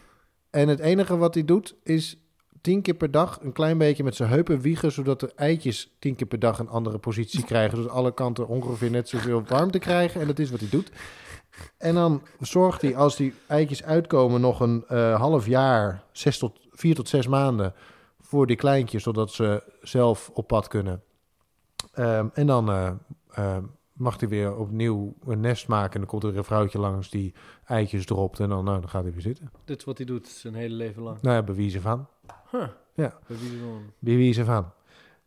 En 0.50 0.68
het 0.68 0.80
enige 0.80 1.18
wat 1.18 1.34
hij 1.34 1.46
doet 1.46 1.76
is 1.84 2.18
tien 2.62 2.82
keer 2.82 2.94
per 2.94 3.12
dag 3.12 3.40
een 3.42 3.52
klein 3.52 3.78
beetje 3.78 4.04
met 4.04 4.16
zijn 4.16 4.30
heupen 4.30 4.62
wiegen, 4.62 4.92
zodat 4.92 5.20
de 5.20 5.34
eitjes 5.36 5.96
tien 6.00 6.16
keer 6.16 6.28
per 6.28 6.40
dag 6.40 6.60
een 6.60 6.70
andere 6.70 6.98
positie 6.98 7.44
krijgen. 7.52 7.78
Dus 7.78 7.88
alle 7.88 8.13
kanten 8.13 8.48
ongeveer 8.48 8.90
net 8.90 9.10
zoveel 9.10 9.44
warmte 9.48 9.80
krijgen. 9.80 10.22
En 10.22 10.28
dat 10.28 10.40
is 10.40 10.50
wat 10.50 10.60
hij 10.60 10.70
doet. 10.70 10.92
En 11.78 11.94
dan 11.94 12.22
zorgt 12.40 12.82
hij, 12.82 12.96
als 12.96 13.16
die 13.16 13.34
eitjes 13.48 13.84
uitkomen, 13.84 14.42
nog 14.42 14.60
een 14.60 14.84
eh, 14.88 15.20
half 15.20 15.46
jaar, 15.46 16.04
zes 16.12 16.38
tot, 16.38 16.60
vier 16.72 16.96
tot 16.96 17.10
zes 17.10 17.28
maanden, 17.28 17.74
voor 18.20 18.48
die 18.48 18.56
kleintjes, 18.56 19.04
zodat 19.04 19.32
ze 19.32 19.63
zelf 19.82 20.30
op 20.34 20.48
pad 20.48 20.68
kunnen. 20.68 21.04
Ehm, 21.92 22.28
en 22.34 22.48
dan 22.48 22.70
eh, 22.70 22.92
eh, 23.30 23.58
mag 23.98 24.20
hij 24.20 24.30
weer 24.30 24.56
opnieuw 24.56 25.14
een 25.26 25.40
nest 25.40 25.68
maken. 25.68 25.94
En 25.94 26.00
dan 26.00 26.10
komt 26.10 26.24
er 26.24 26.38
een 26.38 26.44
vrouwtje 26.44 26.80
langs 26.80 27.10
die 27.10 27.34
eitjes 27.66 28.06
dropt. 28.06 28.40
En 28.40 28.50
dan, 28.50 28.64
nou, 28.64 28.80
dan 28.80 28.90
gaat 28.90 29.04
hij 29.04 29.12
weer 29.12 29.22
zitten. 29.22 29.52
Dit 29.66 29.78
is 29.80 29.84
wat 29.86 29.98
hij 29.98 30.06
doet 30.06 30.28
zijn 30.28 30.54
hele 30.54 30.76
leven 30.76 31.02
lang. 31.04 31.22
Nou 31.22 31.36
ja, 31.36 31.44
bewijzen 31.44 31.82
van. 31.82 32.08
Huh. 32.52 32.68
Ja. 32.94 33.18
Bewijzen 34.00 34.46
van. 34.46 34.72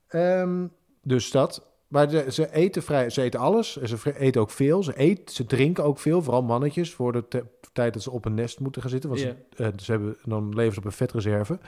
Ehm, 0.08 0.66
dus 1.02 1.30
dat. 1.30 1.66
Maar 1.88 2.08
de- 2.08 2.32
ze 2.32 2.52
eten 2.52 2.82
vrij, 2.82 3.10
ze 3.10 3.22
eten 3.22 3.40
alles. 3.40 3.78
En 3.78 3.88
ze 3.88 4.18
eten 4.18 4.40
ook 4.40 4.50
veel. 4.50 4.82
Ze, 4.82 4.96
eten, 4.96 5.34
ze 5.34 5.46
drinken 5.46 5.84
ook 5.84 5.98
veel, 5.98 6.22
vooral 6.22 6.42
mannetjes, 6.42 6.94
voor 6.94 7.12
de 7.12 7.28
te- 7.28 7.44
tijd 7.72 7.92
dat 7.92 8.02
ze 8.02 8.10
op 8.10 8.24
een 8.24 8.34
nest 8.34 8.60
moeten 8.60 8.82
gaan 8.82 8.90
zitten. 8.90 9.08
Want 9.10 9.22
ze, 9.22 9.34
eh, 9.56 9.68
ze 9.76 9.90
hebben, 9.90 10.16
dan 10.24 10.54
leven 10.54 10.72
ze 10.72 10.78
op 10.78 10.84
een 10.84 10.92
vetreserve. 10.92 11.58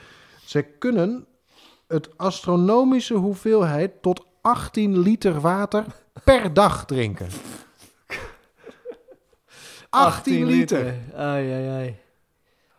Ze 0.45 0.63
kunnen 0.63 1.27
het 1.87 2.19
astronomische 2.19 3.15
hoeveelheid 3.15 4.03
tot 4.03 4.27
18 4.41 4.99
liter 4.99 5.41
water 5.41 5.85
per 6.25 6.53
dag 6.53 6.85
drinken. 6.85 7.29
18 9.91 10.45
liter. 10.45 10.95
Ai, 11.15 11.53
ai, 11.53 11.69
ai. 11.69 11.97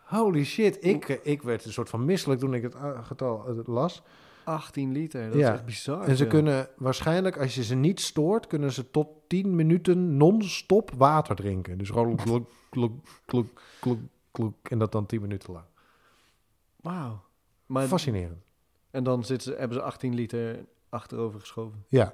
Holy 0.04 0.44
shit. 0.44 0.84
Ik, 0.84 1.08
eh, 1.08 1.16
ik 1.22 1.42
werd 1.42 1.64
een 1.64 1.72
soort 1.72 1.88
van 1.88 2.04
misselijk 2.04 2.40
toen 2.40 2.54
ik 2.54 2.62
het 2.62 2.74
eh, 2.74 3.04
getal 3.04 3.46
eh, 3.48 3.56
las. 3.64 4.02
18 4.44 4.92
liter, 4.92 5.30
dat 5.30 5.38
Ja. 5.38 5.48
is 5.48 5.54
echt 5.54 5.64
bizar. 5.64 6.02
En 6.02 6.16
ze 6.16 6.24
ja. 6.24 6.30
kunnen 6.30 6.68
waarschijnlijk, 6.76 7.38
als 7.38 7.54
je 7.54 7.64
ze 7.64 7.74
niet 7.74 8.00
stoort, 8.00 8.46
kunnen 8.46 8.72
ze 8.72 8.90
tot 8.90 9.08
10 9.26 9.56
minuten 9.56 10.16
non-stop 10.16 10.90
water 10.96 11.36
drinken. 11.36 11.78
Dus 11.78 11.88
gewoon 11.90 12.16
klok, 12.24 12.48
klok, 12.70 12.92
klok, 13.26 13.46
klok, 13.80 13.98
klok. 14.30 14.54
En 14.68 14.78
dat 14.78 14.92
dan 14.92 15.06
10 15.06 15.20
minuten 15.20 15.52
lang. 15.52 15.64
Wauw. 16.76 17.22
Fascinerend. 17.86 18.42
en 18.90 19.04
dan 19.04 19.24
zitten 19.24 19.52
ze, 19.52 19.58
hebben 19.58 19.76
ze 19.76 19.82
18 19.82 20.14
liter 20.14 20.64
achterover 20.88 21.40
geschoven. 21.40 21.84
Ja. 21.88 22.12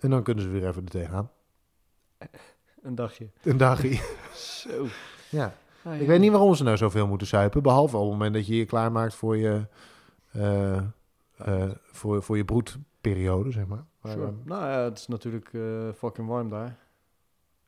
En 0.00 0.10
dan 0.10 0.22
kunnen 0.22 0.44
ze 0.44 0.50
weer 0.50 0.66
even 0.68 0.84
er 0.84 0.90
tegenaan. 0.90 1.30
Een 2.82 2.94
dagje. 2.94 3.30
Een 3.42 3.56
dagje. 3.56 4.00
Zo. 4.34 4.86
ja. 5.30 5.54
Ah, 5.84 5.94
Ik 5.94 6.00
ja. 6.00 6.06
weet 6.06 6.20
niet 6.20 6.30
waarom 6.30 6.54
ze 6.54 6.62
nou 6.64 6.76
zoveel 6.76 7.06
moeten 7.06 7.26
suipen. 7.26 7.62
Behalve 7.62 7.96
op 7.96 8.02
het 8.02 8.10
moment 8.12 8.34
dat 8.34 8.46
je 8.46 8.56
je 8.56 8.64
klaarmaakt 8.64 9.14
voor 9.14 9.36
je, 9.36 9.66
eh, 10.32 10.76
eh, 10.76 11.70
voor, 11.82 12.22
voor 12.22 12.36
je 12.36 12.44
broedperiode, 12.44 13.50
zeg 13.50 13.66
maar. 13.66 13.84
Eh, 14.02 14.14
Nou 14.44 14.64
ja, 14.66 14.84
het 14.84 14.98
is 14.98 15.06
natuurlijk 15.06 15.50
fucking 15.96 16.28
warm 16.28 16.48
daar. 16.48 16.76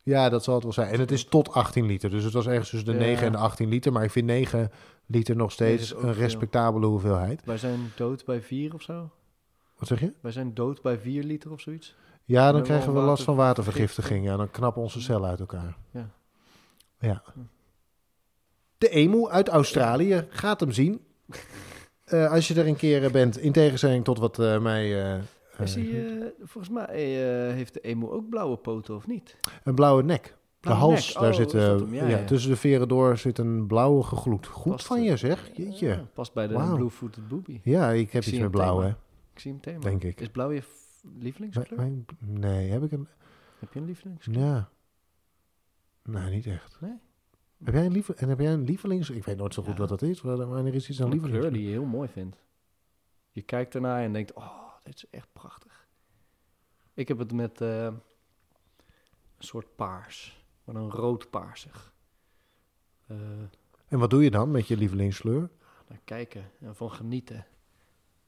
ja, 0.03 0.29
dat 0.29 0.45
zal 0.45 0.55
het 0.55 0.63
wel 0.63 0.73
zijn. 0.73 0.93
En 0.93 1.01
het 1.01 1.11
is 1.11 1.25
tot 1.25 1.53
18 1.53 1.87
liter. 1.87 2.11
Dus 2.11 2.25
het 2.25 2.33
was 2.33 2.47
ergens 2.47 2.71
tussen 2.71 2.89
de 2.93 2.99
Ja. 2.99 3.05
9 3.07 3.27
en 3.27 3.33
de 3.33 3.39
18 3.39 3.69
liter. 3.69 3.93
Maar 3.93 4.05
ik 4.05 4.11
vind 4.11 4.27
9 4.27 4.71
liter 5.07 5.37
nog 5.37 5.53
steeds 5.53 5.95
een 5.95 6.01
veel. 6.01 6.13
respectabele 6.13 6.87
hoeveelheid. 6.87 7.45
Wij 7.45 7.59
zijn 7.59 7.93
dood 7.97 8.25
bij 8.25 8.43
4 8.43 8.75
of 8.75 8.83
zo. 8.83 9.11
Wat 9.79 9.89
zeg 9.89 10.01
je? 10.01 10.13
Wij 10.21 10.33
zijn 10.33 10.55
dood 10.55 10.83
bij 10.83 10.99
4 10.99 11.23
liter 11.25 11.51
of 11.53 11.61
zoiets. 11.61 11.97
Ja, 12.25 12.53
dan 12.53 12.63
krijgen 12.63 12.95
we 12.95 13.01
last 13.01 13.23
van 13.25 13.37
watervergiftiging. 13.37 14.25
Ja, 14.25 14.37
dan 14.37 14.51
knappen 14.51 14.83
onze 14.83 15.01
cellen 15.01 15.29
uit 15.31 15.41
elkaar. 15.41 15.77
Ja. 15.91 16.11
Ja. 16.99 17.23
De 18.79 18.89
emu 18.89 19.29
uit 19.29 19.49
Australië 19.49 20.27
gaat 20.29 20.61
hem 20.61 20.73
zien. 20.73 21.01
Eh, 22.05 22.31
als 22.31 22.49
je 22.49 22.55
er 22.55 22.67
een 22.67 22.77
keer 22.77 23.05
eh, 23.05 23.11
bent, 23.11 23.39
in 23.39 23.53
tegenstelling 23.53 24.05
tot 24.05 24.19
wat 24.19 24.39
eh, 24.39 24.59
mij... 24.61 24.83
die, 25.75 26.03
eh, 26.05 26.27
volgens 26.43 26.69
mij 26.75 26.97
heeft 27.55 27.75
de 27.75 27.81
emu 27.81 28.07
ook 28.09 28.29
blauwe 28.29 28.57
poten, 28.57 28.95
of 28.95 29.07
niet? 29.07 29.37
Een 29.65 29.75
blauwe 29.75 30.03
nek. 30.03 30.25
De 30.25 30.33
Blauwe 30.61 30.81
hals, 30.85 31.07
nek. 31.15 31.23
daar 31.23 31.31
Oh, 31.31 31.37
zit, 31.37 31.53
ja, 32.11 32.25
tussen 32.25 32.51
de 32.51 32.57
veren 32.57 32.89
door 32.89 33.17
zit 33.19 33.39
een 33.39 33.67
blauwe 33.67 34.03
gegloed. 34.03 34.47
Goed 34.47 34.73
Past, 34.73 34.87
van 34.87 35.03
je 35.03 35.17
zeg, 35.17 35.51
jeetje. 35.55 36.05
Past 36.15 36.33
bij 36.35 36.47
de 36.47 36.55
Wauw. 36.55 36.77
blue-footed 36.77 37.29
booby. 37.29 37.61
Ja, 37.63 37.91
ik 37.91 38.13
heb 38.13 38.25
iets 38.25 38.39
met 38.39 38.51
blauw, 38.51 38.81
hè, 38.81 38.89
Ik 39.35 39.39
zie 39.41 39.51
hem 39.51 39.61
thema. 39.61 39.79
denk 39.79 40.05
ik. 40.05 40.21
Is 40.21 40.29
blauw 40.29 40.51
je 40.51 40.63
lievelingskleur? 41.03 41.79
Mijn- 41.81 42.07
Nee, 42.19 42.71
heb 42.71 42.83
ik 42.83 42.93
een... 42.93 43.09
Heb 43.59 43.73
je 43.73 43.79
een 43.81 43.87
lievelingskleur? 43.87 44.39
Ja. 44.39 44.69
Nee, 46.03 46.31
niet 46.31 46.47
echt. 46.47 46.81
Nee? 46.81 46.99
Heb 47.65 47.75
jij 47.75 47.87
een, 47.87 47.93
lieve, 47.93 48.15
en 48.15 48.29
heb 48.29 48.39
jij 48.39 48.53
een 48.53 48.65
lievelings... 48.65 49.11
Ik 49.11 49.25
weet 49.25 49.37
nooit 49.37 49.55
zo 49.55 49.63
goed 49.63 49.73
Ja. 49.73 49.79
wat 49.79 49.89
dat 49.89 50.03
is. 50.03 50.21
Wa- 50.21 50.37
Wanneer 50.47 50.75
is 50.75 50.89
iets 50.89 50.99
een 50.99 51.05
Een 51.05 51.11
lievelings? 51.13 51.39
kleur 51.39 51.53
die 51.53 51.63
je 51.63 51.69
heel 51.71 51.85
mooi 51.85 52.09
vindt. 52.09 52.37
Je 53.31 53.43
kijkt 53.43 53.75
ernaar 53.75 54.03
en 54.03 54.13
denkt, 54.13 54.33
oh, 54.33 54.75
dit 54.83 54.95
is 54.95 55.11
echt 55.11 55.29
prachtig. 55.33 55.87
Ik 56.95 57.09
heb 57.09 57.19
het 57.19 57.33
met 57.33 57.61
eh, 57.61 57.85
een 57.85 58.01
soort 59.39 59.77
paars. 59.77 60.45
Maar 60.65 60.75
een 60.75 60.91
rood-paarsig. 60.91 61.93
Eh, 63.07 63.17
En 63.89 63.99
wat 63.99 64.11
doe 64.11 64.23
je 64.23 64.31
dan 64.31 64.51
met 64.51 64.67
je 64.69 64.77
lievelingskleur? 64.77 65.51
kijken 66.05 66.51
en 66.61 66.77
van 66.77 66.91
genieten. 66.93 67.47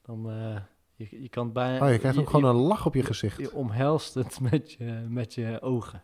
Dan, 0.02 0.30
eh, 0.30 0.60
je, 0.96 1.22
je 1.22 1.28
kan 1.28 1.52
bijna... 1.52 1.86
Oh, 1.86 1.92
je 1.92 1.98
krijgt 1.98 2.18
ook 2.18 2.30
gewoon 2.30 2.56
een 2.56 2.62
lach 2.62 2.86
op 2.86 2.94
je 2.94 3.02
gezicht. 3.02 3.38
Je 3.38 3.52
omhelst 3.52 4.14
het 4.14 4.40
met 4.50 4.72
je, 4.72 5.06
met 5.08 5.34
je 5.34 5.58
ogen. 5.60 6.00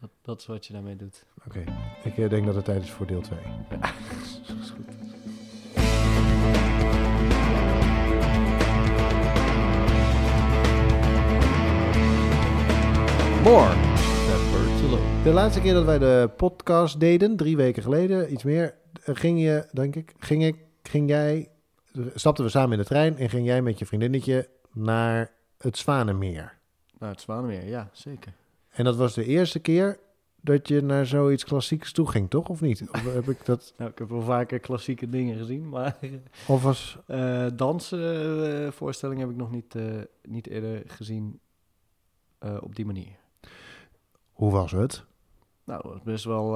Dat, 0.00 0.10
dat 0.22 0.40
is 0.40 0.46
wat 0.46 0.66
je 0.66 0.72
daarmee 0.72 0.96
doet. 0.96 1.26
Oké, 1.46 1.64
ik 2.04 2.18
eh, 2.18 2.30
denk 2.30 2.46
dat 2.46 2.54
het 2.54 2.64
tijd 2.64 2.82
is 2.82 2.90
voor 2.90 3.06
deel 3.06 3.20
2. 3.20 3.38
Dat 4.46 4.56
is 4.60 4.70
goed. 4.70 4.98
More. 13.42 13.74
To 14.80 14.86
low. 14.88 15.24
De 15.24 15.30
laatste 15.30 15.60
keer 15.60 15.74
dat 15.74 15.84
wij 15.84 15.98
de 15.98 16.30
podcast 16.36 17.00
deden, 17.00 17.36
drie 17.36 17.56
weken 17.56 17.82
geleden, 17.82 18.32
iets 18.32 18.42
meer, 18.42 18.74
eh, 19.04 19.14
ging 19.14 19.40
je, 19.40 19.68
denk 19.72 19.96
ik, 19.96 20.14
ging, 20.18 20.44
ik, 20.44 20.56
ging 20.82 21.08
jij, 21.08 21.48
stapten 22.14 22.44
we 22.44 22.50
samen 22.50 22.72
in 22.72 22.78
de 22.78 22.84
trein 22.84 23.16
en 23.16 23.30
ging 23.30 23.46
jij 23.46 23.62
met 23.62 23.78
je 23.78 23.86
vriendinnetje 23.86 24.48
naar 24.72 25.32
het 25.58 25.78
Zwanenmeer. 25.78 26.58
Nou, 26.98 27.12
het 27.12 27.20
Zwanenmeer, 27.20 27.66
ja, 27.66 27.90
zeker. 27.92 28.32
En 28.70 28.84
dat 28.84 28.96
was 28.96 29.14
de 29.14 29.24
eerste 29.24 29.58
keer 29.58 29.98
dat 30.40 30.68
je 30.68 30.82
naar 30.82 31.06
zoiets 31.06 31.44
klassieks 31.44 31.92
toe 31.92 32.10
ging, 32.10 32.30
toch? 32.30 32.48
Of 32.48 32.60
niet? 32.60 32.84
Of 32.92 33.14
heb 33.14 33.28
ik 33.28 33.44
dat, 33.44 33.72
Nou, 33.78 33.90
ik 33.90 33.98
heb 33.98 34.08
wel 34.08 34.22
vaker 34.22 34.58
klassieke 34.58 35.08
dingen 35.08 35.38
gezien, 35.38 35.68
maar 35.68 35.96
of 36.46 36.62
was, 36.62 36.98
voorstelling 38.80 39.20
heb 39.20 39.30
ik 39.30 39.36
nog 39.36 39.50
niet, 39.50 39.74
eh, 39.74 39.84
niet 40.22 40.46
eerder 40.46 40.82
gezien 40.86 41.40
op 42.60 42.76
die 42.76 42.86
manier. 42.86 43.16
hoe 44.32 44.52
was 44.52 44.72
het? 44.72 45.04
Nou, 45.64 45.82
dat 45.82 45.92
was 45.92 46.02
best 46.02 46.24
wel 46.24 46.46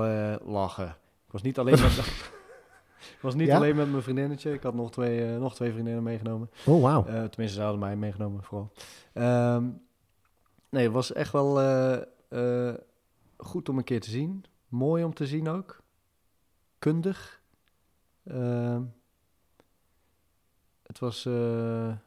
lachen. 0.45 0.89
Ik 1.27 1.33
was 1.33 1.43
niet 1.43 1.59
alleen 1.59 1.75
ik 1.75 2.44
was 3.25 3.35
niet 3.35 3.47
Ja? 3.49 3.57
alleen 3.57 3.77
met 3.77 3.91
mijn 3.91 4.03
vriendinnetje. 4.03 4.53
Ik 4.53 4.63
had 4.63 4.75
nog 4.75 4.91
twee, 4.91 5.33
eh, 5.33 5.39
nog 5.39 5.55
twee 5.55 5.73
vriendinnen 5.73 6.03
meegenomen. 6.03 6.51
Oh, 6.67 6.83
wauw. 6.83 7.07
Eh, 7.07 7.25
tenminste, 7.25 7.49
ze 7.49 7.61
hadden 7.61 7.81
mij 7.81 7.97
meegenomen 7.97 8.43
vooral. 8.43 8.73
Ehm, 9.13 9.69
nee, 10.69 10.85
het 10.85 10.93
was 10.93 11.13
echt 11.13 11.33
wel 11.33 11.61
eh, 11.61 12.75
goed 13.37 13.69
om 13.69 13.79
een 13.79 13.85
keer 13.85 14.01
te 14.01 14.11
zien. 14.11 14.45
Mooi 14.69 15.05
om 15.05 15.15
te 15.15 15.27
zien 15.27 15.49
ook. 15.49 15.83
Kundig. 16.79 17.43
Ehm, 18.25 18.83
het 20.83 20.99
was 20.99 21.23
ja, 21.23 22.01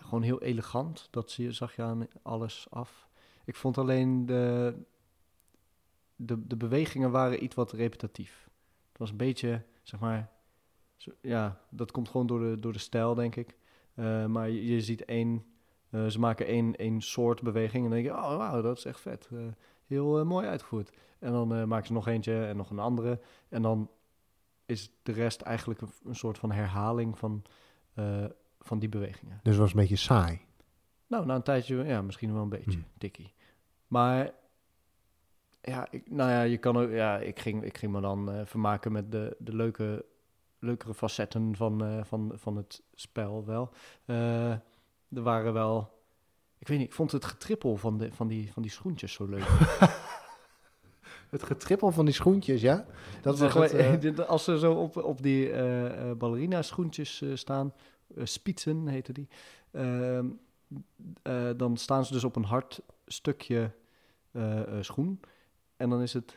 gewoon 0.00 0.22
heel 0.22 0.42
elegant. 0.42 1.08
Dat 1.10 1.30
zie 1.30 1.44
je, 1.44 1.52
zag 1.52 1.76
je 1.76 1.82
aan 1.82 2.06
alles 2.22 2.66
af. 2.70 3.08
Ik 3.44 3.56
vond 3.56 3.78
alleen 3.78 4.26
de, 4.26 4.74
de, 6.16 6.46
de 6.46 6.56
bewegingen 6.56 7.10
waren 7.10 7.44
iets 7.44 7.54
wat 7.54 7.72
repetitief. 7.72 8.48
Het 8.88 8.98
was 8.98 9.10
een 9.10 9.16
beetje, 9.16 9.62
zeg 9.90 10.00
maar, 10.00 10.30
zo- 10.96 11.12
ja, 11.20 11.60
dat 11.70 11.90
komt 11.90 12.08
gewoon 12.08 12.26
door 12.26 12.40
de, 12.40 12.60
door 12.60 12.72
de 12.72 12.78
stijl, 12.78 13.14
denk 13.14 13.36
ik. 13.36 13.56
Eh, 13.94 14.26
maar 14.26 14.48
je, 14.50 14.66
je 14.66 14.80
ziet 14.80 15.04
één, 15.04 15.44
eh, 15.90 16.06
ze 16.06 16.18
maken 16.20 16.46
één, 16.46 16.76
één 16.76 17.00
soort 17.00 17.42
beweging 17.42 17.84
en 17.84 17.90
dan 17.90 18.02
denk 18.02 18.14
je, 18.14 18.22
oh 18.22 18.36
wauw, 18.36 18.62
dat 18.62 18.76
is 18.78 18.84
echt 18.84 19.00
vet. 19.00 19.28
Eh, 19.32 19.38
heel 19.86 20.24
mooi 20.24 20.46
uitgevoerd. 20.46 20.92
En 21.18 21.32
dan 21.32 21.68
maken 21.68 21.86
ze 21.86 21.92
nog 21.92 22.06
eentje 22.06 22.44
en 22.46 22.56
nog 22.56 22.70
een 22.70 22.78
andere. 22.78 23.20
En 23.48 23.62
dan 23.62 23.90
is 24.66 24.90
de 25.02 25.12
rest 25.12 25.40
eigenlijk 25.40 25.80
een, 25.80 25.90
een 26.04 26.14
soort 26.14 26.38
van 26.38 26.52
herhaling 26.52 27.18
van, 27.18 27.42
van 28.60 28.78
die 28.78 28.88
bewegingen. 28.88 29.40
Dus 29.42 29.52
het 29.52 29.62
was 29.62 29.70
een 29.70 29.80
beetje 29.80 29.96
saai. 29.96 30.40
Nou, 31.06 31.26
na 31.26 31.34
een 31.34 31.42
tijdje, 31.42 31.84
ja, 31.84 32.02
misschien 32.02 32.32
wel 32.32 32.42
een 32.42 32.48
beetje, 32.48 32.78
tikkie. 32.98 33.34
Maar 33.86 34.32
ja, 35.62 35.86
ik, 35.90 36.10
nou 36.10 36.30
ja, 36.30 36.42
je 36.42 36.58
kan 36.58 36.76
ook, 36.76 36.90
ja, 36.90 37.18
ik 37.18 37.38
ging, 37.40 37.64
ik 37.64 37.78
ging 37.78 37.92
me 37.92 38.00
dan 38.00 38.30
eh, 38.32 38.40
vermaken 38.44 38.92
met 38.92 39.12
de, 39.12 39.36
de 39.38 39.56
leuke, 39.56 40.04
leukere 40.58 40.94
facetten 40.94 41.56
van, 41.56 41.84
eh, 41.84 42.04
van, 42.04 42.32
van 42.34 42.56
het 42.56 42.82
spel 42.94 43.44
wel. 43.44 43.72
Eh, 44.04 44.50
er 44.50 45.22
waren 45.22 45.52
wel, 45.52 45.90
ik 46.58 46.68
weet 46.68 46.78
niet, 46.78 46.86
ik 46.86 46.94
vond 46.94 47.12
het 47.12 47.24
getrippel 47.24 47.76
van, 47.76 47.98
de, 47.98 48.12
van, 48.12 48.28
die, 48.28 48.52
van 48.52 48.62
die 48.62 48.70
schoentjes 48.70 49.12
zo 49.12 49.24
leuk. 49.26 49.46
Het 51.30 51.42
getrippel 51.42 51.90
van 51.90 52.04
die 52.04 52.14
schoentjes, 52.14 52.60
ja? 52.60 52.86
Dat 53.22 53.34
eh, 53.74 54.00
dit- 54.00 54.26
Als 54.26 54.44
ze 54.44 54.58
zo 54.58 54.72
op, 54.72 54.96
op 54.96 55.22
die 55.22 55.50
ballerina 56.16 56.62
schoentjes 56.62 57.22
staan, 57.34 57.72
spitsen 58.16 58.86
heten 58.86 59.14
die, 59.14 59.28
ehm, 59.70 60.26
eh, 61.22 61.50
dan 61.56 61.76
staan 61.76 62.04
ze 62.04 62.12
dus 62.12 62.24
op 62.24 62.36
een 62.36 62.44
hard 62.44 62.82
stukje 63.06 63.70
schoen. 64.80 65.20
En 65.80 65.90
dan 65.90 66.02
is 66.02 66.12
het 66.12 66.34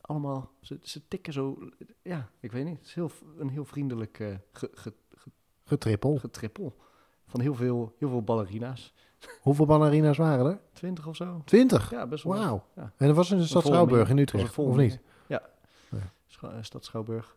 allemaal, 0.00 0.50
ze, 0.60 0.78
ze 0.82 1.08
tikken 1.08 1.32
zo, 1.32 1.58
ja, 2.02 2.30
ik 2.40 2.52
weet 2.52 2.64
niet, 2.64 2.78
het 2.78 2.86
is 2.86 2.94
heel, 2.94 3.10
een 3.38 3.48
heel 3.48 3.64
vriendelijk 3.64 4.20
eh, 4.20 4.34
ge, 4.52 4.70
ge, 4.74 4.92
getrippel. 5.64 6.16
getrippel 6.16 6.76
van 7.26 7.40
heel 7.40 7.54
veel, 7.54 7.94
heel 7.98 8.08
veel 8.08 8.22
ballerina's. 8.22 8.94
Hoeveel 9.42 9.66
ballerina's 9.66 10.16
waren 10.16 10.46
er? 10.46 10.60
Twintig 10.72 11.06
of 11.06 11.16
zo. 11.16 11.42
Twintig? 11.44 11.90
Ja, 11.90 12.06
best 12.06 12.24
wel. 12.24 12.32
Wauw. 12.34 12.64
Ja. 12.76 12.92
En 12.96 13.06
dat 13.06 13.16
was 13.16 13.30
in 13.30 13.38
de 13.38 13.46
stad 13.46 13.66
Schouwburg 13.66 14.08
in 14.08 14.18
Utrecht, 14.18 14.58
of 14.58 14.76
niet? 14.76 15.00
Ja. 15.26 15.42
Ja. 15.90 16.12
Eh, 16.40 16.56
Stad 16.60 16.84
Schouwburg. 16.84 17.36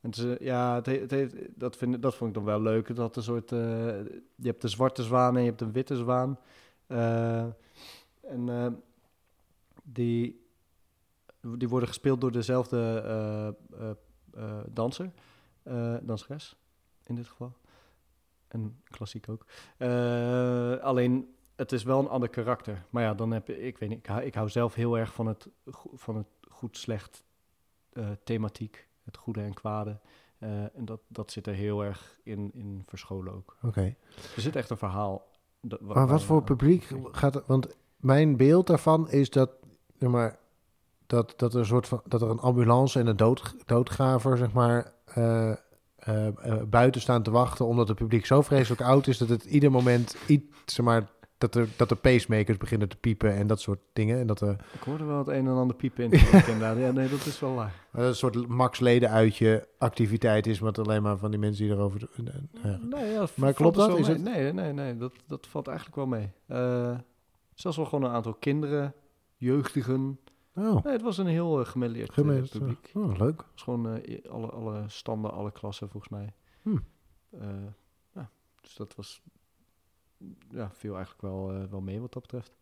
En 0.00 0.10
het 0.10 0.18
is, 0.18 0.36
ja, 0.40 0.74
het, 0.74 0.86
he- 0.86 1.04
het 1.08 1.34
dat, 1.54 1.76
vind, 1.76 2.02
dat 2.02 2.14
vond 2.14 2.28
ik 2.30 2.34
dan 2.36 2.44
wel 2.44 2.60
leuk. 2.60 2.96
Had 2.96 3.16
een 3.16 3.22
soort, 3.22 3.52
eh, 3.52 3.58
je 4.34 4.46
hebt 4.48 4.62
de 4.62 4.68
zwarte 4.68 5.02
zwaan 5.02 5.36
en 5.36 5.42
je 5.42 5.48
hebt 5.48 5.60
een 5.60 5.72
witte 5.72 5.96
zwaan. 5.96 6.38
En 8.20 8.48
die, 9.92 10.46
die 11.56 11.68
worden 11.68 11.88
gespeeld 11.88 12.20
door 12.20 12.32
dezelfde 12.32 13.02
eh, 13.04 13.48
eh, 13.80 13.90
eh, 14.34 14.64
danser, 14.68 15.10
danseres 16.02 16.56
in 17.04 17.14
dit 17.14 17.26
geval. 17.26 17.52
En 18.48 18.80
klassiek 18.84 19.28
ook. 19.28 19.44
Alleen, 20.82 21.34
het 21.56 21.72
is 21.72 21.82
wel 21.82 21.98
een 22.00 22.08
ander 22.08 22.28
karakter. 22.28 22.84
Maar 22.90 23.02
ja, 23.02 23.14
dan 23.14 23.30
heb 23.30 23.48
ik, 23.48 23.56
ik 23.58 23.78
weet 23.78 23.88
niet, 23.88 23.98
ik 23.98 24.06
hou, 24.06 24.22
ik 24.22 24.34
hou 24.34 24.48
zelf 24.48 24.74
heel 24.74 24.98
erg 24.98 25.12
van 25.14 25.26
het, 25.26 25.48
van 25.94 26.16
het 26.16 26.26
goed-slecht 26.50 27.24
thematiek. 28.24 28.88
Het 29.04 29.16
goede 29.16 29.40
en 29.40 29.54
kwade. 29.54 29.98
En 30.38 30.84
dat, 30.84 31.00
dat 31.08 31.30
zit 31.32 31.46
er 31.46 31.54
heel 31.54 31.84
erg 31.84 32.18
in, 32.22 32.50
in 32.54 32.82
verscholen 32.86 33.32
ook. 33.34 33.56
Oké. 33.62 33.94
Er 34.36 34.40
zit 34.42 34.56
echt 34.56 34.70
een 34.70 34.76
verhaal. 34.76 35.28
dat- 35.60 35.80
Maar 35.80 36.06
wat 36.06 36.22
voor 36.22 36.42
publiek 36.42 36.88
gaat. 37.12 37.46
Want 37.46 37.76
mijn 37.96 38.36
beeld 38.36 38.66
daarvan 38.66 39.10
is 39.10 39.30
dat... 39.30 39.50
Zeg 39.98 40.10
maar, 40.10 40.38
dat, 41.06 41.34
dat, 41.36 41.52
er 41.54 41.58
een 41.58 41.66
soort 41.66 41.88
van, 41.88 42.02
dat 42.04 42.22
er 42.22 42.30
een 42.30 42.38
ambulance 42.40 42.98
en 42.98 43.06
een 43.06 43.16
dood, 43.16 43.54
doodgraver, 43.66 44.36
zeg 44.36 44.52
maar... 44.52 44.92
eh, 45.04 45.50
eh, 45.50 46.26
eh, 46.26 46.62
buiten 46.68 47.00
staan 47.00 47.22
te 47.22 47.30
wachten... 47.30 47.66
omdat 47.66 47.88
het 47.88 47.96
publiek 47.96 48.26
zo 48.26 48.42
vreselijk 48.42 48.82
oud 48.82 49.06
is... 49.06 49.18
dat 49.18 49.28
het 49.28 49.44
ieder 49.44 49.70
moment 49.70 50.16
iets, 50.26 50.44
zeg 50.64 50.84
maar... 50.84 51.06
Dat, 51.38 51.54
er, 51.54 51.68
dat 51.76 51.88
de 51.88 51.94
pacemakers 51.94 52.56
beginnen 52.56 52.88
te 52.88 52.96
piepen 52.96 53.34
en 53.34 53.46
dat 53.46 53.60
soort 53.60 53.78
dingen. 53.92 54.18
En 54.18 54.26
dat 54.26 54.40
er 54.40 54.56
Ik 54.72 54.80
hoorde 54.80 55.04
wel 55.04 55.18
het 55.18 55.28
een 55.28 55.46
en 55.46 55.48
ander 55.48 55.76
piepen 55.76 56.04
in. 56.04 56.10
het 56.10 56.20
begin, 56.30 56.52
inderdaad. 56.52 56.78
Ja, 56.78 56.90
nee, 56.90 57.08
dat 57.08 57.26
is 57.26 57.40
wel 57.40 57.54
waar. 57.54 57.72
dat 57.92 58.00
het 58.00 58.10
een 58.10 58.16
soort 58.16 58.48
max 58.48 58.80
leden 58.80 59.10
uitje 59.10 59.68
activiteit 59.78 60.46
is... 60.46 60.58
wat 60.58 60.78
alleen 60.78 61.02
maar 61.02 61.18
van 61.18 61.30
die 61.30 61.40
mensen 61.40 61.64
die 61.64 61.74
erover... 61.74 62.08
Nee, 62.80 63.12
ja, 63.12 63.26
Maar 63.34 63.52
klopt 63.52 63.76
dat? 63.76 63.98
Is 63.98 64.08
mee. 64.08 64.18
Nee, 64.18 64.52
nee, 64.52 64.72
nee. 64.72 64.96
Dat, 64.96 65.12
dat 65.26 65.46
valt 65.46 65.66
eigenlijk 65.66 65.96
wel 65.96 66.06
mee. 66.06 66.30
Zelfs 67.54 67.76
wel 67.76 67.86
gewoon 67.86 68.04
een 68.04 68.14
aantal 68.14 68.34
kinderen, 68.34 68.94
jeugdigen. 69.38 70.18
Oh, 70.54 70.84
Nee, 70.84 70.92
het 70.92 71.02
was 71.02 71.18
een 71.18 71.26
heel 71.26 71.60
uh, 71.60 71.66
gemêleerd 71.66 72.12
publiek. 72.50 72.90
Oh, 72.94 73.18
leuk. 73.18 73.38
Het 73.38 73.50
was 73.52 73.62
gewoon 73.62 73.98
eh, 73.98 74.30
alle, 74.30 74.46
alle 74.50 74.84
standen, 74.86 75.32
alle 75.32 75.52
klassen 75.52 75.88
volgens 75.88 76.12
mij. 76.12 76.34
Hm. 76.62 76.78
Ja, 78.14 78.30
dus 78.60 78.74
dat 78.74 78.94
was... 78.94 79.22
Ja, 80.50 80.70
viel 80.72 80.94
eigenlijk 80.96 81.22
wel, 81.22 81.68
wel 81.70 81.80
mee 81.80 82.00
wat 82.00 82.12
dat 82.12 82.22
betreft. 82.22 82.56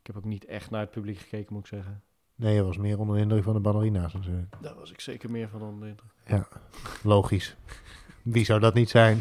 Ik 0.00 0.06
heb 0.06 0.16
ook 0.16 0.24
niet 0.24 0.44
echt 0.44 0.70
naar 0.70 0.80
het 0.80 0.90
publiek 0.90 1.18
gekeken, 1.18 1.52
moet 1.52 1.62
ik 1.62 1.68
zeggen. 1.68 2.02
Nee, 2.34 2.54
je 2.54 2.62
was 2.62 2.76
meer 2.76 2.98
onder 2.98 3.16
de 3.16 3.22
indruk 3.22 3.42
van 3.42 3.54
de 3.54 3.60
ballerina's 3.60 4.12
natuurlijk. 4.12 4.56
Daar 4.60 4.74
was 4.74 4.90
ik 4.90 5.00
zeker 5.00 5.30
meer 5.30 5.48
van 5.48 5.62
onder 5.62 5.80
de 5.80 5.94
indruk. 6.24 6.60
Logisch. 7.02 7.56
Wie 8.22 8.44
zou 8.44 8.60
dat 8.60 8.74
niet 8.74 8.90
zijn? 8.90 9.18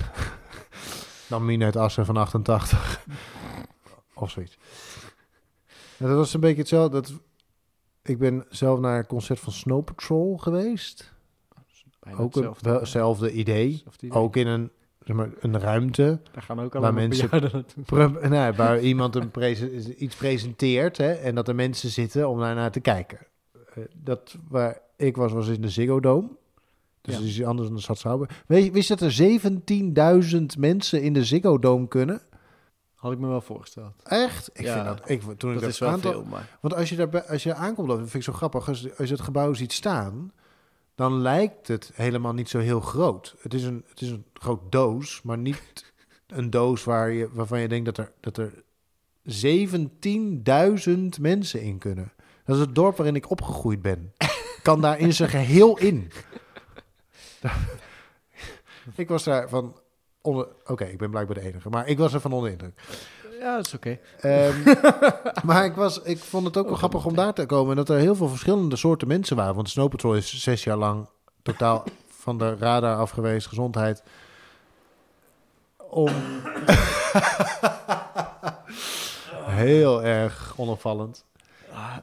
Dan 1.30 1.46
Mien 1.46 1.64
uit 1.64 1.76
Assen 1.76 2.06
van 2.06 2.18
88. 2.18 3.06
of 4.14 4.30
zoiets. 4.30 4.58
Ja, 6.06 6.12
dat 6.12 6.20
was 6.20 6.34
een 6.34 6.40
beetje 6.40 6.58
hetzelfde. 6.62 7.02
Dat, 7.02 7.14
ik 8.04 8.18
ben 8.18 8.46
zelf 8.50 8.80
naar 8.80 8.98
een 8.98 9.06
concert 9.08 9.40
van 9.40 9.54
Snow 9.54 9.84
Patrol 9.84 10.38
geweest. 10.38 11.14
Bijna 12.00 12.20
ook 12.20 12.36
een, 12.36 12.42
hetzelfde. 12.42 12.70
wel 12.70 12.80
hetzelfde 12.80 13.32
idee. 13.32 13.72
Hetzelfde 13.72 14.06
idee. 14.06 14.20
Ook 14.22 14.36
in 14.36 14.48
een, 14.48 14.70
zeg 15.04 15.16
maar, 15.16 15.30
een 15.40 15.60
ruimte 15.60 16.20
Daar 16.32 16.44
gaan 16.44 16.60
ook 16.62 16.74
waar 16.74 16.82
allemaal 16.84 17.02
mensen- 17.08 17.30
bejaarden 17.30 17.52
naartoe. 17.76 17.84
Pre- 17.84 18.28
nou, 18.30 18.56
waar 18.56 18.80
iemand 18.82 19.16
een 19.16 19.32
prese- 19.32 19.96
iets 19.96 20.16
presenteert 20.16 20.98
hè, 20.98 21.12
en 21.12 21.36
dat 21.36 21.48
er 21.48 21.56
mensen 21.56 21.90
zitten 21.90 22.30
om 22.30 22.40
daarnaar 22.40 22.72
te 22.72 22.80
kijken. 22.80 23.20
Eh, 23.74 23.84
dat 23.96 24.38
waar 24.50 24.82
ik 24.98 25.16
was, 25.16 25.32
was 25.32 25.48
in 25.48 25.62
de 25.62 25.70
Ziggo 25.70 26.00
Dome. 26.00 26.28
Dus 27.02 27.14
Ja. 27.14 27.20
dat 27.20 27.30
is 27.30 27.44
anders 27.44 27.68
dan 27.68 27.78
de 27.78 27.84
Stad 27.84 27.98
Schouwburg. 27.98 28.44
Weet 28.48 28.64
je, 28.66 28.72
wist 28.72 28.88
je 28.88 28.96
dat 28.96 29.08
er 29.08 29.12
17.000 29.12 30.46
mensen 30.60 31.02
in 31.02 31.14
de 31.14 31.24
Ziggo 31.26 31.60
Dome 31.60 31.88
kunnen? 31.88 32.22
Had 33.06 33.14
ik 33.14 33.20
me 33.20 33.28
wel 33.28 33.42
voorgesteld. 33.42 33.94
Echt? 34.04 34.50
Ik 34.54 34.66
Ja, 34.66 34.74
vind 34.74 34.98
dat, 34.98 35.10
ik, 35.10 35.22
toen 35.22 35.32
ik 35.34 35.40
Dat 35.40 35.60
dat 35.64 35.70
is 35.70 35.80
wel 35.80 35.90
aantal- 35.90 36.12
veel, 36.12 36.24
maar... 36.24 36.58
Want 36.62 36.74
als 36.74 36.90
je, 36.90 36.96
daar, 36.96 37.24
als 37.24 37.44
je 37.44 37.54
aankomt, 37.54 37.88
dat 37.88 37.98
vind 38.00 38.14
ik 38.14 38.24
zo 38.24 38.34
grappig. 38.34 38.68
Als, 38.68 38.98
als 38.98 39.08
je 39.08 39.14
het 39.14 39.24
gebouw 39.24 39.54
ziet 39.54 39.74
staan, 39.74 40.32
dan 40.96 41.22
lijkt 41.22 41.68
het 41.68 41.92
helemaal 41.94 42.34
niet 42.34 42.50
zo 42.50 42.60
heel 42.60 42.80
groot. 42.80 43.36
Het 43.40 43.54
is 43.54 43.64
een, 43.64 43.84
het 43.90 44.02
is 44.02 44.10
een 44.10 44.26
groot 44.34 44.72
doos, 44.72 45.22
maar 45.22 45.38
niet 45.38 45.94
een 46.28 46.50
doos 46.50 46.84
waar 46.84 47.12
je, 47.12 47.30
waarvan 47.32 47.60
je 47.60 47.68
denkt 47.68 47.86
dat 47.86 47.98
er, 47.98 48.12
dat 48.20 48.38
er 48.38 48.64
17.000 51.16 51.22
mensen 51.22 51.62
in 51.62 51.78
kunnen. 51.78 52.12
Dat 52.46 52.56
is 52.56 52.62
het 52.62 52.76
dorp 52.76 52.98
waarin 52.98 53.16
ik 53.16 53.30
opgegroeid 53.30 53.82
ben. 53.82 54.14
kan 54.62 54.82
daar 54.82 55.00
in 55.00 55.14
zijn 55.14 55.30
geheel 55.30 55.78
in. 55.78 56.12
ik 58.96 59.08
was 59.08 59.24
daar 59.24 59.50
van 59.50 59.76
Oké, 60.26 60.84
ik 60.84 60.98
ben 60.98 61.10
blijkbaar 61.10 61.36
de 61.36 61.42
enige, 61.42 61.70
maar 61.70 61.88
ik 61.88 61.98
was 61.98 62.14
er 62.14 62.20
van 62.20 62.32
onder 62.32 62.50
de 62.50 62.56
indruk. 62.56 62.82
Ja, 63.40 63.56
dat 63.56 63.66
is 63.66 63.74
oké. 63.74 64.00
Ehm, 64.20 64.76
maar 65.48 65.66
ik, 65.66 65.74
was, 65.76 66.02
ik 66.02 66.18
vond 66.18 66.46
het 66.46 66.58
ook 66.58 66.68
wel 66.68 66.76
grappig 66.76 67.06
om 67.06 67.16
daar 67.16 67.34
te 67.34 67.46
komen. 67.46 67.70
En 67.70 67.76
dat 67.76 67.90
er 67.90 67.98
heel 67.98 68.16
veel 68.16 68.28
verschillende 68.28 68.76
soorten 68.76 69.08
mensen 69.08 69.36
waren. 69.36 69.56
Want 69.56 69.70
Snow 69.70 69.90
Patrol 69.90 70.16
is 70.16 70.42
zes 70.42 70.64
jaar 70.64 70.78
lang 70.78 71.08
totaal 71.42 71.84
van 72.24 72.38
de 72.38 72.56
radar 72.56 72.98
af 72.98 73.10
geweest. 73.10 73.48
Gezondheid. 73.48 74.04
Om... 75.78 76.12
heel 79.64 80.04
erg 80.04 80.54
onopvallend. 80.58 81.26
Ah, 81.72 81.98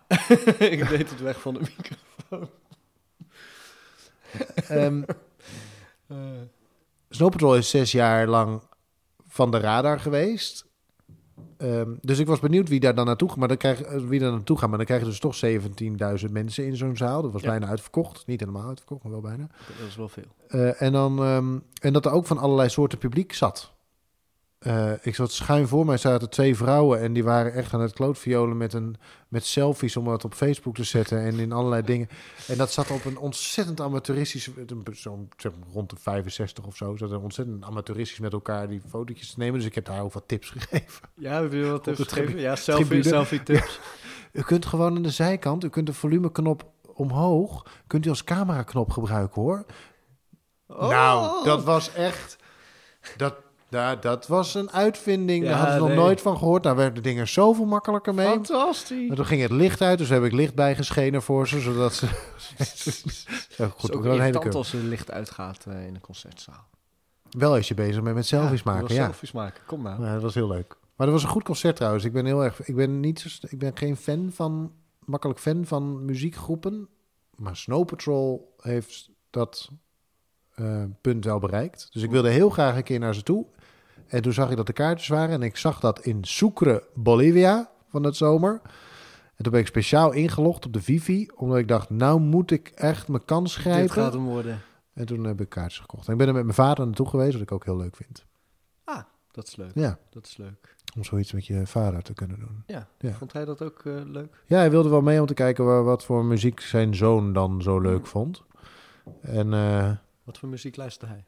ik 0.58 0.88
deed 0.88 1.10
het 1.10 1.20
weg 1.20 1.40
van 1.40 1.54
de 1.54 1.60
microfoon. 1.60 2.50
Eh, 6.06 6.16
Snow 7.14 7.30
Patrol 7.30 7.56
is 7.56 7.70
zes 7.70 7.92
jaar 7.92 8.26
lang 8.26 8.62
van 9.28 9.50
de 9.50 9.58
radar 9.58 10.00
geweest. 10.00 10.66
Ehm, 11.56 11.90
dus 12.00 12.18
ik 12.18 12.26
was 12.26 12.40
benieuwd 12.40 12.68
wie 12.68 12.80
daar 12.80 12.94
dan 12.94 13.06
naartoe 13.06 13.28
gaat. 13.28 13.36
Maar 13.38 13.48
dan 13.48 13.56
krijg, 13.56 13.82
eh, 13.82 14.00
wie 14.00 14.20
daar 14.20 14.30
naartoe 14.32 14.58
gaat. 14.58 14.68
Maar 14.68 14.76
dan 14.76 14.86
krijg 14.86 15.00
je 15.02 15.06
dus 15.08 15.18
toch 15.18 15.34
17.000 15.34 16.32
mensen 16.32 16.66
in 16.66 16.76
zo'n 16.76 16.96
zaal. 16.96 17.22
Dat 17.22 17.32
was 17.32 17.42
Ja. 17.42 17.48
bijna 17.48 17.66
uitverkocht. 17.66 18.26
Niet 18.26 18.40
helemaal 18.40 18.68
uitverkocht, 18.68 19.02
maar 19.02 19.12
wel 19.12 19.20
bijna. 19.20 19.48
dat 19.78 19.88
is 19.88 19.96
wel 19.96 20.08
veel. 20.08 20.22
Eh, 20.48 20.82
en, 20.82 20.92
dan, 20.92 21.18
ehm, 21.24 21.58
en 21.80 21.92
dat 21.92 22.04
er 22.06 22.12
ook 22.12 22.26
van 22.26 22.38
allerlei 22.38 22.68
soorten 22.68 22.98
publiek 22.98 23.32
zat. 23.32 23.72
Eh, 24.62 24.92
ik 25.02 25.14
zat 25.14 25.32
schuin 25.32 25.68
voor 25.68 25.86
mij 25.86 25.96
zaten 25.96 26.30
twee 26.30 26.56
vrouwen 26.56 27.00
en 27.00 27.12
die 27.12 27.24
waren 27.24 27.52
echt 27.52 27.74
aan 27.74 27.80
het 27.80 27.92
klootviolen 27.92 28.56
met, 28.56 28.72
een, 28.72 28.96
met 29.28 29.44
selfies 29.44 29.96
om 29.96 30.04
dat 30.04 30.24
op 30.24 30.34
Facebook 30.34 30.74
te 30.74 30.84
zetten 30.84 31.18
en 31.18 31.38
in 31.38 31.52
allerlei 31.52 31.82
dingen. 31.82 32.08
En 32.48 32.56
dat 32.56 32.72
zat 32.72 32.90
op 32.90 33.04
een 33.04 33.18
ontzettend 33.18 33.80
amateuristische, 33.80 34.52
zo'n 34.92 35.28
zeg 35.36 35.52
maar 35.52 35.68
rond 35.72 35.90
de 35.90 35.96
65 35.96 36.64
of 36.64 36.76
zo, 36.76 36.96
zaten 36.96 37.20
ontzettend 37.20 37.64
amateuristisch 37.64 38.18
met 38.18 38.32
elkaar 38.32 38.68
die 38.68 38.80
fotootjes 38.88 39.32
te 39.32 39.38
nemen. 39.38 39.58
Dus 39.58 39.68
ik 39.68 39.74
heb 39.74 39.84
daar 39.84 40.02
ook 40.02 40.12
wat 40.12 40.24
tips 40.26 40.50
gegeven. 40.56 41.08
Ja, 41.14 41.38
je 41.38 41.66
wat 41.70 41.84
tips 41.84 42.02
gegeven? 42.02 42.40
Ja, 42.40 42.56
selfie, 42.56 43.02
selfie 43.02 43.42
tips. 43.42 43.80
U 44.32 44.42
kunt 44.42 44.66
gewoon 44.66 44.96
aan 44.96 45.02
de 45.02 45.10
zijkant, 45.10 45.64
u 45.64 45.68
kunt 45.68 45.86
de 45.86 45.92
volumeknop 45.92 46.70
omhoog, 46.94 47.66
kunt 47.86 48.06
u 48.06 48.08
als 48.08 48.24
cameraknop 48.24 48.90
gebruiken 48.90 49.42
hoor. 49.42 49.64
Oh. 50.66 50.88
Nou, 50.88 51.44
dat 51.44 51.64
was 51.64 51.92
echt. 51.92 52.36
Dat, 53.16 53.34
nou, 53.72 53.98
dat 54.00 54.26
was 54.26 54.54
een 54.54 54.70
uitvinding. 54.70 55.44
Ja, 55.44 55.48
Daar 55.48 55.58
hadden 55.58 55.74
ze 55.76 55.94
nog 55.94 56.04
nooit 56.04 56.20
van 56.20 56.36
gehoord. 56.38 56.62
Daar 56.62 56.76
werden 56.76 57.02
dingen 57.02 57.28
zoveel 57.28 57.64
makkelijker 57.64 58.14
mee. 58.14 58.26
Fantastisch. 58.26 59.08
En 59.08 59.16
toen 59.16 59.26
ging 59.26 59.42
het 59.42 59.50
licht 59.50 59.80
uit, 59.80 59.98
dus 59.98 60.08
heb 60.08 60.24
ik 60.24 60.32
licht 60.32 60.54
bijgeschenen 60.54 61.22
voor 61.22 61.48
ze, 61.48 61.60
zodat 61.60 61.94
ze. 61.94 62.06
ja, 63.56 63.64
Het 63.64 63.72
goed, 63.76 63.90
is 63.90 63.96
ook 63.96 64.04
irritant 64.04 64.54
als 64.54 64.72
er 64.72 64.78
licht 64.78 65.10
uitgaat 65.10 65.66
eh, 65.66 65.86
in 65.86 65.94
een 65.94 66.00
concertzaal. 66.00 66.66
Wel 67.30 67.54
als 67.54 67.68
je 67.68 67.74
bezig 67.74 68.02
bent 68.02 68.14
met 68.14 68.26
selfies 68.26 68.62
Ja, 68.62 68.72
maken, 68.72 68.94
ja. 68.94 69.04
selfies 69.04 69.32
maken, 69.32 69.62
kom 69.66 69.82
nou. 69.82 70.04
Ja, 70.04 70.12
dat 70.12 70.22
was 70.22 70.34
heel 70.34 70.48
leuk. 70.48 70.76
Maar 70.96 71.06
dat 71.06 71.16
was 71.16 71.22
een 71.22 71.34
goed 71.34 71.44
concert 71.44 71.76
trouwens. 71.76 72.04
Ik 72.04 72.12
ben 72.12 72.26
heel 72.26 72.44
erg. 72.44 72.66
Ik 72.66 72.74
ben 72.74 73.00
niet. 73.00 73.20
zo 73.20 73.46
Ik 73.48 73.58
ben 73.58 73.76
geen 73.76 73.96
fan 73.96 74.30
van. 74.32 74.72
Makkelijk 75.04 75.38
fan 75.38 75.64
van 75.64 76.04
muziekgroepen. 76.04 76.88
Maar 77.36 77.56
Snow 77.56 77.86
Patrol 77.86 78.54
heeft 78.60 79.10
dat 79.30 79.70
eh, 80.54 80.84
punt 81.00 81.24
wel 81.24 81.38
bereikt. 81.38 81.88
Dus 81.92 82.02
ik 82.02 82.10
wilde 82.10 82.28
heel 82.28 82.50
graag 82.50 82.76
een 82.76 82.82
keer 82.82 82.98
naar 82.98 83.14
ze 83.14 83.22
toe. 83.22 83.46
En 84.12 84.22
toen 84.22 84.32
zag 84.32 84.50
ik 84.50 84.56
dat 84.56 84.66
de 84.66 84.72
kaartjes 84.72 85.08
waren. 85.08 85.34
En 85.34 85.42
ik 85.42 85.56
zag 85.56 85.80
dat 85.80 86.00
in 86.04 86.24
Sucre, 86.24 86.84
Bolivia 86.94 87.70
van 87.88 88.02
het 88.04 88.16
zomer. 88.16 88.60
En 89.36 89.42
toen 89.44 89.52
ben 89.52 89.60
ik 89.60 89.66
speciaal 89.66 90.12
ingelogd 90.12 90.66
op 90.66 90.72
de 90.72 90.82
Vivi. 90.82 91.28
Omdat 91.36 91.58
ik 91.58 91.68
dacht, 91.68 91.90
nou 91.90 92.20
moet 92.20 92.50
ik 92.50 92.68
echt 92.74 93.08
mijn 93.08 93.24
kans 93.24 93.54
Dit 93.54 93.62
grijpen. 93.64 93.90
gaat 93.90 94.12
hem 94.12 94.24
worden. 94.24 94.60
En 94.94 95.06
toen 95.06 95.24
heb 95.24 95.40
ik 95.40 95.48
kaartjes 95.48 95.80
gekocht. 95.80 96.06
En 96.06 96.12
ik 96.12 96.18
ben 96.18 96.28
er 96.28 96.34
met 96.34 96.42
mijn 96.42 96.54
vader 96.54 96.84
naartoe 96.86 97.08
geweest, 97.08 97.32
wat 97.32 97.42
ik 97.42 97.52
ook 97.52 97.64
heel 97.64 97.76
leuk 97.76 97.96
vind. 97.96 98.24
Ah, 98.84 99.02
dat 99.30 99.46
is 99.46 99.56
leuk. 99.56 99.70
Ja, 99.74 99.98
Dat 100.10 100.26
is 100.26 100.36
leuk. 100.36 100.76
om 100.96 101.04
zoiets 101.04 101.32
met 101.32 101.46
je 101.46 101.66
vader 101.66 102.02
te 102.02 102.14
kunnen 102.14 102.38
doen. 102.38 102.62
Ja, 102.66 102.88
Ja. 102.98 103.12
vond 103.12 103.32
hij 103.32 103.44
dat 103.44 103.62
ook 103.62 103.82
eh, 103.84 103.92
leuk? 104.04 104.42
Ja, 104.46 104.56
hij 104.58 104.70
wilde 104.70 104.88
wel 104.88 105.00
mee 105.02 105.20
om 105.20 105.26
te 105.26 105.34
kijken 105.34 105.64
wa- 105.64 105.82
wat 105.82 106.04
voor 106.04 106.24
muziek 106.24 106.60
zijn 106.60 106.94
zoon 106.94 107.32
dan 107.32 107.62
zo 107.62 107.80
leuk 107.80 108.06
vond. 108.06 108.42
En 109.20 109.52
eh, 109.54 109.90
Wat 110.24 110.38
voor 110.38 110.48
muziek 110.48 110.76
luisterde 110.76 111.14
hij? 111.14 111.24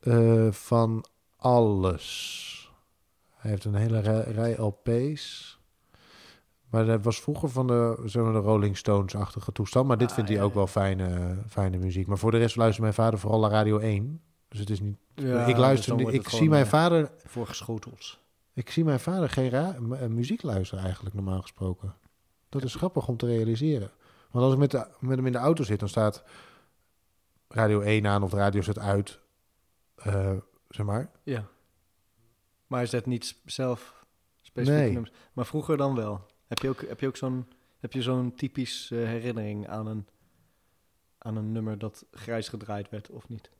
Eh, 0.00 0.50
van 0.50 1.04
alles. 1.36 2.46
Hij 3.34 3.50
heeft 3.50 3.64
een 3.64 3.74
hele 3.74 3.98
rij, 4.00 4.20
rij 4.22 4.56
LP's. 4.58 5.46
Maar 6.70 6.86
dat 6.86 7.04
was 7.04 7.20
vroeger 7.20 7.48
van 7.48 7.66
de, 7.66 8.02
zeg 8.04 8.22
maar, 8.22 8.32
de 8.32 8.38
Rolling 8.38 8.76
Stones-achtige 8.76 9.52
toestand. 9.52 9.86
Maar 9.86 9.98
dit 9.98 10.08
Ah, 10.08 10.14
vindt 10.14 10.30
ja, 10.30 10.36
hij 10.36 10.44
ook 10.44 10.54
wel 10.54 10.66
fijne, 10.66 11.36
fijne 11.48 11.78
muziek. 11.78 12.06
Maar 12.06 12.18
voor 12.18 12.30
de 12.30 12.38
rest 12.38 12.56
luistert 12.56 12.82
mijn 12.82 12.94
vader 12.94 13.18
vooral 13.18 13.40
naar 13.40 13.50
Radio 13.50 13.78
1. 13.78 14.20
Dus 14.48 14.58
het 14.58 14.70
is 14.70 14.80
niet... 14.80 14.96
Ja, 15.14 15.40
ik 15.40 15.46
dus 15.46 15.58
luister, 15.58 15.96
wordt 15.96 16.14
ik 16.14 16.28
zie 16.28 16.48
mijn 16.48 16.64
eh, 16.64 16.70
vader... 16.70 17.10
Voor 17.24 17.46
geschotels. 17.46 18.20
Ik 18.52 18.70
zie 18.70 18.84
mijn 18.84 19.00
vader 19.00 19.28
geen 19.30 19.48
ra- 19.50 19.76
eh, 19.90 20.06
muziek 20.06 20.42
luisteren 20.42 20.84
eigenlijk, 20.84 21.14
normaal 21.14 21.40
gesproken. 21.40 21.94
Dat 22.48 22.62
is 22.62 22.74
grappig 22.74 23.08
om 23.08 23.16
te 23.16 23.26
realiseren. 23.26 23.90
Want 24.30 24.44
als 24.44 24.52
ik 24.52 24.58
met, 24.58 24.70
de, 24.70 24.86
met 25.00 25.16
hem 25.16 25.26
in 25.26 25.32
de 25.32 25.38
auto 25.38 25.64
zit, 25.64 25.78
dan 25.80 25.88
staat 25.88 26.22
Radio 27.48 27.80
1 27.80 28.06
aan 28.06 28.22
of 28.22 28.30
de 28.30 28.36
radio 28.36 28.62
zet 28.62 28.78
uit. 28.78 29.20
Eh, 29.98 30.36
zeg 30.68 30.86
maar. 30.86 31.10
Ja. 31.22 31.48
Maar 32.66 32.82
is 32.82 32.90
dat 32.90 33.06
niet 33.06 33.36
zelf 33.44 34.04
specifieke 34.42 34.82
Nee. 34.82 34.92
nummers? 34.92 35.12
Maar 35.32 35.46
vroeger 35.46 35.76
dan 35.76 35.94
wel. 35.94 36.26
Heb 36.46 36.58
je 36.58 36.68
ook, 36.68 36.80
heb 36.88 37.00
je 37.00 37.06
ook 37.06 37.16
zo'n, 37.16 37.46
heb 37.78 37.92
je 37.92 38.02
zo'n 38.02 38.34
typisch 38.34 38.90
eh, 38.90 38.98
herinnering 38.98 39.68
aan 39.68 39.86
een, 39.86 40.06
aan 41.18 41.36
een 41.36 41.52
nummer 41.52 41.78
dat 41.78 42.04
grijs 42.10 42.48
gedraaid 42.48 42.90
werd 42.90 43.10
of 43.10 43.28
niet? 43.28 43.50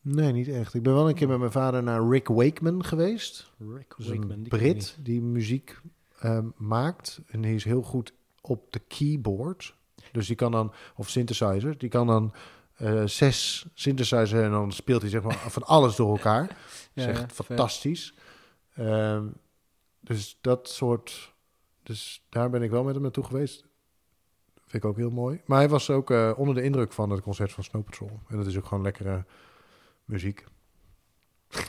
Nee, 0.00 0.32
niet 0.32 0.48
echt. 0.48 0.74
Ik 0.74 0.82
ben 0.82 0.94
wel 0.94 1.08
een 1.08 1.14
keer 1.14 1.28
met 1.28 1.38
mijn 1.38 1.52
vader 1.52 1.82
naar 1.82 2.08
Rick 2.08 2.28
Wakeman 2.28 2.84
geweest. 2.84 3.52
Rick 3.58 3.94
is 3.98 4.06
een 4.08 4.14
Wakeman, 4.14 4.38
die 4.42 4.48
Brit 4.48 4.96
die 5.00 5.22
muziek 5.22 5.80
eh, 6.18 6.38
maakt. 6.56 7.20
En 7.26 7.40
die 7.40 7.54
is 7.54 7.64
heel 7.64 7.82
goed 7.82 8.12
op 8.40 8.72
de 8.72 8.78
keyboard. 8.78 9.76
Dus 10.12 10.26
die 10.26 10.36
kan 10.36 10.52
dan, 10.52 10.72
of 10.96 11.08
synthesizer, 11.08 11.78
die 11.78 11.88
kan 11.88 12.06
dan 12.06 12.34
eh, 12.76 13.04
zes 13.04 13.66
synthesizers 13.74 14.32
en 14.42 14.50
dan 14.50 14.72
speelt 14.72 15.00
hij 15.00 15.10
zeg 15.10 15.22
maar 15.22 15.38
van 15.38 15.62
alles 15.62 15.96
door 15.96 16.16
elkaar. 16.16 16.46
Dat 16.46 16.56
is 16.94 17.04
Ja, 17.04 17.10
echt 17.10 17.32
fantastisch. 17.32 18.14
Ehm, 18.74 19.26
dus 20.00 20.38
dat 20.40 20.68
soort, 20.68 21.34
dus 21.82 22.26
daar 22.28 22.50
ben 22.50 22.62
ik 22.62 22.70
wel 22.70 22.84
met 22.84 22.94
hem 22.94 23.02
naartoe 23.02 23.24
geweest. 23.24 23.64
Vind 24.54 24.84
ik 24.84 24.90
ook 24.90 24.96
heel 24.96 25.10
mooi. 25.10 25.40
Maar 25.46 25.58
hij 25.58 25.68
was 25.68 25.90
ook 25.90 26.10
eh, 26.10 26.32
onder 26.36 26.54
de 26.54 26.62
indruk 26.62 26.92
van 26.92 27.10
het 27.10 27.20
concert 27.20 27.52
van 27.52 27.64
Snow 27.64 27.84
Patrol. 27.84 28.20
En 28.28 28.36
dat 28.36 28.46
is 28.46 28.56
ook 28.56 28.66
gewoon 28.66 28.84
lekkere 28.84 29.24
muziek. 30.04 30.44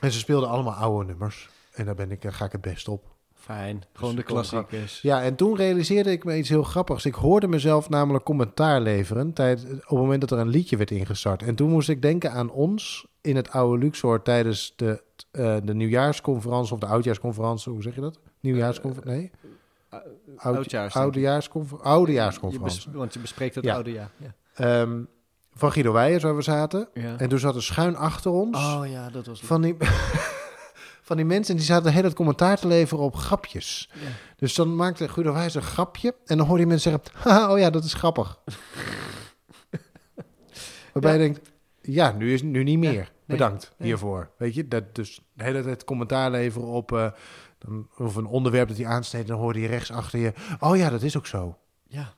En 0.02 0.12
ze 0.12 0.20
speelden 0.20 0.50
allemaal 0.50 0.74
oude 0.74 1.06
nummers. 1.06 1.50
En 1.72 1.86
daar 1.86 1.96
ben 1.96 2.12
ik, 2.12 2.22
daar 2.22 2.34
ga 2.34 2.46
ik 2.46 2.52
het 2.52 2.62
best 2.62 2.88
op. 2.88 3.16
Fijn, 3.40 3.84
gewoon 3.94 4.14
de 4.16 4.20
ik 4.20 4.26
kon 4.26 4.36
klassiekers. 4.36 5.02
Ja, 5.02 5.22
en 5.24 5.36
toen 5.36 5.56
realiseerde 5.56 6.12
ik 6.12 6.24
me 6.24 6.38
iets 6.38 6.50
heel 6.50 6.64
grappigs. 6.64 7.06
Ik 7.06 7.14
hoorde 7.16 7.48
mezelf 7.48 7.90
namelijk 7.90 8.24
commentaar 8.24 8.82
leveren 8.82 9.34
tijd, 9.34 9.64
op 9.64 9.70
het 9.80 9.90
moment 9.92 10.22
dat 10.22 10.32
er 10.32 10.38
een 10.40 10.48
liedje 10.48 10.78
werd 10.78 10.92
ingestart. 10.92 11.44
En 11.44 11.56
toen 11.56 11.70
moest 11.70 11.90
ik 11.90 12.02
denken 12.02 12.32
aan 12.32 12.50
ons 12.52 13.08
in 13.22 13.36
het 13.36 13.50
oude 13.52 13.84
Luxor 13.84 14.22
tijdens 14.22 14.74
de, 14.76 15.04
eh, 15.32 15.56
de 15.64 15.74
nieuwjaarsconferentie 15.74 16.74
of 16.74 16.80
de 16.80 16.86
oudjaarsconferentie. 16.86 17.72
Hoe 17.72 17.82
zeg 17.82 17.96
je 17.96 18.02
dat? 18.02 18.20
Nieuwjaarsconferentie? 18.40 19.20
Nee? 19.22 19.32
Uh, 19.94 20.00
Oud- 20.38 20.56
oudjaars, 20.56 20.94
Oudejaarsconferentie. 20.96 22.92
want 22.92 23.14
je 23.14 23.20
bespreekt 23.20 23.56
het 23.56 23.64
Ja. 23.66 23.74
oude 23.74 23.92
jaar. 23.92 24.12
Ja. 24.18 24.34
Ehm, 24.54 25.02
van 25.54 25.72
Guido 25.72 25.92
Weijers, 25.94 26.24
waar 26.24 26.36
we 26.36 26.42
zaten. 26.42 26.90
Ja. 26.94 27.18
En 27.18 27.30
toen 27.30 27.40
zat 27.40 27.56
er 27.56 27.64
schuin 27.64 27.96
achter 27.96 28.32
ons 28.32 28.58
Oh 28.58 28.82
ja, 28.90 29.10
dat 29.10 29.26
was 29.26 29.42
van, 29.42 29.62
die, 29.62 29.76
van 31.08 31.18
die 31.18 31.26
mensen 31.26 31.56
die 31.56 31.66
zaten 31.66 31.84
de 31.84 31.90
hele 31.90 32.02
tijd 32.02 32.14
commentaar 32.16 32.58
te 32.60 32.68
leveren 32.68 33.04
op 33.04 33.16
grapjes. 33.16 33.90
Ja. 33.94 34.08
Dus 34.38 34.56
dan 34.56 34.76
maakte 34.76 35.10
Guido 35.10 35.34
Wijs 35.34 35.56
een 35.56 35.62
grapje. 35.62 36.16
En 36.26 36.38
dan 36.38 36.48
hoorde 36.48 36.62
je 36.62 36.68
mensen 36.68 36.92
zeggen, 36.92 37.12
haha, 37.32 37.52
oh 37.52 37.60
ja, 37.60 37.70
dat 37.70 37.84
is 37.84 37.94
grappig. 37.94 38.40
Waarbij 40.94 41.18
Ja. 41.18 41.24
je 41.24 41.34
denkt, 41.34 41.52
ja, 41.82 42.12
nu 42.12 42.34
is 42.34 42.42
nu 42.42 42.64
niet 42.64 42.78
meer. 42.80 42.92
nee, 42.94 43.06
Bedankt 43.26 43.74
nee. 43.78 43.88
hiervoor. 43.88 44.32
Weet 44.38 44.54
je, 44.54 44.68
dat 44.68 44.96
dus 44.96 45.22
de 45.34 45.44
hele 45.44 45.64
tijd 45.64 45.84
commentaar 45.84 46.32
leveren 46.32 46.68
op... 46.68 46.92
eh, 46.92 47.12
dan, 47.58 47.88
of 47.98 48.16
een 48.16 48.26
onderwerp 48.26 48.68
dat 48.68 48.78
hij 48.78 48.86
aansneed, 48.86 49.28
dan 49.28 49.40
hoorde 49.40 49.60
je 49.60 49.68
rechts 49.68 49.92
achter 49.92 50.20
je... 50.20 50.34
Oh 50.60 50.78
ja, 50.78 50.90
dat 50.90 51.02
is 51.02 51.18
ook 51.18 51.28
zo. 51.28 51.58
Ja. 51.88 52.14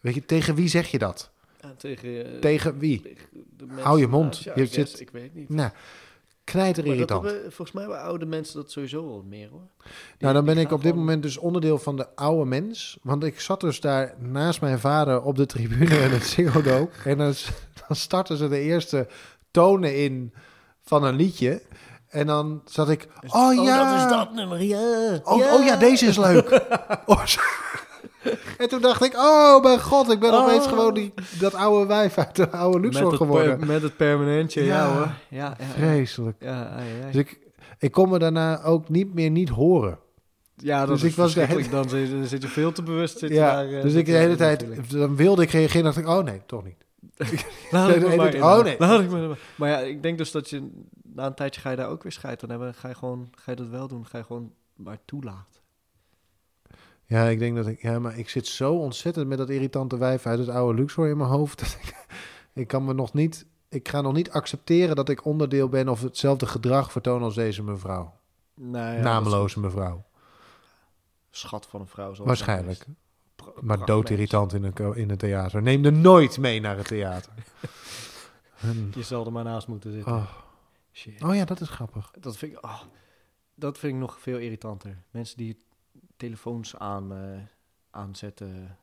Weet 0.00 0.14
je, 0.14 0.24
tegen 0.24 0.54
wie 0.54 0.68
zeg 0.68 0.88
je 0.90 0.98
dat? 0.98 1.30
Ja, 1.60 1.74
tegen, 1.78 2.32
eh, 2.34 2.40
tegen 2.40 2.78
wie? 2.78 3.00
tegen 3.02 3.78
Hou 3.80 3.98
je 4.00 4.06
mond. 4.06 4.38
je, 4.54 4.66
zit- 4.66 5.00
Ik 5.00 5.10
weet 5.10 5.34
niet. 5.34 5.48
Nou, 5.48 5.70
knijter 6.50 6.86
Maar 6.86 6.96
dat 6.96 7.10
hebben, 7.22 7.40
volgens 7.42 7.72
mij 7.72 7.82
hebben 7.82 8.02
oude 8.02 8.26
mensen 8.26 8.54
dat 8.60 8.70
sowieso 8.70 9.06
wel 9.06 9.24
meer 9.28 9.48
hoor. 9.50 9.68
Die- 9.82 9.90
Nou, 10.18 10.34
dan 10.34 10.44
ben 10.44 10.58
ik 10.58 10.64
op 10.64 10.70
dit 10.70 10.80
gewoon- 10.90 10.98
moment 10.98 11.22
dus 11.22 11.36
onderdeel 11.38 11.78
van 11.78 11.96
de 11.96 12.06
oude 12.16 12.44
mens. 12.44 12.98
Want 13.02 13.24
ik 13.24 13.40
zat 13.40 13.60
dus 13.60 13.80
daar 13.80 14.14
naast 14.18 14.60
mijn 14.60 14.78
vader 14.78 15.22
op 15.22 15.36
de 15.36 15.46
tribune 15.46 15.94
in 16.04 16.10
het 16.10 16.24
Ziggo. 16.26 16.90
En 17.04 17.18
dan, 17.18 17.32
dan 17.88 17.96
starten 17.96 18.36
ze 18.36 18.48
de 18.48 18.60
eerste 18.60 19.06
tonen 19.50 19.96
in 19.96 20.32
van 20.82 21.04
een 21.04 21.14
liedje. 21.16 21.62
En 22.08 22.26
dan 22.26 22.62
zat 22.64 22.88
ik, 22.90 23.08
oh 23.28 23.64
ja, 23.64 23.92
dat 23.94 24.04
is 24.04 24.10
dat 24.16 24.32
nummer, 24.34 24.62
ja. 24.62 25.20
Oh, 25.24 25.52
oh 25.52 25.64
ja, 25.64 25.76
deze 25.76 26.06
is 26.06 26.16
leuk. 26.16 26.50
Oh. 27.06 27.24
En 28.58 28.68
toen 28.68 28.80
dacht 28.80 29.04
ik, 29.04 29.14
oh 29.16 29.62
mijn 29.62 29.80
god, 29.80 30.10
ik 30.12 30.20
ben 30.20 30.32
Oh. 30.32 30.42
opeens 30.42 30.66
gewoon 30.66 30.94
die, 30.94 31.14
dat 31.38 31.54
oude 31.54 31.86
wijf 31.86 32.18
uit 32.18 32.36
de 32.36 32.50
oude 32.50 32.80
Luxor 32.80 33.12
geworden. 33.14 33.58
per- 33.58 33.66
met 33.66 33.82
het 33.82 33.96
permanentje, 33.96 34.64
ja, 34.64 34.74
Ja. 34.86 34.94
hoor. 34.94 35.08
Ja, 35.28 35.56
ja. 35.58 35.64
Vreselijk. 35.76 36.36
Ja, 36.40 36.50
ja, 36.78 36.82
ja. 37.00 37.06
Dus 37.06 37.14
ik, 37.14 37.38
ik 37.78 37.92
kon 37.92 38.08
me 38.08 38.18
daarna 38.18 38.62
ook 38.62 38.88
niet 38.88 39.14
meer 39.14 39.30
niet 39.30 39.48
horen. 39.48 39.98
ja 40.56 40.78
dat 40.80 40.88
dus 40.88 41.02
is 41.02 41.10
ik 41.10 41.16
was. 41.16 41.34
Dan 41.34 41.88
zit, 41.88 42.10
dan 42.10 42.24
zit 42.26 42.42
je 42.42 42.48
veel 42.48 42.72
te 42.72 42.82
bewust. 42.82 43.18
Zit 43.18 43.30
Ja, 43.30 43.54
daar, 43.54 43.72
eh, 43.72 43.82
dus 43.82 43.94
ik 43.94 44.06
de 44.06 44.12
hele 44.12 44.36
tijd, 44.36 44.64
dan 44.90 45.16
wilde 45.16 45.42
ik 45.42 45.50
reageren, 45.50 45.84
dacht 45.84 45.96
ik, 45.96 46.08
oh 46.08 46.24
nee, 46.24 46.40
toch 46.46 46.64
niet. 46.64 46.84
Laat 47.70 47.88
ik 47.94 48.08
me 48.08 48.16
maar 48.16 48.34
in. 48.34 48.42
oh, 48.42 48.62
nee. 48.62 48.76
Laat 48.78 49.00
ik 49.00 49.10
me 49.10 49.26
maar. 49.26 49.38
Maar 49.56 49.68
ja, 49.68 49.78
ik 49.78 50.02
denk 50.02 50.18
dus 50.18 50.30
dat 50.30 50.50
je 50.50 50.70
na 51.14 51.26
een 51.26 51.34
tijdje 51.34 51.60
ga 51.60 51.70
je 51.70 51.76
daar 51.76 51.88
ook 51.88 52.02
weer 52.02 52.12
scheid 52.12 52.42
aan 52.42 52.50
hebben. 52.50 52.74
Ga 52.74 52.88
je 52.88 52.94
gewoon, 52.94 53.30
ga 53.36 53.50
je 53.50 53.56
dat 53.56 53.68
wel 53.68 53.88
doen? 53.88 54.06
Ga 54.06 54.18
je 54.18 54.24
gewoon 54.24 54.52
maar 54.76 54.98
toelaten. 55.04 55.57
Ja, 57.08 57.24
ik 57.24 57.38
denk 57.38 57.56
dat 57.56 57.66
ik, 57.66 57.82
ja, 57.82 57.98
maar 57.98 58.18
ik 58.18 58.28
zit 58.28 58.46
zo 58.46 58.74
ontzettend 58.74 59.28
met 59.28 59.38
dat 59.38 59.50
irritante 59.50 59.98
wijf 59.98 60.26
uit 60.26 60.38
het 60.38 60.48
oude 60.48 60.78
Luxor 60.78 61.08
in 61.08 61.16
mijn 61.16 61.30
hoofd. 61.30 61.58
Dat 61.62 61.78
ik, 61.82 62.06
ik 62.52 62.66
kan 62.66 62.84
me 62.84 62.92
nog 62.92 63.12
niet, 63.12 63.46
ik 63.68 63.88
ga 63.88 64.00
nog 64.00 64.12
niet 64.12 64.30
accepteren 64.30 64.96
dat 64.96 65.08
ik 65.08 65.24
onderdeel 65.24 65.68
ben 65.68 65.88
of 65.88 66.02
hetzelfde 66.02 66.46
gedrag 66.46 66.92
vertoon 66.92 67.22
als 67.22 67.34
deze 67.34 67.62
mevrouw. 67.62 68.14
Nou 68.54 68.94
ja, 68.96 69.02
Nameloze 69.02 69.60
mevrouw. 69.60 70.04
Schat 71.30 71.66
van 71.66 71.80
een 71.80 71.86
vrouw. 71.86 72.14
Waarschijnlijk. 72.14 72.84
Maar 73.60 73.84
doodirritant 73.84 74.52
in 74.52 74.64
een, 74.64 74.94
in 74.94 75.10
het 75.10 75.18
theater. 75.18 75.62
Neem 75.62 75.84
er 75.84 75.92
nooit 75.92 76.38
mee 76.38 76.60
naar 76.60 76.76
het 76.76 76.86
theater. 76.86 77.32
En-. 78.60 78.92
Je 78.94 79.02
zal 79.02 79.26
er 79.26 79.32
maar 79.32 79.44
naast 79.44 79.68
moeten 79.68 79.92
zitten. 79.92 80.12
oh. 80.12 80.30
Shit. 80.92 81.22
oh 81.22 81.34
ja, 81.34 81.44
dat 81.44 81.60
is 81.60 81.68
grappig. 81.68 82.10
Dat 82.20 82.36
vind 82.36 82.52
ik, 82.52 82.64
oh, 82.64 82.80
dat 83.54 83.78
vind 83.78 83.92
ik 83.92 83.98
nog 83.98 84.20
veel 84.20 84.38
irritanter. 84.38 85.02
Mensen 85.10 85.36
die 85.36 85.66
telefoons 86.18 86.76
aan, 86.76 87.12
eh, 87.12 87.38
aanzetten 87.90 88.76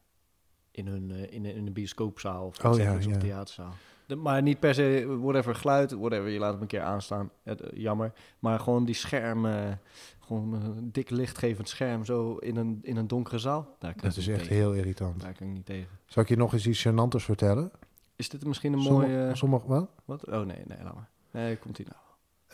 in 0.71 0.87
hun 0.87 1.11
eh, 1.11 1.33
in, 1.33 1.45
in 1.45 1.67
een 1.67 1.73
bioscoopzaal 1.73 2.45
of 2.45 2.65
Oh, 2.65 2.77
ja, 2.77 2.95
of 2.95 3.05
theaterzaal. 3.17 3.73
De- 4.05 4.15
maar 4.15 4.41
niet 4.41 4.59
per 4.59 4.73
se, 4.73 5.17
whatever 5.21 5.55
geluid, 5.55 5.91
whatever, 5.91 6.29
je 6.29 6.39
laat 6.39 6.53
hem 6.53 6.61
een 6.61 6.67
keer 6.67 6.81
aanstaan, 6.81 7.29
Het, 7.43 7.61
eh, 7.61 7.79
jammer. 7.81 8.11
Maar 8.39 8.59
gewoon 8.59 8.85
die 8.85 8.95
scherm, 8.95 9.45
eh, 9.45 9.71
gewoon 10.19 10.53
een 10.53 10.91
dik 10.91 11.09
lichtgevend 11.09 11.69
scherm 11.69 12.05
zo 12.05 12.35
in 12.35 12.55
een, 12.55 12.79
in 12.81 12.97
een 12.97 13.07
donkere 13.07 13.39
zaal. 13.39 13.75
Daar 13.79 13.93
kan 13.93 14.07
Dat 14.09 14.17
is 14.17 14.27
echt 14.27 14.39
tegen. 14.39 14.55
heel 14.55 14.73
irritant. 14.73 15.21
Daar 15.21 15.33
kan 15.33 15.47
ik 15.47 15.53
niet 15.53 15.65
tegen. 15.65 15.89
Zal 16.05 16.23
ik 16.23 16.29
je 16.29 16.37
nog 16.37 16.53
eens 16.53 16.67
iets 16.67 16.87
gênanters 16.87 17.23
vertellen? 17.23 17.71
Is 18.15 18.29
dit 18.29 18.45
misschien 18.45 18.73
een 18.73 18.79
mooie... 18.79 19.29
sommige- 19.33 19.67
wat? 19.67 19.89
Wat? 20.05 20.27
Oh 20.27 20.45
nee, 20.45 20.63
nee, 20.67 20.77
laat 20.83 20.93
maar. 20.95 21.09
Nee, 21.31 21.57
komt 21.57 21.79
ie 21.79 21.85
nou. 21.85 21.97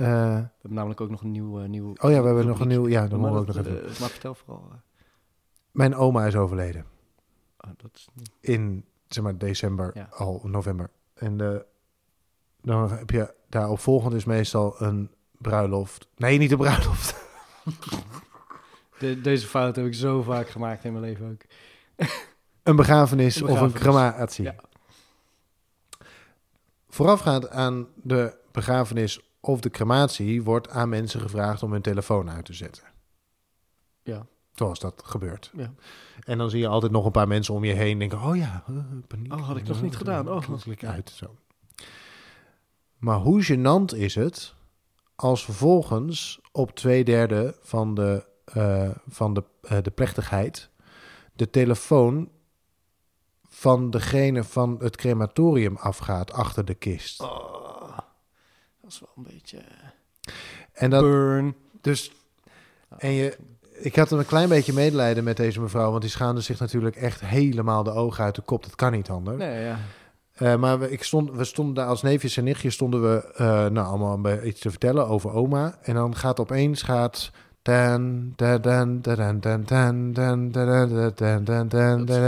Eh, 0.02 0.08
We 0.36 0.50
hebben 0.62 0.74
namelijk 0.74 1.02
ook 1.02 1.10
nog 1.10 1.22
een 1.22 1.32
nieuw... 1.32 1.60
eh, 1.62 1.68
nieuw 1.70 1.90
oh 1.90 2.12
ja, 2.12 2.20
we 2.20 2.26
hebben 2.26 2.48
nog 2.48 2.60
een 2.60 2.68
nieuw... 2.68 2.88
Ja, 2.88 3.08
dan 3.08 3.20
moeten 3.20 3.36
we 3.44 3.50
ook 3.50 3.56
nog 3.56 3.66
even... 3.66 3.90
eh, 3.94 4.00
maar 4.00 4.10
vertel 4.10 4.36
vooral. 4.36 4.72
Mijn 5.72 5.96
oma 5.96 6.26
is 6.26 6.36
overleden. 6.36 6.86
Oh, 7.58 7.72
dat 7.78 7.92
is 7.94 8.08
niet... 8.14 8.32
in 8.40 8.86
zeg 9.08 9.24
maar 9.24 9.38
december 9.38 9.92
Ja. 9.94 10.08
al 10.12 10.42
november 10.44 10.90
en 11.14 11.38
de, 11.38 11.66
dan 12.62 12.92
heb 12.92 13.10
je 13.10 13.34
daarop 13.50 13.80
volgend 13.80 14.14
is 14.14 14.26
meestal 14.26 14.82
een 14.82 15.12
bruiloft 15.38 16.08
nee 16.16 16.38
niet 16.38 16.52
een 16.52 16.58
bruiloft 16.58 17.16
De- 19.00 19.22
deze 19.22 19.48
fout 19.48 19.76
heb 19.76 19.86
ik 19.86 19.94
zo 19.94 20.22
vaak 20.22 20.50
gemaakt 20.50 20.84
in 20.84 20.92
mijn 20.92 21.04
leven 21.06 21.30
ook. 21.32 21.42
een 22.64 22.76
begrafenis, 22.76 23.36
Een 23.36 23.48
of 23.48 23.62
een 23.62 23.72
crematie 23.74 24.44
Ja. 24.44 24.56
voorafgaand 26.90 27.50
aan 27.50 27.88
de 27.96 28.38
begrafenis 28.52 29.31
of 29.42 29.60
de 29.62 29.70
crematie 29.70 30.44
wordt 30.44 30.70
aan 30.70 30.90
mensen 30.90 31.22
gevraagd 31.22 31.64
om 31.64 31.72
hun 31.72 31.82
telefoon 31.82 32.30
uit 32.30 32.46
te 32.46 32.54
zetten 32.54 32.84
Ja. 34.04 34.26
zoals 34.54 34.80
dat 34.80 35.02
gebeurt 35.06 35.52
Ja. 35.56 35.74
en 36.24 36.38
dan 36.38 36.50
zie 36.50 36.60
je 36.60 36.68
altijd 36.68 36.92
nog 36.92 37.06
een 37.06 37.12
paar 37.12 37.28
mensen 37.28 37.54
om 37.54 37.64
je 37.64 37.74
heen 37.74 38.00
denken 38.00 38.22
oh 38.22 38.36
ja 38.36 38.64
eh, 38.68 38.76
paniek 39.08 39.34
Oh, 39.34 39.48
had 39.48 39.58
ik 39.58 39.68
nog 39.68 39.82
niet 39.82 39.96
gedaan. 39.98 40.30
Oh. 40.30 40.60
klik, 40.62 40.84
uit 40.86 41.10
zo 41.10 41.36
maar 42.98 43.18
hoe 43.18 43.44
gênant 43.46 43.96
is 43.98 44.16
het 44.16 44.54
als 45.16 45.44
vervolgens 45.44 46.40
op 46.52 46.72
twee 46.72 47.04
derde 47.04 47.56
van 47.62 47.94
de, 47.96 48.26
eh, 48.46 48.90
van 49.08 49.34
de, 49.34 49.44
eh, 49.62 49.78
de 49.82 49.92
plechtigheid 49.92 50.70
de 51.34 51.50
telefoon 51.50 52.30
van 53.50 53.90
degene 53.90 54.44
van 54.44 54.76
het 54.80 54.96
crematorium 54.96 55.76
afgaat 55.78 56.32
achter 56.32 56.66
de 56.66 56.74
kist. 56.74 57.22
Oh, 57.22 57.61
was 59.00 59.00
wel 59.00 59.26
een 59.26 59.32
beetje. 59.34 59.58
Eh, 59.58 60.34
en 60.74 60.90
dat. 60.90 61.54
Dus. 61.82 62.12
En 62.98 63.12
je, 63.12 63.38
ik 63.72 63.96
had 63.96 64.12
een 64.12 64.26
klein 64.26 64.50
beetje 64.50 64.74
medelijden 64.74 65.24
met 65.24 65.38
deze 65.38 65.62
mevrouw, 65.62 65.90
want 65.90 66.02
die 66.02 66.12
schaamde 66.12 66.42
zich 66.42 66.60
natuurlijk 66.60 66.96
echt 66.96 67.22
helemaal 67.22 67.84
de 67.84 67.92
ogen 67.92 68.24
uit 68.24 68.36
de 68.36 68.42
kop. 68.42 68.64
Dat 68.64 68.76
kan 68.76 68.92
niet 68.92 69.10
anders. 69.10 69.38
Nee, 69.38 69.64
ja. 69.64 69.80
Eh, 70.34 70.56
maar 70.56 70.80
we, 70.80 70.92
ik 70.92 71.04
stond, 71.04 71.32
we 71.32 71.44
stonden 71.44 71.76
daar 71.76 71.88
als 71.88 72.02
neefjes 72.02 72.38
en 72.38 72.44
nichtjes 72.44 72.74
stonden 72.74 73.02
we 73.02 73.34
eh, 73.36 73.46
nou, 73.66 73.88
allemaal 73.88 74.44
iets 74.44 74.60
te 74.60 74.70
vertellen 74.70 75.08
over 75.08 75.32
oma. 75.32 75.78
En 75.82 75.94
dan 75.94 76.16
gaat 76.16 76.40
opeens 76.40 76.82
gaat 76.82 77.32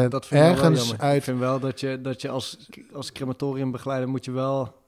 dat, 0.09 0.25
vind 0.25 0.41
ergens 0.41 0.97
uit. 0.97 1.15
Ik 1.15 1.23
vind 1.23 1.39
wel 1.39 1.59
dat 1.59 1.79
je, 1.79 2.01
dat 2.01 2.21
je 2.21 2.29
als, 2.29 2.69
als 2.93 3.11
crematoriumbegeleider 3.11 4.09
moet 4.09 4.25
je 4.25 4.31
wel 4.31 4.82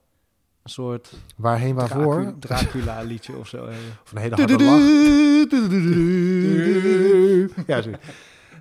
een 0.66 0.72
soort 0.72 1.12
Waarheen, 1.36 1.76
waarvoor? 1.76 2.16
Dracu- 2.16 2.40
Dracula 2.40 3.02
liedje 3.02 3.38
of 3.38 3.48
zo. 3.48 3.64
Of 4.04 4.12
een 4.12 4.18
hele 4.18 4.36
harde 4.36 4.64
lach. 4.64 4.80
Ja, 7.68 7.82
zo. 7.82 7.90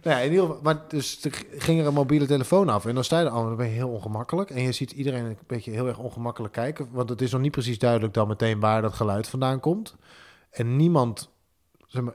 Nou 0.02 0.16
ja, 0.16 0.18
in 0.18 0.30
ieder 0.30 0.46
geval, 0.46 0.62
maar 0.62 0.84
dus 0.88 1.26
ging 1.56 1.80
er 1.80 1.86
een 1.86 1.94
mobiele 1.94 2.26
telefoon 2.26 2.68
af 2.68 2.86
en 2.86 2.94
dan 2.94 3.04
sta 3.04 3.18
je 3.18 3.24
er 3.24 3.30
al, 3.30 3.44
dan 3.44 3.56
ben 3.56 3.66
je 3.66 3.72
heel 3.72 3.88
ongemakkelijk. 3.88 4.50
En 4.50 4.62
je 4.62 4.72
ziet 4.72 4.90
iedereen 4.90 5.24
een 5.24 5.38
beetje 5.46 5.70
heel 5.70 5.86
erg 5.86 5.98
ongemakkelijk 5.98 6.52
kijken, 6.52 6.88
want 6.90 7.08
het 7.08 7.22
is 7.22 7.32
nog 7.32 7.40
niet 7.40 7.52
precies 7.52 7.78
duidelijk 7.78 8.14
dan 8.14 8.28
meteen 8.28 8.60
waar 8.60 8.82
dat 8.82 8.92
geluid 8.94 9.28
vandaan 9.28 9.60
komt. 9.60 9.96
En 10.50 10.76
niemand, 10.76 11.30
zeg 11.86 12.02
maar, 12.02 12.14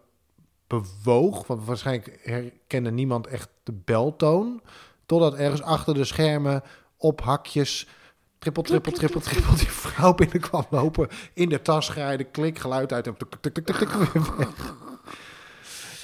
bewoog, 0.68 1.48
want 1.48 1.66
waarschijnlijk 1.66 2.20
herkende 2.24 2.92
niemand 2.92 3.28
echt 3.28 3.50
de 3.64 3.74
beltoon, 3.86 4.62
totdat 5.06 5.36
ergens 5.36 5.62
achter 5.62 5.94
de 5.94 6.06
schermen 6.06 6.64
op 6.98 7.22
hakjes 7.22 7.88
trippel, 8.40 8.64
trippel, 8.64 8.92
trippel, 8.92 9.20
trippel 9.22 9.56
die 9.56 9.72
vrouw 9.72 10.14
binnenkwam 10.14 10.66
lopen, 10.70 11.08
in 11.34 11.50
de 11.50 11.62
tas 11.62 11.90
graaide, 11.90 12.24
klik, 12.24 12.60
geluid 12.60 12.94
uit 12.94 13.08
en 13.08 13.18
tuk, 13.18 13.36
tuk, 13.40 13.54
tuk, 13.54 13.66
tuk, 13.66 13.76
tuk, 13.78 13.92
weer 13.92 14.36
weg. 14.38 14.74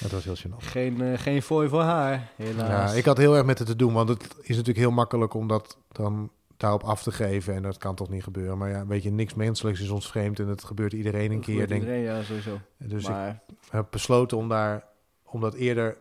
Dat 0.00 0.10
was 0.10 0.24
heel 0.24 0.36
gênant. 0.36 0.64
Geen, 0.64 1.00
eh, 1.00 1.18
geen 1.18 1.42
fooi 1.42 1.68
voor 1.68 1.82
haar, 1.82 2.30
helaas. 2.36 2.90
Ja, 2.92 2.98
ik 2.98 3.04
had 3.04 3.16
heel 3.16 3.36
erg 3.36 3.44
met 3.44 3.58
het 3.58 3.68
te 3.68 3.76
doen, 3.76 3.92
want 3.92 4.08
het 4.08 4.22
is 4.40 4.48
natuurlijk 4.48 4.78
heel 4.78 4.90
makkelijk 4.90 5.34
om 5.34 5.48
dat 5.48 5.78
dan 5.92 6.30
daarop 6.56 6.82
af 6.82 7.02
te 7.02 7.12
geven. 7.12 7.54
En 7.54 7.62
dat 7.62 7.78
kan 7.78 7.94
toch 7.94 8.08
niet 8.08 8.22
gebeuren. 8.22 8.58
Maar 8.58 8.70
ja, 8.70 8.86
weet 8.86 9.02
je, 9.02 9.10
niks 9.10 9.34
menselijks 9.34 9.80
is 9.80 9.88
ons 9.90 10.08
vreemd 10.10 10.38
en 10.38 10.48
het 10.48 10.64
gebeurt 10.64 10.92
iedereen 10.92 11.30
een 11.30 11.36
Dat 11.36 11.44
keer. 11.44 11.52
gebeurt 11.60 11.68
Denk. 11.68 11.82
iedereen, 11.82 12.02
ja, 12.02 12.22
sowieso. 12.22 12.60
Dus 12.78 13.08
maar 13.08 13.42
ik 13.48 13.56
heb 13.70 13.86
besloten 13.90 14.36
om, 14.36 14.48
daar, 14.48 14.84
om 15.24 15.40
dat 15.40 15.54
eerder 15.54 15.96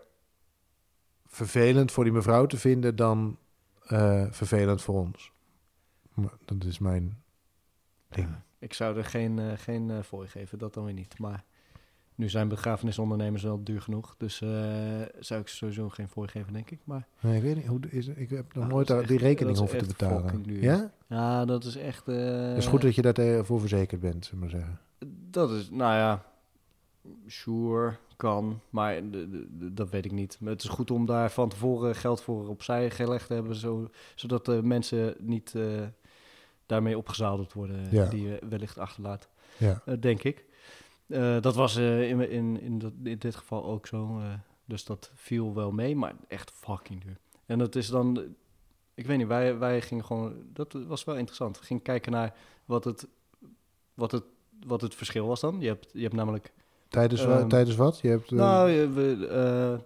vervelend 1.28 1.92
voor 1.92 2.04
die 2.04 2.14
mevrouw 2.14 2.46
te 2.46 2.58
vinden 2.58 2.96
dan 2.96 3.38
eh, 3.86 4.24
vervelend 4.32 4.82
voor 4.82 4.96
ons. 4.96 5.32
Maar 6.16 6.34
dat 6.46 6.64
is 6.64 6.80
mijn 6.80 7.18
ding. 8.10 8.28
ja, 8.28 8.44
ik 8.60 8.74
zou 8.74 8.98
er 8.98 9.06
geen, 9.06 9.40
eh, 9.40 9.52
geen 9.56 9.90
eh, 9.92 10.00
fooi 10.02 10.28
geven, 10.28 10.58
dat 10.58 10.74
dan 10.74 10.86
weer 10.86 10.94
niet. 10.94 11.20
Maar 11.20 11.44
nu 12.16 12.30
zijn 12.30 12.48
begrafenisondernemers 12.48 13.44
wel 13.44 13.64
duur 13.64 13.82
genoeg. 13.82 14.16
Dus 14.18 14.42
eh, 14.42 14.50
zou 15.20 15.42
ik 15.42 15.48
sowieso 15.48 15.90
geen 15.90 16.08
fooi 16.08 16.28
geven, 16.28 16.54
denk 16.54 16.72
ik. 16.72 16.80
Maar 16.84 17.08
Nee, 17.20 17.36
ik 17.36 17.42
weet 17.42 17.56
niet, 17.56 17.66
hoe 17.66 17.80
is 17.90 18.08
ik 18.08 18.30
heb 18.30 18.54
nog 18.54 18.64
Ah, 18.64 18.70
nooit 18.70 18.90
is 18.90 18.96
die 18.96 19.04
echt- 19.16 19.22
rekening 19.22 19.58
hoeven 19.58 19.78
te 19.78 19.86
echt 19.86 19.98
betalen. 19.98 20.44
Ja? 20.62 20.92
ja, 21.08 21.46
dat 21.46 21.64
is 21.64 21.76
echt... 21.76 22.06
Het 22.06 22.58
is 22.58 22.68
goed 22.68 22.82
dat 22.82 22.96
je 22.96 23.02
daarvoor 23.02 23.60
verzekerd 23.60 24.02
bent, 24.02 24.26
zullen 24.26 24.40
we 24.48 24.52
maar 24.52 24.60
zeggen. 24.62 24.80
Dat 25.30 25.52
is, 25.52 25.70
nou 25.70 25.94
ja, 25.94 26.24
sure, 27.28 27.96
kan, 28.16 28.60
maar 28.70 29.02
dat 29.52 29.90
weet 29.90 30.06
ik 30.06 30.12
niet. 30.12 30.38
Maar 30.40 30.52
het 30.52 30.64
is 30.64 30.70
goed 30.70 30.92
om 30.92 31.06
daar 31.06 31.32
van 31.32 31.50
tevoren 31.50 31.96
geld 31.96 32.22
voor 32.22 32.48
opzij 32.48 32.90
gelegd 32.92 33.28
te 33.28 33.34
hebben, 33.34 33.56
zo, 33.56 33.90
zodat 34.16 34.46
de 34.46 34.64
mensen 34.64 35.16
niet 35.20 35.54
daarmee 36.66 36.98
opgezadeld 36.98 37.54
worden 37.54 37.88
Ja. 37.92 38.06
die 38.06 38.28
je 38.28 38.40
wellicht 38.50 38.78
achterlaat, 38.78 39.30
Ja. 39.58 39.82
eh, 39.86 39.94
denk 40.00 40.24
ik. 40.24 40.46
Eh, 41.08 41.42
dat 41.42 41.56
was 41.56 41.76
eh, 41.76 42.10
in, 42.10 42.30
in, 42.30 42.62
in, 42.62 42.80
dat, 42.80 42.92
in 43.04 43.18
dit 43.18 43.36
geval 43.36 43.66
ook 43.66 43.88
zo, 43.88 44.22
dus 44.66 44.86
dat 44.86 45.12
viel 45.14 45.54
wel 45.54 45.72
mee, 45.72 45.96
maar 45.96 46.16
echt 46.28 46.52
fucking 46.52 47.04
duur. 47.04 47.18
En 47.46 47.58
dat 47.60 47.76
is 47.76 47.88
dan, 47.88 48.36
ik 48.94 49.06
weet 49.06 49.18
niet, 49.18 49.28
wij, 49.28 49.58
wij 49.58 49.82
gingen 49.82 50.06
gewoon, 50.06 50.34
dat 50.54 50.74
was 50.88 51.04
wel 51.04 51.16
interessant. 51.16 51.60
We 51.60 51.66
gingen 51.66 51.84
kijken 51.84 52.12
naar 52.12 52.34
wat 52.66 52.84
het, 52.84 53.08
wat 53.94 54.12
het, 54.12 54.24
wat 54.66 54.82
het 54.82 54.96
verschil 54.96 55.28
was 55.28 55.40
dan. 55.40 55.60
Je 55.60 55.68
hebt, 55.68 55.90
je 55.94 56.02
hebt 56.02 56.14
namelijk 56.14 56.54
Tijdens, 56.88 57.26
Ehm, 57.26 57.48
tijdens 57.48 57.76
wat? 57.76 58.00
Je 58.00 58.08
hebt, 58.08 58.32
nou, 58.32 58.88
we, 58.94 59.80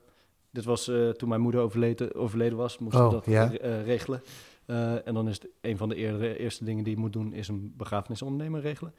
dit 0.52 0.66
was 0.66 0.84
toen 1.18 1.30
mijn 1.30 1.42
moeder 1.42 1.62
overleden, 1.62 2.16
overleden 2.16 2.58
was, 2.58 2.78
moesten 2.78 3.02
Oh, 3.06 3.10
we 3.10 3.14
dat 3.16 3.26
ja. 3.26 3.46
regelen. 3.84 4.22
Eh, 4.70 5.08
en 5.08 5.14
dan 5.14 5.28
is 5.28 5.36
het 5.42 5.48
een 5.62 5.78
van 5.78 5.90
de 5.90 5.96
eerdere, 5.96 6.38
eerste 6.38 6.64
dingen 6.64 6.84
die 6.84 6.94
je 6.94 7.00
moet 7.00 7.14
doen, 7.14 7.34
is 7.34 7.48
een 7.48 7.74
begrafenisondernemer 7.78 8.62
regelen. 8.62 8.94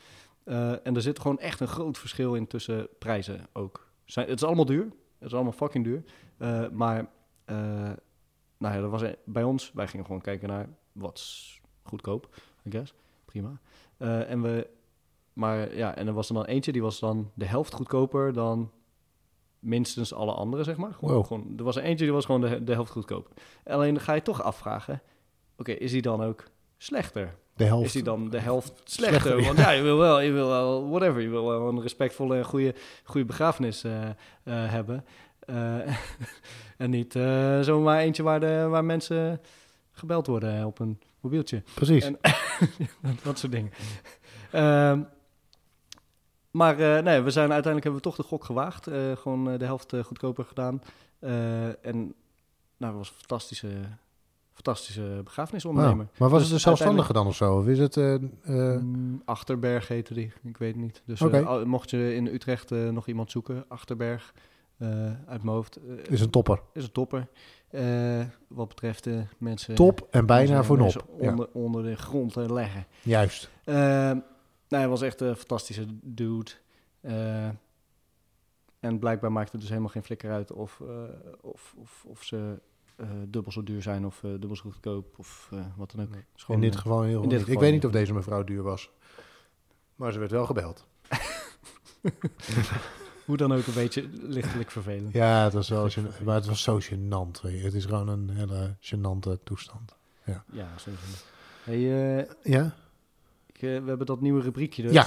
Eh, 0.45 0.87
en 0.87 0.95
er 0.95 1.03
zit 1.03 1.18
gewoon 1.21 1.39
echt 1.39 1.61
een 1.61 1.68
groot 1.68 1.99
verschil 1.99 2.35
in 2.35 2.47
tussen 2.47 2.89
prijzen 2.99 3.47
ook. 3.53 3.89
Zijn, 4.05 4.29
het 4.29 4.41
is 4.41 4.47
allemaal 4.47 4.64
duur, 4.64 4.85
het 5.18 5.29
is 5.29 5.35
allemaal 5.35 5.53
fucking 5.53 5.85
duur. 5.85 6.03
Eh, 6.37 6.68
maar 6.68 7.07
nou 8.59 8.75
ja, 8.75 8.81
er 8.81 8.89
was 8.89 9.03
bij 9.25 9.43
ons, 9.43 9.73
wij 9.75 9.89
gingen 9.89 10.07
gewoon 10.07 10.21
kijken 10.21 10.49
naar 10.49 10.68
wat 10.93 11.45
goedkoop, 11.83 12.37
I 12.66 12.71
guess. 12.71 12.95
Prima. 13.25 13.61
En 13.99 14.43
we, 14.43 14.68
maar 15.33 15.77
ja, 15.77 15.95
en 15.97 16.07
er 16.07 16.12
was 16.12 16.29
er 16.29 16.35
dan 16.35 16.45
eentje, 16.45 16.73
die 16.73 16.83
was 16.83 16.99
dan 16.99 17.31
de 17.35 17.45
helft 17.45 17.73
goedkoper 17.75 18.33
dan 18.33 18.71
minstens 19.59 20.14
alle 20.14 20.33
andere, 20.33 20.64
zeg 20.64 20.77
maar. 20.77 20.93
Gewoon, 20.93 21.14
Wow. 21.14 21.27
gewoon, 21.27 21.53
er 21.57 21.64
was 21.64 21.77
er 21.77 21.83
eentje 21.83 22.05
die 22.05 22.14
was 22.14 22.25
gewoon 22.25 22.41
de, 22.41 22.64
de 22.64 22.73
helft 22.73 22.91
goedkoper. 22.91 23.33
Alleen 23.64 23.95
dan 23.95 24.03
ga 24.03 24.12
je 24.12 24.23
toch 24.23 24.43
afvragen, 24.43 25.03
oké, 25.61 25.73
is 25.73 25.91
die 25.91 26.03
dan 26.03 26.23
ook 26.23 26.45
slechter? 26.79 27.35
de 27.61 27.67
helft. 27.67 27.87
Is 27.87 27.93
die 27.93 28.03
dan 28.03 28.31
de 28.31 28.39
helft 28.39 28.73
slechter? 28.85 29.43
Want 29.43 29.59
ja, 29.59 29.71
je 29.71 29.83
wil 29.83 29.99
wel, 29.99 30.21
je 30.21 30.33
wil 30.33 30.49
wel, 30.49 30.89
whatever, 30.89 31.21
je 31.21 31.29
wil 31.29 31.47
wel 31.47 31.69
een 31.69 31.83
respectvolle 31.83 32.37
en 32.37 32.45
goede, 32.45 32.75
goede 33.05 33.27
begrafenis 33.27 33.85
eh, 33.85 34.09
eh, 34.09 34.15
hebben. 34.45 35.05
Eh, 35.41 35.79
en 36.83 36.91
niet 36.91 37.13
zomaar 37.61 37.99
eentje 37.99 38.23
waar, 38.23 38.41
de, 38.41 38.67
waar 38.71 38.85
mensen 38.85 39.41
gebeld 39.93 40.27
worden 40.27 40.67
op 40.67 40.79
een 40.79 41.01
mobieltje. 41.21 41.63
Precies. 41.75 42.05
En- 42.05 42.19
dat 43.23 43.39
soort 43.39 43.53
dingen. 43.53 43.73
Ehm, 44.51 45.03
maar 46.51 46.77
nee, 47.03 47.21
we 47.21 47.31
zijn 47.31 47.53
uiteindelijk 47.53 47.85
hebben 47.85 47.95
we 47.95 48.01
toch 48.01 48.17
de 48.17 48.23
gok 48.23 48.45
gewaagd. 48.45 48.89
Gewoon 49.15 49.59
de 49.59 49.65
helft 49.65 49.95
goedkoper 50.05 50.45
gedaan. 50.45 50.83
En 51.81 52.15
nou, 52.77 52.93
dat 52.93 52.95
was 52.95 53.09
een 53.09 53.15
fantastische, 53.17 53.69
fantastische 54.63 55.21
begrafenisondernemer. 55.25 55.97
Wauw. 56.05 56.09
Maar 56.19 56.29
was 56.29 56.39
Dus 56.39 56.47
het 56.47 56.53
een 56.55 56.61
zelfstandige 56.61 57.13
dan 57.13 57.27
of 57.27 57.35
zo? 57.37 57.59
Of 57.59 57.67
is 57.67 57.79
het... 57.79 57.97
eh, 57.97 58.15
eh, 58.15 58.21
Mm, 58.81 59.23
Achterberg 59.25 59.89
heette 59.89 60.15
die, 60.15 60.33
ik 60.43 60.57
weet 60.57 60.73
het 60.75 60.83
niet. 60.83 61.03
Dus 61.07 61.21
eh, 61.21 61.63
mocht 61.63 61.91
je 61.91 62.15
in 62.15 62.27
Utrecht 62.27 62.71
nog 62.71 63.07
iemand 63.07 63.31
zoeken, 63.31 63.65
Achterberg, 63.69 64.35
uit 65.27 65.43
mijn 65.43 65.57
hoofd, 65.57 65.79
is 66.09 66.21
een 66.21 66.31
topper. 66.31 66.61
is 66.73 66.85
een 66.85 66.93
topper. 66.93 67.27
Wat 68.49 68.69
betreft 68.69 69.05
de 69.05 69.23
mensen... 69.39 69.75
Top 69.75 70.07
en 70.11 70.27
bijna 70.27 70.45
mensen- 70.49 70.65
voor 70.65 70.77
nop. 70.77 70.85
mensen 70.85 71.03
Ja, 71.25 71.31
Onder, 71.31 71.49
onder 71.53 71.83
de 71.83 71.97
grond 71.97 72.35
leggen. 72.37 72.87
juist. 73.03 73.51
Nou, 73.65 74.23
hij 74.69 74.89
was 74.89 75.03
echt 75.03 75.21
een 75.21 75.37
fantastische 75.37 75.87
dude. 76.03 76.51
En 78.81 78.99
blijkbaar 78.99 79.33
maakt 79.33 79.53
het 79.53 79.61
dus 79.61 79.69
helemaal 79.71 79.91
geen 79.91 80.03
flikker 80.03 80.31
uit 80.31 80.53
of, 80.53 80.81
of, 81.41 81.75
of, 81.79 82.05
of 82.07 82.23
ze 82.25 82.61
eh, 83.01 83.09
dubbel 83.29 83.53
zo 83.53 83.63
duur 83.63 83.83
zijn 83.83 84.07
of 84.07 84.25
eh, 84.25 84.31
dubbel 84.31 84.57
zo 84.57 84.63
goedkoop 84.63 85.19
of 85.19 85.49
eh, 85.53 85.65
wat 85.77 85.93
dan 85.97 86.05
ook. 86.05 86.15
In 86.49 86.61
dit 86.61 86.77
geval 86.77 87.03
heel 87.03 87.29
dit. 87.29 87.49
Ik 87.49 87.59
weet 87.59 87.73
niet. 87.73 87.85
of 87.85 87.93
deze 87.93 88.13
mevrouw 88.13 88.45
duur 88.45 88.63
was. 88.63 88.91
Maar 89.95 90.13
ze 90.13 90.19
werd 90.19 90.31
wel 90.31 90.47
gebeld. 90.47 90.87
hoe 93.27 93.37
dan 93.37 93.53
ook 93.53 93.67
een 93.67 93.75
beetje 93.75 94.09
lichtelijk 94.13 94.71
vervelend. 94.71 95.13
Ja, 95.13 95.45
het 95.45 95.53
was 95.53 95.69
wel 95.69 95.91
gênant, 95.91 96.25
maar 96.25 96.35
het 96.35 96.47
was 96.47 96.63
zo 96.63 96.81
gênant. 96.81 97.41
weet 97.43 97.59
je. 97.59 97.65
Het 97.65 97.75
is 97.75 97.85
gewoon 97.85 98.09
een 98.09 98.31
hele 98.31 98.77
gênante 98.81 99.43
toestand. 99.45 99.99
Ja, 100.53 100.73
sowieso. 100.77 101.05
Hey, 101.63 101.79
Ja? 102.43 102.75
ik, 103.47 103.61
we 103.61 103.67
hebben 103.67 104.07
dat 104.07 104.21
nieuwe 104.21 104.41
rubriekje 104.41 104.83
dus. 104.83 104.93
Ja. 104.93 105.07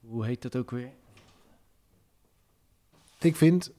Hoe 0.00 0.26
heet 0.26 0.42
dat 0.42 0.56
ook 0.56 0.70
weer? 0.70 0.90
Ik 3.18 3.36
vind 3.36 3.72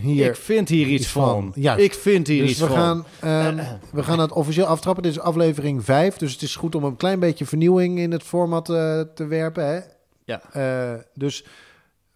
hier... 0.00 0.26
ik 0.26 0.36
vind 0.36 0.68
hier 0.68 0.86
iets 0.86 1.02
iets 1.02 1.12
van. 1.12 1.24
van. 1.24 1.62
Juist. 1.62 1.84
Ik 1.84 1.94
vind 1.94 2.26
hier 2.26 2.42
dus 2.42 2.50
iets 2.50 2.60
we 2.60 2.66
van. 2.66 2.76
gaan, 2.76 3.04
ehm, 3.20 3.64
we 3.92 4.02
gaan 4.02 4.18
het 4.18 4.32
officieel 4.32 4.66
aftrappen. 4.66 5.02
Dit 5.02 5.12
is 5.12 5.20
aflevering 5.20 5.84
5. 5.84 6.16
Dus 6.16 6.32
het 6.32 6.42
is 6.42 6.56
goed 6.56 6.74
om 6.74 6.84
een 6.84 6.96
klein 6.96 7.20
beetje 7.20 7.46
vernieuwing 7.46 7.98
in 7.98 8.12
het 8.12 8.22
format 8.22 8.70
eh, 8.70 9.00
te 9.00 9.26
werpen. 9.26 9.66
Hè? 9.66 9.80
Ja. 10.24 10.42
Eh, 10.52 11.00
dus 11.14 11.44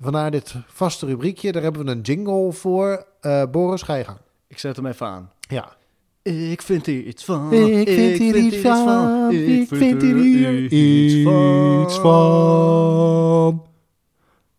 vandaar 0.01 0.31
dit 0.31 0.55
vaste 0.67 1.07
rubriekje. 1.07 1.53
Daar 1.53 1.63
hebben 1.63 1.85
we 1.85 1.91
een 1.91 2.01
jingle 2.01 2.53
voor. 2.53 3.07
Eh, 3.21 3.43
Boris, 3.51 3.83
ga 3.83 3.95
je 3.95 4.05
gang. 4.05 4.19
Ik 4.47 4.59
zet 4.59 4.77
hem 4.77 4.87
even 4.87 5.07
aan. 5.07 5.31
Ja. 5.49 5.77
Ik 6.23 6.63
vind 6.63 6.87
hier 6.87 7.03
iets 7.03 7.25
van. 7.25 7.53
Ik 7.53 7.89
vind 7.89 8.19
hier 8.19 8.37
iets 8.37 8.57
van. 8.57 9.31
Ik 9.31 9.69
vind 9.69 10.03
hier 10.03 10.73
iets 10.73 11.95
van. 11.99 13.67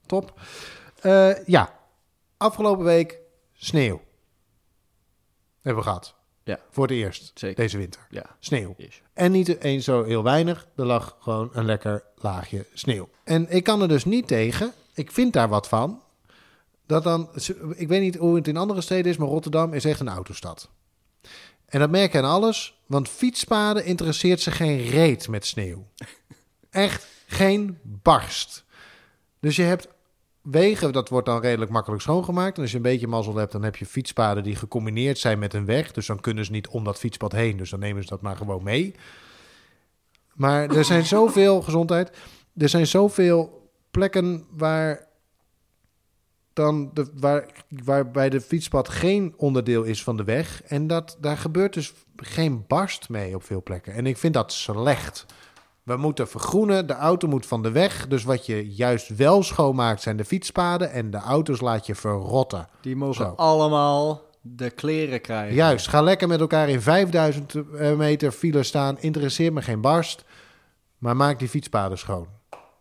Top. 0.06 0.40
Ja. 1.46 1.82
Afgelopen 2.44 2.86
week 2.86 3.20
sneeuw. 3.54 4.02
Hebben 5.62 5.84
we 5.84 5.90
gehad. 5.90 6.16
Ja. 6.44 6.60
Voor 6.70 6.84
het 6.84 6.92
eerst 6.92 7.32
Zeker. 7.34 7.56
deze 7.56 7.78
winter. 7.78 8.08
Ja. 8.10 8.36
Sneeuw. 8.40 8.76
En 9.14 9.32
niet 9.32 9.62
eens 9.62 9.86
zo 9.86 10.04
heel 10.04 10.24
weinig. 10.24 10.68
Er 10.76 10.86
lag 10.86 11.18
gewoon 11.20 11.50
een 11.54 11.66
lekker 11.66 12.04
laagje 12.16 12.66
sneeuw. 12.74 13.10
En 13.24 13.50
ik 13.50 13.64
kan 13.64 13.82
er 13.82 13.88
dus 13.88 14.06
niet 14.06 14.28
tegen. 14.28 14.74
Ik 14.94 15.12
vind 15.12 15.34
daar 15.34 15.50
wat 15.50 15.68
van. 15.68 16.02
Dat 16.86 17.04
dan, 17.04 17.30
ik 17.76 17.88
weet 17.88 18.02
niet 18.02 18.16
hoe 18.16 18.36
het 18.36 18.48
in 18.48 18.58
andere 18.58 18.82
steden 18.82 19.12
is, 19.12 19.18
maar 19.18 19.28
Rotterdam 19.28 19.74
is 19.74 19.86
echt 19.86 20.00
een 20.00 20.08
autostad. 20.08 20.70
En 21.66 21.80
dat 21.80 21.90
merk 21.90 22.12
je 22.12 22.18
aan 22.18 22.24
alles, 22.24 22.82
want 22.86 23.10
fietspaden 23.10 23.86
interesseert 23.86 24.42
ze 24.42 24.52
geen 24.52 24.82
reet 24.82 25.28
met 25.28 25.46
sneeuw. 25.46 25.88
Echt 26.70 27.08
geen 27.28 27.80
barst. 27.84 28.64
Dus 29.40 29.56
je 29.56 29.64
hebt 29.64 29.88
wegen, 30.44 30.94
dat 30.94 31.10
wordt 31.10 31.26
dan 31.26 31.42
redelijk 31.42 31.72
makkelijk 31.72 32.02
schoongemaakt. 32.02 32.56
En 32.56 32.62
als 32.62 32.72
je 32.72 32.78
een 32.78 32.84
beetje 32.84 33.08
mazzel 33.08 33.36
hebt, 33.36 33.52
dan 33.52 33.64
heb 33.64 33.76
je 33.76 33.86
fietspaden 33.86 34.44
die 34.44 34.56
gecombineerd 34.56 35.18
zijn 35.18 35.40
met 35.40 35.54
een 35.54 35.66
weg. 35.66 35.92
Dus 35.92 36.06
dan 36.06 36.20
kunnen 36.20 36.46
ze 36.46 36.52
niet 36.52 36.68
om 36.68 36.84
dat 36.84 37.00
fietspad 37.00 37.32
heen, 37.32 37.58
dus 37.58 37.70
dan 37.70 37.80
nemen 37.80 38.04
ze 38.04 38.10
dat 38.10 38.22
maar 38.22 38.36
gewoon 38.36 38.64
mee. 38.64 38.96
Maar 40.34 40.70
er 40.70 40.86
zijn 40.86 41.06
zoveel 41.06 41.62
gezondheid. 41.68 42.18
Er 42.58 42.70
zijn 42.70 42.88
zoveel 42.88 43.70
plekken 43.92 44.46
waar 44.52 45.08
dan 46.54 46.92
de, 46.94 47.12
waar, 47.14 47.66
waarbij 47.68 48.30
de 48.30 48.42
fietspad 48.42 48.90
geen 48.90 49.34
onderdeel 49.38 49.84
is 49.84 50.04
van 50.04 50.18
de 50.18 50.24
weg. 50.24 50.64
En 50.64 50.88
dat, 50.88 51.18
daar 51.20 51.38
gebeurt 51.38 51.74
dus 51.74 51.94
geen 52.16 52.64
barst 52.68 53.10
mee 53.10 53.36
op 53.36 53.44
veel 53.44 53.64
plekken. 53.64 53.94
En 53.94 54.06
ik 54.06 54.18
vind 54.18 54.34
dat 54.34 54.52
slecht. 54.52 55.26
We 55.84 55.96
moeten 55.98 56.28
vergroenen, 56.28 56.88
de 56.88 56.94
auto 56.94 57.28
moet 57.28 57.46
van 57.46 57.62
de 57.62 57.72
weg. 57.72 58.08
Dus 58.08 58.24
wat 58.24 58.46
je 58.46 58.74
juist 58.74 59.16
wel 59.16 59.44
schoonmaakt 59.44 60.02
zijn 60.02 60.18
de 60.18 60.26
fietspaden 60.26 60.92
en 60.92 61.12
de 61.12 61.18
auto's 61.18 61.62
laat 61.62 61.86
je 61.86 61.96
verrotten. 61.96 62.68
Die 62.82 62.96
mogen 62.96 63.26
Zo. 63.26 63.34
allemaal 63.36 64.22
de 64.42 64.70
kleren 64.70 65.22
krijgen. 65.22 65.56
Juist, 65.56 65.88
ga 65.88 66.02
lekker 66.02 66.28
met 66.28 66.40
elkaar 66.40 66.70
in 66.70 66.82
5000 66.82 67.54
eh, 67.56 67.96
meter 67.96 68.32
file 68.32 68.64
staan. 68.64 69.00
Interesseert 69.00 69.54
me 69.54 69.62
geen 69.62 69.82
barst. 69.82 70.24
Maar 70.98 71.16
maak 71.16 71.40
die 71.40 71.50
fietspaden 71.50 71.98
schoon. 71.98 72.28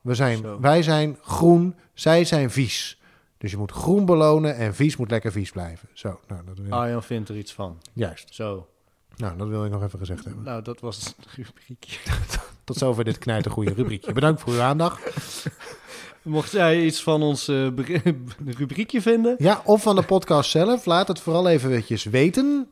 We 0.01 0.15
zijn, 0.15 0.39
Zo. 0.39 0.61
wij 0.61 0.83
zijn 0.83 1.19
groen, 1.23 1.75
zij 1.95 2.25
zijn 2.25 2.51
vies. 2.51 3.01
Dus 3.39 3.51
je 3.51 3.57
moet 3.57 3.73
groen 3.73 4.05
belonen 4.05 4.57
en 4.57 4.75
vies 4.75 4.97
moet 4.97 5.11
lekker 5.11 5.33
vies 5.33 5.51
blijven. 5.51 5.89
Zo, 5.93 6.21
nou, 6.29 6.43
dat 6.45 6.59
wil, 6.59 6.73
Arjan 6.73 7.03
vindt 7.03 7.29
er 7.29 7.37
iets 7.37 7.53
van. 7.53 7.79
juist. 7.93 8.35
Zo. 8.35 8.67
Nou, 9.17 9.37
dat 9.37 9.49
wil 9.49 9.65
ik 9.65 9.71
nog 9.71 9.83
even 9.83 9.99
gezegd 9.99 10.25
hebben. 10.25 10.45
Nou, 10.45 10.63
dat 10.63 10.81
was 10.81 10.97
het 11.07 11.27
rubriekje. 11.37 11.99
Tot 12.65 12.77
zover 12.77 13.05
dit 13.05 13.19
knijtergoede 13.19 13.73
rubriekje. 13.73 14.13
Bedankt 14.13 14.41
voor 14.41 14.53
uw 14.53 14.61
aandacht. 14.61 15.01
Mocht 16.23 16.53
jij 16.53 16.85
iets 16.85 17.03
van 17.03 17.23
ons 17.23 17.49
eh, 17.49 17.67
rubriekje 18.59 19.03
vinden... 19.03 19.35
Ja, 19.39 19.63
of 19.65 19.83
van 19.83 19.97
de 19.97 20.03
podcast 20.03 20.51
zelf. 20.51 20.85
Laat 20.85 21.09
het 21.09 21.21
vooral 21.21 21.49
even 21.49 21.71
eventjes 21.71 22.05
weten. 22.05 22.69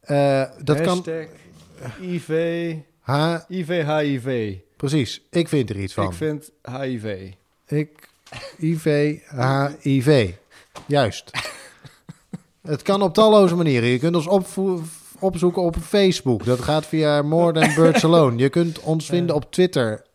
Eh, 0.00 0.44
dat 0.62 0.80
kan... 0.80 0.96
Hashtag 0.96 1.26
IV... 2.00 2.74
H, 3.00 3.36
IV 3.48 3.68
HIV. 3.86 4.56
precies, 4.76 5.22
ik 5.30 5.48
vind 5.48 5.70
er 5.70 5.76
iets 5.78 5.94
van. 5.94 6.06
Ik 6.06 6.12
vind 6.12 6.50
HIV. 6.80 7.30
Ik, 7.66 8.08
IV, 8.58 9.16
HIV. 9.82 10.30
Juist. 10.86 11.30
Het 12.62 12.82
kan 12.82 13.02
op 13.02 13.14
talloze 13.14 13.54
manieren. 13.54 13.88
Je 13.88 13.98
kunt 13.98 14.16
ons 14.16 14.26
opvo- 14.26 14.82
opzoeken 15.22 15.62
op 15.62 15.76
Facebook. 15.76 16.44
Dat 16.44 16.60
gaat 16.60 16.86
via 16.86 17.22
More 17.22 17.52
Than 17.52 17.74
Birds 17.74 18.04
Alone. 18.08 18.36
Je 18.36 18.48
kunt 18.48 18.80
ons 18.80 19.06
vinden 19.06 19.34
op 19.34 19.52
Twitter. 19.52 20.06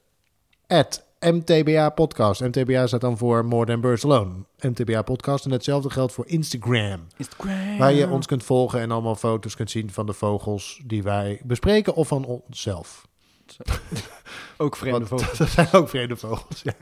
At 0.68 1.06
MTBA 1.20 1.90
Podcast. 1.90 2.42
MTBA 2.42 2.88
staat 2.88 3.02
dan 3.02 3.18
voor 3.18 3.46
More 3.46 3.66
Than 3.66 3.82
Birds 3.82 4.04
Alone. 4.06 4.34
MTBA 4.60 5.02
Podcast. 5.02 5.46
En 5.46 5.52
hetzelfde 5.52 5.90
geldt 5.90 6.14
voor 6.14 6.28
Instagram. 6.28 7.08
Instagram. 7.18 7.78
Waar 7.78 7.94
je 7.94 8.10
ons 8.10 8.26
kunt 8.26 8.44
volgen 8.44 8.80
en 8.80 8.92
allemaal 8.92 9.16
foto's 9.16 9.56
kunt 9.56 9.72
zien 9.72 9.92
van 9.92 10.06
de 10.06 10.14
vogels 10.14 10.82
die 10.86 11.04
wij 11.04 11.42
bespreken. 11.44 11.94
Of 11.94 12.08
van 12.08 12.26
onszelf. 12.26 13.08
Ook 14.58 14.76
vreemde 14.76 15.08
Want 15.08 15.10
vogels. 15.22 15.38
Dat 15.38 15.50
zijn 15.50 15.68
ook 15.72 15.90
vreemde 15.90 16.16
vogels. 16.16 16.62
Ja. 16.62 16.74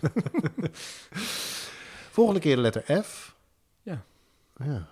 Volgende 2.11 2.39
keer 2.39 2.55
de 2.55 2.61
letter 2.61 3.03
F. 3.03 3.36
Ja. 3.82 4.03
ja. 4.63 4.88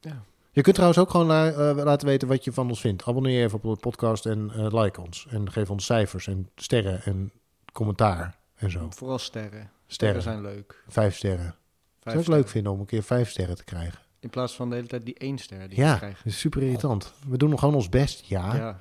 Ja. 0.00 0.24
Je 0.54 0.60
kunt 0.62 0.74
trouwens 0.74 1.00
ook 1.00 1.10
gewoon 1.10 1.26
la- 1.26 1.50
eh, 1.50 1.84
laten 1.84 2.06
weten 2.08 2.28
wat 2.28 2.44
je 2.44 2.52
van 2.52 2.68
ons 2.68 2.80
vindt. 2.80 3.04
Abonneer 3.04 3.38
je 3.38 3.44
even 3.44 3.62
op 3.62 3.74
de 3.74 3.80
podcast 3.80 4.26
en 4.26 4.50
eh, 4.54 4.82
like 4.82 5.00
ons. 5.00 5.26
En 5.30 5.52
geef 5.52 5.70
ons 5.70 5.84
cijfers 5.84 6.26
en 6.26 6.48
sterren 6.56 7.02
en 7.04 7.32
commentaar 7.72 8.36
en 8.54 8.70
zo. 8.70 8.86
Vooral 8.90 9.18
sterren. 9.18 9.50
Sterren 9.50 9.70
Sterren. 9.86 10.22
zijn 10.22 10.54
leuk. 10.54 10.82
Vijf 10.88 11.16
sterren. 11.16 11.54
Vijf 12.00 12.16
Zou 12.16 12.18
ik 12.20 12.26
leuk 12.42 12.48
vinden 12.48 12.72
om 12.72 12.80
een 12.80 12.86
keer 12.86 13.02
vijf 13.02 13.30
sterren 13.30 13.56
te 13.56 13.64
krijgen. 13.64 13.98
In 14.20 14.30
plaats 14.30 14.54
van 14.54 14.68
de 14.68 14.74
hele 14.74 14.86
tijd 14.86 15.04
die 15.04 15.14
één 15.18 15.38
ster 15.38 15.58
die 15.58 15.68
we 15.68 15.74
Ja, 15.82 15.88
dat 15.90 15.98
krijgen. 15.98 16.20
is 16.24 16.38
super 16.38 16.62
irritant. 16.62 17.12
We 17.28 17.36
doen 17.36 17.50
nog 17.50 17.58
gewoon 17.60 17.74
ons 17.74 17.88
best. 17.88 18.24
Ja. 18.26 18.54
Ja. 18.56 18.78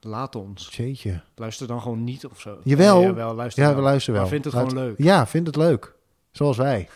Laat 0.00 0.34
ons. 0.36 0.68
Jeetje. 0.76 1.20
Luister 1.34 1.66
dan 1.66 1.80
gewoon 1.82 2.04
niet 2.04 2.26
of 2.26 2.40
zo. 2.40 2.58
Jawel. 2.64 2.96
Nee, 2.98 3.06
jawel 3.06 3.34
luister 3.34 3.62
Ja, 3.62 3.68
wel. 3.68 3.78
we 3.78 3.82
luisteren 3.84 4.12
wel. 4.14 4.22
Maar 4.22 4.32
vind 4.32 4.44
het 4.44 4.54
Luid- 4.54 4.68
gewoon 4.68 4.84
leuk. 4.84 4.98
Ja, 4.98 5.26
vind 5.26 5.46
het 5.46 5.56
leuk. 5.56 5.94
Zoals 6.30 6.56
wij. 6.56 6.88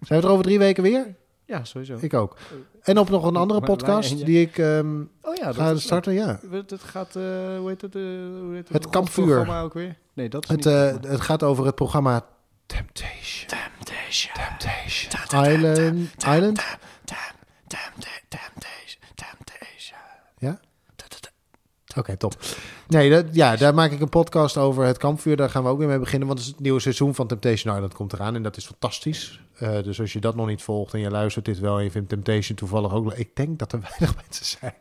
Zijn 0.00 0.20
we 0.20 0.26
er 0.26 0.32
over 0.32 0.44
drie 0.44 0.58
weken 0.58 0.82
weer? 0.82 1.14
Ja, 1.50 1.64
sowieso. 1.64 1.96
Ik 2.00 2.14
ook. 2.14 2.36
En 2.82 2.98
op 2.98 3.08
nog 3.10 3.24
een 3.24 3.36
andere 3.36 3.60
podcast 3.60 4.24
die 4.26 4.40
ik 4.40 4.58
ehm, 4.58 5.00
oh 5.22 5.34
ja, 5.34 5.52
ga 5.52 5.68
dat 5.72 5.80
starten. 5.80 6.12
Ja. 6.12 6.40
Het 6.50 6.74
gaat, 6.82 7.16
eh, 7.16 7.22
hoe 7.58 7.68
heet 7.68 7.80
het? 7.80 7.94
eh, 7.94 8.02
hoe 8.02 8.50
heet 8.54 8.68
Het 8.68 8.82
het 8.82 8.92
kampvuur. 8.92 9.62
ook 9.62 9.72
weer? 9.74 9.96
Nee, 10.12 10.28
dat 10.28 10.42
is 10.44 10.48
Het, 10.48 10.56
niet 10.56 10.64
het 10.74 10.82
programma. 10.82 11.08
het 11.10 11.20
gaat 11.20 11.42
over 11.42 11.66
het 11.66 11.74
programma 11.74 12.26
Temptation. 12.66 13.48
Temptation. 13.48 14.34
Temptation. 14.34 15.44
Island. 15.52 15.78
Island? 16.18 16.78
Temptation. 17.66 19.02
Temptation. 19.14 19.98
Ja? 20.38 20.60
Oké, 21.96 22.16
top. 22.16 22.34
Nee, 22.90 23.10
dat, 23.10 23.24
ja, 23.32 23.56
daar 23.56 23.74
maak 23.74 23.90
ik 23.90 24.00
een 24.00 24.08
podcast 24.08 24.56
over 24.56 24.84
het 24.84 24.98
kampvuur. 24.98 25.36
Daar 25.36 25.50
gaan 25.50 25.62
we 25.62 25.68
ook 25.68 25.78
weer 25.78 25.88
mee 25.88 25.98
beginnen. 25.98 26.28
Want 26.28 26.38
het, 26.40 26.48
is 26.48 26.54
het 26.54 26.62
nieuwe 26.62 26.80
seizoen 26.80 27.14
van 27.14 27.26
Temptation 27.26 27.74
Island 27.74 27.94
komt 27.94 28.12
eraan. 28.12 28.34
En 28.34 28.42
dat 28.42 28.56
is 28.56 28.66
fantastisch. 28.66 29.40
Eh, 29.58 29.82
dus 29.82 30.00
als 30.00 30.12
je 30.12 30.20
dat 30.20 30.34
nog 30.36 30.46
niet 30.46 30.62
volgt 30.62 30.94
en 30.94 31.00
je 31.00 31.10
luistert 31.10 31.44
dit 31.44 31.58
wel... 31.58 31.78
en 31.78 31.84
je 31.84 31.90
vindt 31.90 32.08
Temptation 32.08 32.56
toevallig 32.56 32.92
ook... 32.92 33.12
Ik 33.14 33.36
denk 33.36 33.58
dat 33.58 33.72
er 33.72 33.80
weinig 33.88 34.16
mensen 34.16 34.44
zijn 34.46 34.74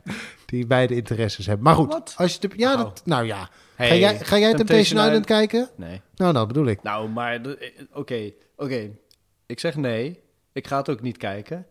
die 0.46 0.68
beide 0.68 0.96
interesses 0.96 1.46
hebben. 1.46 1.64
Maar 1.64 1.76
goed, 1.76 1.88
Wat? 1.92 2.14
als 2.18 2.34
je... 2.34 2.40
de- 2.48 2.54
ja, 2.58 2.74
Nou. 2.74 2.84
dat, 2.84 3.02
nou 3.06 3.26
ja. 3.26 3.50
ga, 3.78 3.94
jij, 3.96 4.20
ga 4.20 4.38
jij 4.38 4.54
Temptation, 4.54 5.06
Island 5.06 5.26
kijken? 5.26 5.70
Nee. 5.76 6.02
Nou, 6.16 6.34
dat 6.34 6.48
bedoel 6.48 6.66
ik. 6.66 6.84
Nou, 6.84 7.10
maar... 7.10 7.42
eh, 7.46 7.70
Oké, 7.94 8.32
oké. 8.56 8.90
Ik 9.46 9.60
zeg 9.60 9.76
nee. 9.76 10.20
Ik 10.54 10.68
ga 10.68 10.78
het 10.78 10.90
ook 10.90 11.02
niet 11.02 11.18
kijken. 11.18 11.66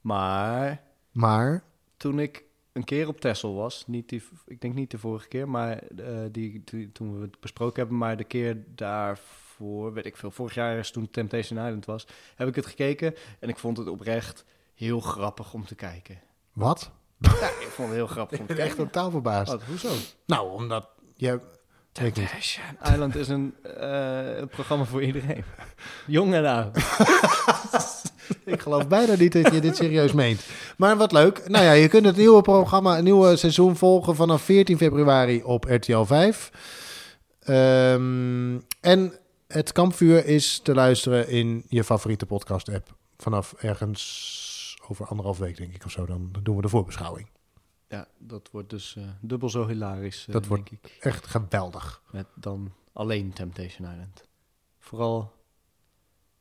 Maar 0.00 0.82
Maar... 1.12 1.62
toen 1.96 2.18
ik 2.18 2.44
een 2.72 2.84
keer 2.84 3.08
op 3.08 3.20
Texel 3.20 3.54
was, 3.54 3.84
niet 3.86 4.08
die, 4.08 4.22
ik 4.46 4.60
denk 4.60 4.74
niet 4.74 4.90
de 4.90 4.98
vorige 4.98 5.28
keer, 5.28 5.48
maar 5.48 5.78
eh, 5.78 6.06
die, 6.30 6.62
die- 6.64 6.92
toen 6.92 7.16
we 7.16 7.22
het 7.22 7.40
besproken 7.40 7.76
hebben, 7.80 7.98
maar 7.98 8.16
de 8.16 8.24
keer 8.24 8.56
daarvoor, 8.74 9.92
weet 9.92 10.06
ik 10.06 10.16
veel, 10.16 10.30
vorig 10.30 10.54
jaar 10.54 10.78
is 10.78 10.90
toen 10.90 11.10
Temptation 11.10 11.58
Island 11.64 11.84
was, 11.84 12.06
heb 12.36 12.48
ik 12.48 12.54
het 12.54 12.66
gekeken 12.66 13.14
en 13.40 13.48
ik 13.48 13.58
vond 13.58 13.76
het 13.76 13.88
oprecht 13.88 14.44
heel 14.74 15.00
grappig 15.00 15.54
om 15.54 15.64
te 15.66 15.74
kijken. 15.74 16.20
Wat? 16.52 16.90
Ja, 17.18 17.30
ik 17.46 17.68
vond 17.70 17.88
het 17.88 17.96
heel 17.96 18.06
grappig 18.06 18.38
om 18.38 18.44
Ik 18.44 18.50
te 18.50 18.56
ben 18.56 18.64
echt 18.66 18.76
totaal 18.76 19.10
verbaasd. 19.10 19.50
Wat, 19.52 19.62
hoezo? 19.62 19.88
Nou, 20.26 20.50
omdat 20.52 20.88
je... 21.14 21.32
Ik. 21.32 21.40
Temptation 21.92 22.64
Island 22.82 23.14
is 23.16 23.28
een, 23.28 23.54
eh, 23.62 24.36
een 24.36 24.48
programma 24.48 24.84
voor 24.84 25.02
iedereen. 25.02 25.44
Jong 26.06 26.34
en 26.34 26.44
oud. 26.44 26.76
Ik 28.44 28.60
geloof 28.60 28.88
bijna 28.88 29.14
niet 29.14 29.32
dat 29.32 29.52
je 29.52 29.60
dit 29.60 29.76
serieus 29.76 30.12
meent. 30.12 30.46
Maar 30.76 30.96
wat 30.96 31.12
leuk. 31.12 31.48
Nou 31.48 31.64
ja, 31.64 31.72
je 31.72 31.88
kunt 31.88 32.04
het 32.04 32.16
nieuwe 32.16 32.42
programma, 32.42 32.94
het 32.94 33.04
nieuwe 33.04 33.36
seizoen 33.36 33.76
volgen 33.76 34.16
vanaf 34.16 34.42
14 34.42 34.76
februari 34.76 35.42
op 35.42 35.64
RTL 35.64 36.02
5. 36.02 36.50
Ehm, 37.40 38.58
en 38.80 39.18
het 39.46 39.72
kampvuur 39.72 40.26
is 40.26 40.58
te 40.58 40.74
luisteren 40.74 41.28
in 41.28 41.64
je 41.68 41.84
favoriete 41.84 42.26
podcast-app. 42.26 42.96
Vanaf 43.16 43.52
ergens 43.52 44.76
over 44.88 45.06
anderhalf 45.06 45.38
week, 45.38 45.56
denk 45.56 45.74
ik, 45.74 45.84
of 45.84 45.90
zo. 45.90 46.06
Dan 46.06 46.30
doen 46.42 46.56
we 46.56 46.62
de 46.62 46.68
voorbeschouwing. 46.68 47.28
Ja, 47.88 48.06
dat 48.18 48.48
wordt 48.52 48.70
dus 48.70 48.96
eh, 48.96 49.04
dubbel 49.20 49.48
zo 49.50 49.66
hilarisch, 49.66 50.26
eh, 50.26 50.32
Dat 50.32 50.44
denk 50.44 50.70
ik. 50.70 50.96
Echt 51.00 51.26
geweldig. 51.26 52.02
Met 52.10 52.26
dan 52.34 52.72
alleen 52.92 53.32
Temptation 53.32 53.90
Island. 53.90 54.24
Vooral, 54.78 55.32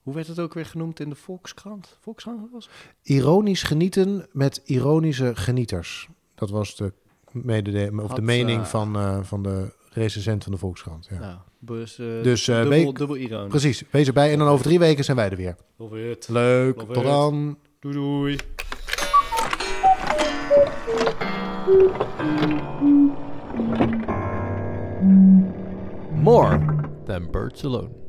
hoe 0.02 0.14
werd 0.14 0.28
het 0.28 0.40
ook 0.40 0.54
weer 0.54 0.66
genoemd 0.66 1.00
in 1.00 1.10
de 1.10 1.16
Volkskrant? 1.16 1.98
Volkskrant 2.02 2.52
was 2.52 2.66
het? 2.66 2.74
Ironisch 3.02 3.64
genieten 3.64 4.28
met 4.32 4.62
ironische 4.66 5.36
genieters. 5.36 6.08
Dat 6.36 6.50
was 6.50 6.76
de, 6.76 6.94
medede- 7.32 8.02
of 8.04 8.14
de 8.14 8.22
mening 8.22 8.60
eh, 8.62 8.66
van, 8.68 8.96
eh, 8.96 9.20
van 9.24 9.44
de 9.44 9.74
recensent 9.90 10.44
van 10.44 10.52
de 10.52 10.58
Volkskrant. 10.58 11.08
Ja. 11.12 11.20
Nou, 11.20 11.38
dus, 11.60 12.00
eh, 12.00 12.06
Dus, 12.24 12.48
eh, 12.48 12.56
dubbel, 12.56 12.70
week- 12.86 12.98
dubbel 12.98 13.16
ironisch. 13.18 13.50
Precies, 13.50 13.84
wees 13.92 14.08
erbij. 14.08 14.32
En 14.32 14.40
dan 14.40 14.48
over 14.48 14.66
drie 14.66 14.80
weken 14.80 15.04
zijn 15.04 15.18
wij 15.18 15.30
er 15.30 15.38
weer. 15.38 15.56
Love 15.76 16.10
it. 16.10 16.28
Leuk, 16.30 16.76
Love 16.76 16.94
tot 16.94 17.04
it. 17.04 17.10
dan. 17.10 17.58
Doei 17.80 17.96
doei. 17.96 18.38
More 26.14 26.60
than 27.06 27.32
birds 27.32 27.64
alone. 27.64 28.01